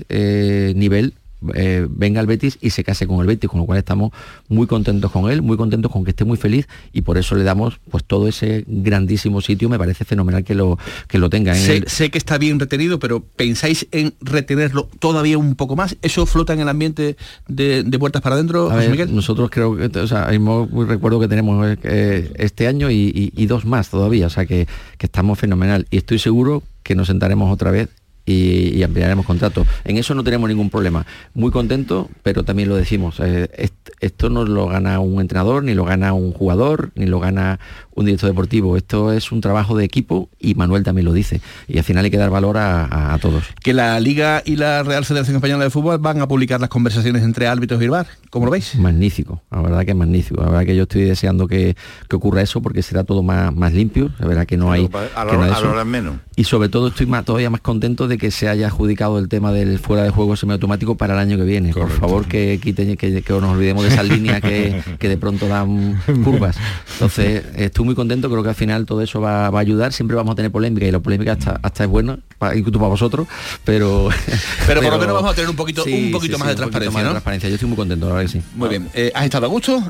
eh, 0.09 0.73
nivel 0.75 1.13
eh, 1.53 1.87
venga 1.89 2.19
al 2.19 2.27
Betis 2.27 2.57
y 2.61 2.71
se 2.71 2.83
case 2.83 3.07
con 3.07 3.19
el 3.19 3.27
Betis, 3.27 3.49
con 3.49 3.59
lo 3.59 3.65
cual 3.65 3.77
estamos 3.77 4.11
muy 4.47 4.67
contentos 4.67 5.11
con 5.11 5.29
él, 5.29 5.41
muy 5.41 5.57
contentos 5.57 5.91
con 5.91 6.03
que 6.03 6.11
esté 6.11 6.25
muy 6.25 6.37
feliz 6.37 6.67
y 6.93 7.01
por 7.01 7.17
eso 7.17 7.35
le 7.35 7.43
damos 7.43 7.79
pues 7.89 8.03
todo 8.03 8.27
ese 8.27 8.63
grandísimo 8.67 9.41
sitio, 9.41 9.69
me 9.69 9.77
parece 9.77 10.05
fenomenal 10.05 10.43
que 10.43 10.55
lo, 10.55 10.77
que 11.07 11.19
lo 11.19 11.29
tenga. 11.29 11.53
Sé, 11.55 11.83
sé, 11.87 12.09
que 12.09 12.17
está 12.17 12.37
bien 12.37 12.59
retenido, 12.59 12.99
pero 12.99 13.21
¿pensáis 13.21 13.87
en 13.91 14.13
retenerlo 14.21 14.89
todavía 14.99 15.37
un 15.37 15.55
poco 15.55 15.75
más? 15.75 15.97
¿Eso 16.01 16.25
flota 16.25 16.53
en 16.53 16.61
el 16.61 16.69
ambiente 16.69 17.17
de, 17.47 17.97
puertas 17.97 18.21
para 18.21 18.35
adentro, 18.35 18.71
Nosotros 19.09 19.49
creo 19.49 19.75
que, 19.75 19.99
o 19.99 20.07
sea, 20.07 20.27
recuerdo 20.27 21.19
que 21.19 21.27
tenemos 21.27 21.77
eh, 21.83 22.31
este 22.35 22.67
año 22.67 22.91
y, 22.91 23.45
dos 23.47 23.65
más 23.65 23.89
todavía, 23.89 24.27
o 24.27 24.29
sea 24.29 24.45
que, 24.45 24.67
que 24.97 25.05
estamos 25.05 25.39
fenomenal 25.39 25.87
y 25.89 25.97
estoy 25.97 26.19
seguro 26.19 26.63
que 26.83 26.95
nos 26.95 27.07
sentaremos 27.07 27.53
otra 27.53 27.71
vez 27.71 27.89
y, 28.27 28.83
ampliaremos 28.83 29.25
contrato. 29.25 29.65
En 29.85 29.97
eso 29.97 30.13
no 30.13 30.23
tenemos 30.23 30.49
ningún 30.49 30.69
problema. 30.69 31.05
Muy 31.33 31.49
contento, 31.49 32.09
pero 32.23 32.43
también 32.43 32.69
lo 32.69 32.75
decimos, 32.75 33.19
eh, 33.19 33.69
esto 33.99 34.29
no 34.29 34.45
lo 34.45 34.67
gana 34.67 34.99
un 34.99 35.21
entrenador, 35.21 35.63
ni 35.63 35.73
lo 35.73 35.85
gana 35.85 36.13
un 36.13 36.33
jugador, 36.33 36.91
ni 36.95 37.05
lo 37.05 37.19
gana 37.19 37.59
un 37.95 38.05
director 38.05 38.29
deportivo. 38.29 38.77
Esto 38.77 39.11
es 39.11 39.31
un 39.31 39.41
trabajo 39.41 39.75
de 39.75 39.85
equipo 39.85 40.29
y 40.39 40.55
Manuel 40.55 40.83
también 40.83 41.05
lo 41.05 41.13
dice. 41.13 41.41
Y 41.67 41.77
al 41.77 41.83
final 41.83 42.05
hay 42.05 42.11
que 42.11 42.17
dar 42.17 42.29
valor 42.29 42.57
a, 42.57 43.17
todos. 43.21 43.45
Que 43.63 43.73
la 43.73 43.99
Liga 43.99 44.43
y 44.45 44.57
la 44.57 44.83
Real 44.83 45.03
Federación 45.05 45.37
Española 45.37 45.63
de 45.63 45.69
Fútbol 45.69 45.97
van 45.97 46.21
a 46.21 46.27
publicar 46.27 46.59
las 46.59 46.69
conversaciones 46.69 47.23
entre 47.23 47.47
árbitros 47.47 47.81
y 47.81 47.85
el 47.85 47.91
VAR. 47.91 48.07
¿Cómo 48.29 48.45
lo 48.45 48.51
veis? 48.51 48.75
Magnífico, 48.75 49.41
la 49.49 49.61
verdad 49.61 49.85
que 49.85 49.91
es 49.91 49.97
magnífico. 49.97 50.41
La 50.41 50.49
verdad 50.49 50.65
que 50.65 50.75
yo 50.75 50.83
estoy 50.83 51.03
deseando 51.03 51.47
que, 51.47 51.75
ocurra 52.11 52.41
eso 52.41 52.61
porque 52.61 52.81
será 52.81 53.03
todo 53.03 53.23
más, 53.23 53.55
más 53.55 53.73
limpio. 53.73 54.11
La 54.19 54.27
verdad 54.27 54.45
que 54.45 54.57
no 54.57 54.71
hay... 54.71 54.89
A, 55.15 55.83
menos. 55.85 56.17
Y 56.35 56.43
sobre 56.43 56.69
todo 56.69 56.87
estoy 56.89 57.05
más, 57.05 57.25
todavía 57.25 57.49
más 57.49 57.61
contento 57.61 58.07
de 58.07 58.16
que 58.17 58.31
se 58.31 58.49
haya 58.49 58.67
adjudicado 58.67 59.19
el 59.19 59.29
tema 59.29 59.51
del 59.51 59.79
fuera 59.79 60.03
de 60.03 60.09
juego 60.09 60.35
semiautomático 60.35 60.95
para 60.95 61.13
el 61.13 61.19
año 61.19 61.37
que 61.37 61.43
viene. 61.43 61.73
Por 61.73 61.89
favor, 61.89 62.27
que 62.27 62.59
quiten, 62.61 62.97
que, 62.97 63.21
que, 63.21 63.33
nos 63.33 63.51
olvidemos 63.51 63.83
de 63.83 63.89
esa 63.89 64.03
línea 64.03 64.41
que, 64.41 64.81
que 64.99 65.09
de 65.09 65.17
pronto 65.17 65.47
dan 65.47 66.01
curvas. 66.23 66.57
Entonces, 66.93 67.43
estuve 67.55 67.85
muy 67.85 67.95
contento, 67.95 68.29
creo 68.29 68.43
que 68.43 68.49
al 68.49 68.55
final 68.55 68.85
todo 68.85 69.01
eso 69.01 69.21
va, 69.21 69.47
a 69.47 69.59
ayudar, 69.59 69.93
siempre 69.93 70.15
vamos 70.15 70.33
a 70.33 70.35
tener 70.35 70.51
polémica 70.51 70.85
y 70.85 70.91
la 70.91 70.99
polémica 70.99 71.33
hasta, 71.33 71.59
hasta 71.61 71.83
es 71.83 71.89
buena, 71.89 72.19
incluso 72.55 72.79
para 72.79 72.89
vosotros, 72.89 73.27
pero... 73.63 74.09
Pero 74.67 74.81
por 74.81 74.91
lo 74.91 74.99
menos 74.99 75.15
vamos 75.15 75.31
a 75.31 75.35
tener 75.35 75.49
un 75.49 75.55
poquito, 75.55 75.85
un 75.85 76.11
poquito 76.11 76.37
más 76.37 76.49
de 76.49 76.55
transparencia, 76.55 77.01
¿no? 77.01 77.11
transparencia, 77.11 77.47
yo 77.47 77.55
estoy 77.55 77.69
muy 77.69 77.77
contento, 77.77 78.07
la 78.07 78.15
verdad 78.15 78.29
que 78.29 78.39
sí. 78.39 78.45
Muy 78.55 78.67
bien, 78.67 78.89
eh, 78.93 79.11
¿has 79.15 79.23
estado 79.23 79.45
a 79.45 79.49
gusto? 79.49 79.81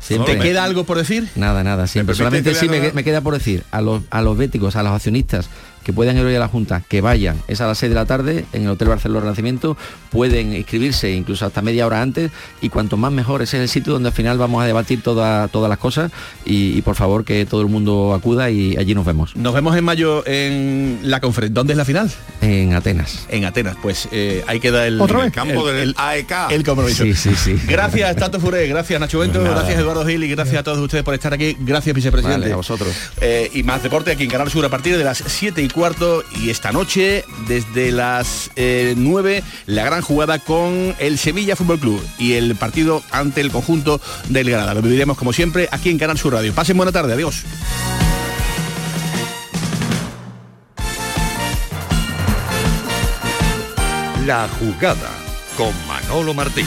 Sí, 0.00 0.16
¿Te 0.24 0.38
queda 0.38 0.62
algo 0.62 0.84
por 0.84 0.96
decir? 0.98 1.28
Nada, 1.34 1.64
nada, 1.64 1.86
siempre. 1.88 2.14
Solamente 2.14 2.54
sí 2.54 2.68
me, 2.68 2.92
me, 2.92 3.02
queda 3.02 3.20
por 3.20 3.34
decir 3.34 3.64
a 3.72 3.80
los, 3.80 4.02
a 4.10 4.22
los 4.22 4.36
béticos, 4.36 4.76
a 4.76 4.82
los 4.82 4.92
accionistas 4.92 5.48
que 5.84 5.92
puedan 5.92 6.16
ir 6.16 6.24
hoy 6.24 6.34
a 6.34 6.38
la 6.40 6.48
Junta, 6.48 6.82
que 6.88 7.00
vayan, 7.00 7.36
es 7.46 7.60
a 7.60 7.66
las 7.66 7.78
6 7.78 7.90
de 7.90 7.94
la 7.94 8.06
tarde 8.06 8.44
en 8.52 8.62
el 8.64 8.68
Hotel 8.70 8.88
Barcelona 8.88 9.20
Renacimiento, 9.20 9.76
pueden 10.10 10.54
inscribirse 10.54 11.12
incluso 11.12 11.46
hasta 11.46 11.62
media 11.62 11.86
hora 11.86 12.00
antes 12.02 12.30
y 12.60 12.68
cuanto 12.70 12.96
más 12.96 13.12
mejor, 13.12 13.42
ese 13.42 13.58
es 13.58 13.62
el 13.64 13.68
sitio 13.68 13.92
donde 13.92 14.08
al 14.08 14.14
final 14.14 14.38
vamos 14.38 14.62
a 14.62 14.66
debatir 14.66 15.02
toda, 15.02 15.48
todas 15.48 15.68
las 15.68 15.78
cosas 15.78 16.10
y, 16.44 16.76
y 16.78 16.82
por 16.82 16.94
favor 16.96 17.24
que 17.24 17.44
todo 17.46 17.60
el 17.60 17.68
mundo 17.68 18.14
acuda 18.14 18.50
y 18.50 18.76
allí 18.76 18.94
nos 18.94 19.04
vemos. 19.06 19.36
Nos 19.36 19.54
vemos 19.54 19.76
en 19.76 19.84
mayo 19.84 20.24
en 20.26 21.00
la 21.02 21.20
conferencia. 21.20 21.54
¿Dónde 21.54 21.74
es 21.74 21.76
la 21.76 21.84
final? 21.84 22.10
En 22.40 22.72
Atenas. 22.74 23.26
En 23.28 23.44
Atenas, 23.44 23.76
pues 23.82 24.08
eh, 24.12 24.42
ahí 24.46 24.60
queda 24.60 24.86
el, 24.86 25.00
¿Otra 25.00 25.18
vez? 25.24 25.32
campo 25.32 25.68
el, 25.68 25.76
del 25.76 25.88
el- 25.90 25.94
AEK. 25.98 26.32
el 26.50 26.64
compromiso. 26.64 27.04
Sí, 27.04 27.14
sí, 27.14 27.34
sí. 27.36 27.58
Gracias, 27.68 28.16
Tato 28.16 28.40
Furé, 28.40 28.66
gracias 28.66 28.98
Nacho 29.00 29.18
Bento, 29.18 29.38
Pues 29.40 29.44
nada. 29.50 29.60
gracias 29.60 29.80
Eduardo 29.80 30.06
Gil 30.06 30.24
y 30.24 30.28
gracias 30.28 30.56
a 30.58 30.62
todos 30.62 30.78
ustedes 30.78 31.04
por 31.04 31.14
estar 31.14 31.34
aquí. 31.34 31.56
Gracias, 31.60 31.94
vicepresidente. 31.94 32.40
Vale, 32.42 32.52
a 32.52 32.56
vosotros. 32.56 32.94
Eh, 33.20 33.50
y 33.54 33.62
más 33.62 33.82
deporte 33.82 34.10
aquí 34.12 34.24
en 34.24 34.30
Canal 34.30 34.50
Sur 34.50 34.64
a 34.64 34.68
partir 34.68 34.96
de 34.96 35.04
las 35.04 35.18
7 35.26 35.62
y 35.62 35.68
cuarto 35.74 36.22
y 36.40 36.50
esta 36.50 36.72
noche 36.72 37.24
desde 37.48 37.90
las 37.90 38.50
eh, 38.56 38.94
9 38.96 39.42
la 39.66 39.84
gran 39.84 40.00
jugada 40.00 40.38
con 40.38 40.94
el 40.98 41.18
Sevilla 41.18 41.56
Fútbol 41.56 41.80
Club 41.80 42.06
y 42.18 42.34
el 42.34 42.54
partido 42.54 43.02
ante 43.10 43.40
el 43.40 43.50
conjunto 43.50 44.00
del 44.28 44.48
Granada. 44.48 44.74
Lo 44.74 44.82
viviremos 44.82 45.18
como 45.18 45.32
siempre 45.32 45.68
aquí 45.70 45.90
en 45.90 45.98
Canal 45.98 46.16
Sur 46.16 46.32
Radio. 46.32 46.54
Pasen 46.54 46.76
buena 46.76 46.92
tarde, 46.92 47.12
adiós. 47.12 47.42
La 54.24 54.48
jugada 54.58 55.10
con 55.58 55.74
Manolo 55.86 56.32
Martín. 56.32 56.66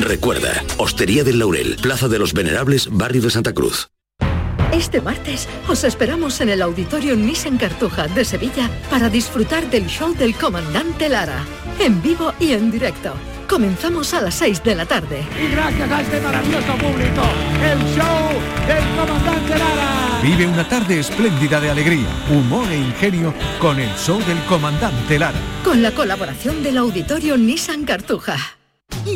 Recuerda, 0.00 0.64
Hostería 0.76 1.22
del 1.22 1.38
Laurel, 1.38 1.76
Plaza 1.80 2.08
de 2.08 2.18
los 2.18 2.32
Venerables, 2.32 2.88
Barrio 2.90 3.22
de 3.22 3.30
Santa 3.30 3.52
Cruz. 3.52 3.88
Este 4.72 5.00
martes 5.00 5.48
os 5.68 5.84
esperamos 5.84 6.40
en 6.40 6.48
el 6.48 6.62
Auditorio 6.62 7.14
Nissan 7.14 7.58
Cartuja 7.58 8.08
de 8.08 8.24
Sevilla 8.24 8.68
para 8.90 9.08
disfrutar 9.08 9.70
del 9.70 9.86
show 9.86 10.12
del 10.12 10.34
comandante 10.34 11.08
Lara, 11.08 11.44
en 11.78 12.02
vivo 12.02 12.32
y 12.40 12.52
en 12.52 12.72
directo. 12.72 13.14
Comenzamos 13.48 14.12
a 14.14 14.20
las 14.20 14.34
6 14.34 14.64
de 14.64 14.74
la 14.74 14.84
tarde. 14.84 15.24
Y 15.40 15.52
gracias 15.52 15.90
a 15.90 16.00
este 16.00 16.20
maravilloso 16.20 16.72
público, 16.72 17.22
el 17.62 17.78
show 17.94 18.30
del 18.66 18.84
comandante 18.96 19.58
Lara. 19.58 20.20
Vive 20.22 20.46
una 20.46 20.68
tarde 20.68 20.98
espléndida 20.98 21.60
de 21.60 21.70
alegría, 21.70 22.08
humor 22.30 22.66
e 22.68 22.78
ingenio 22.78 23.32
con 23.60 23.78
el 23.78 23.94
show 23.96 24.18
del 24.24 24.42
comandante 24.48 25.20
Lara. 25.20 25.38
Con 25.62 25.82
la 25.82 25.92
colaboración 25.92 26.64
del 26.64 26.78
Auditorio 26.78 27.36
Nissan 27.36 27.84
Cartuja. 27.84 28.56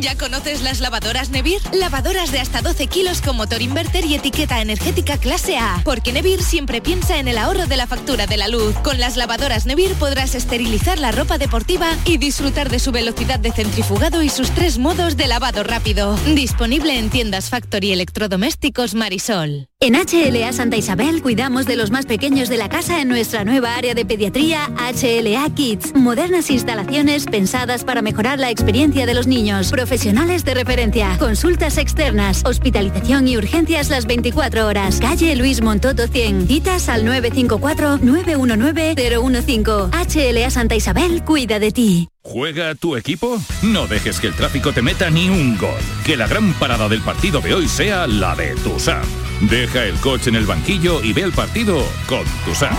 ¿Ya 0.00 0.16
conoces 0.16 0.62
las 0.62 0.80
lavadoras 0.80 1.30
Nevir? 1.30 1.60
Lavadoras 1.72 2.30
de 2.30 2.40
hasta 2.40 2.62
12 2.62 2.86
kilos 2.86 3.20
con 3.20 3.36
motor 3.36 3.62
inverter 3.62 4.04
y 4.04 4.14
etiqueta 4.14 4.60
energética 4.60 5.18
clase 5.18 5.56
A. 5.56 5.80
Porque 5.84 6.12
Nevir 6.12 6.42
siempre 6.42 6.80
piensa 6.80 7.18
en 7.18 7.26
el 7.26 7.38
ahorro 7.38 7.66
de 7.66 7.76
la 7.76 7.86
factura 7.86 8.26
de 8.26 8.36
la 8.36 8.48
luz. 8.48 8.74
Con 8.84 9.00
las 9.00 9.16
lavadoras 9.16 9.66
Nevir 9.66 9.94
podrás 9.94 10.34
esterilizar 10.34 10.98
la 10.98 11.10
ropa 11.10 11.38
deportiva 11.38 11.88
y 12.04 12.18
disfrutar 12.18 12.70
de 12.70 12.78
su 12.78 12.92
velocidad 12.92 13.40
de 13.40 13.50
centrifugado 13.50 14.22
y 14.22 14.28
sus 14.28 14.50
tres 14.50 14.78
modos 14.78 15.16
de 15.16 15.26
lavado 15.26 15.64
rápido. 15.64 16.16
Disponible 16.26 16.96
en 16.98 17.10
tiendas 17.10 17.48
Factory 17.48 17.92
Electrodomésticos 17.92 18.94
Marisol. 18.94 19.68
En 19.80 19.94
HLA 19.94 20.52
Santa 20.52 20.76
Isabel 20.76 21.22
cuidamos 21.22 21.64
de 21.66 21.76
los 21.76 21.90
más 21.90 22.06
pequeños 22.06 22.48
de 22.48 22.56
la 22.56 22.68
casa 22.68 23.00
en 23.00 23.08
nuestra 23.08 23.44
nueva 23.44 23.74
área 23.76 23.94
de 23.94 24.04
pediatría 24.04 24.70
HLA 24.76 25.54
Kids. 25.54 25.94
Modernas 25.94 26.50
instalaciones 26.50 27.26
pensadas 27.26 27.84
para 27.84 28.02
mejorar 28.02 28.38
la 28.38 28.50
experiencia 28.50 29.06
de 29.06 29.14
los 29.14 29.26
niños. 29.26 29.57
Profesionales 29.66 30.44
de 30.44 30.54
referencia. 30.54 31.18
Consultas 31.18 31.78
externas. 31.78 32.44
Hospitalización 32.44 33.26
y 33.26 33.36
urgencias 33.36 33.90
las 33.90 34.06
24 34.06 34.64
horas. 34.66 35.00
Calle 35.00 35.34
Luis 35.34 35.62
Montoto 35.62 36.06
100. 36.06 36.46
Citas 36.46 36.88
al 36.88 37.04
954-919-015. 37.04 39.90
HLA 39.90 40.50
Santa 40.50 40.76
Isabel 40.76 41.24
cuida 41.24 41.58
de 41.58 41.72
ti. 41.72 42.08
¿Juega 42.22 42.76
tu 42.76 42.96
equipo? 42.96 43.40
No 43.62 43.88
dejes 43.88 44.20
que 44.20 44.28
el 44.28 44.34
tráfico 44.34 44.72
te 44.72 44.82
meta 44.82 45.10
ni 45.10 45.28
un 45.28 45.58
gol. 45.58 45.80
Que 46.04 46.16
la 46.16 46.28
gran 46.28 46.52
parada 46.54 46.88
del 46.88 47.00
partido 47.00 47.40
de 47.40 47.54
hoy 47.54 47.66
sea 47.66 48.06
la 48.06 48.36
de 48.36 48.54
Tusam. 48.56 49.02
Deja 49.50 49.84
el 49.84 49.94
coche 49.96 50.30
en 50.30 50.36
el 50.36 50.46
banquillo 50.46 51.02
y 51.02 51.12
ve 51.12 51.22
el 51.22 51.32
partido 51.32 51.84
con 52.06 52.22
Tusam. 52.44 52.76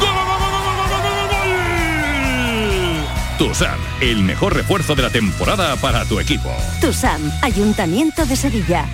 Tusam, 3.40 3.80
el 4.02 4.22
mejor 4.22 4.54
refuerzo 4.54 4.96
de 4.96 5.02
la 5.02 5.10
temporada 5.10 5.78
para 5.78 6.04
tu 6.04 6.20
equipo. 6.20 6.52
TUSAM, 6.82 7.32
Ayuntamiento 7.42 8.26
de 8.26 8.36
Sevilla. 8.36 8.86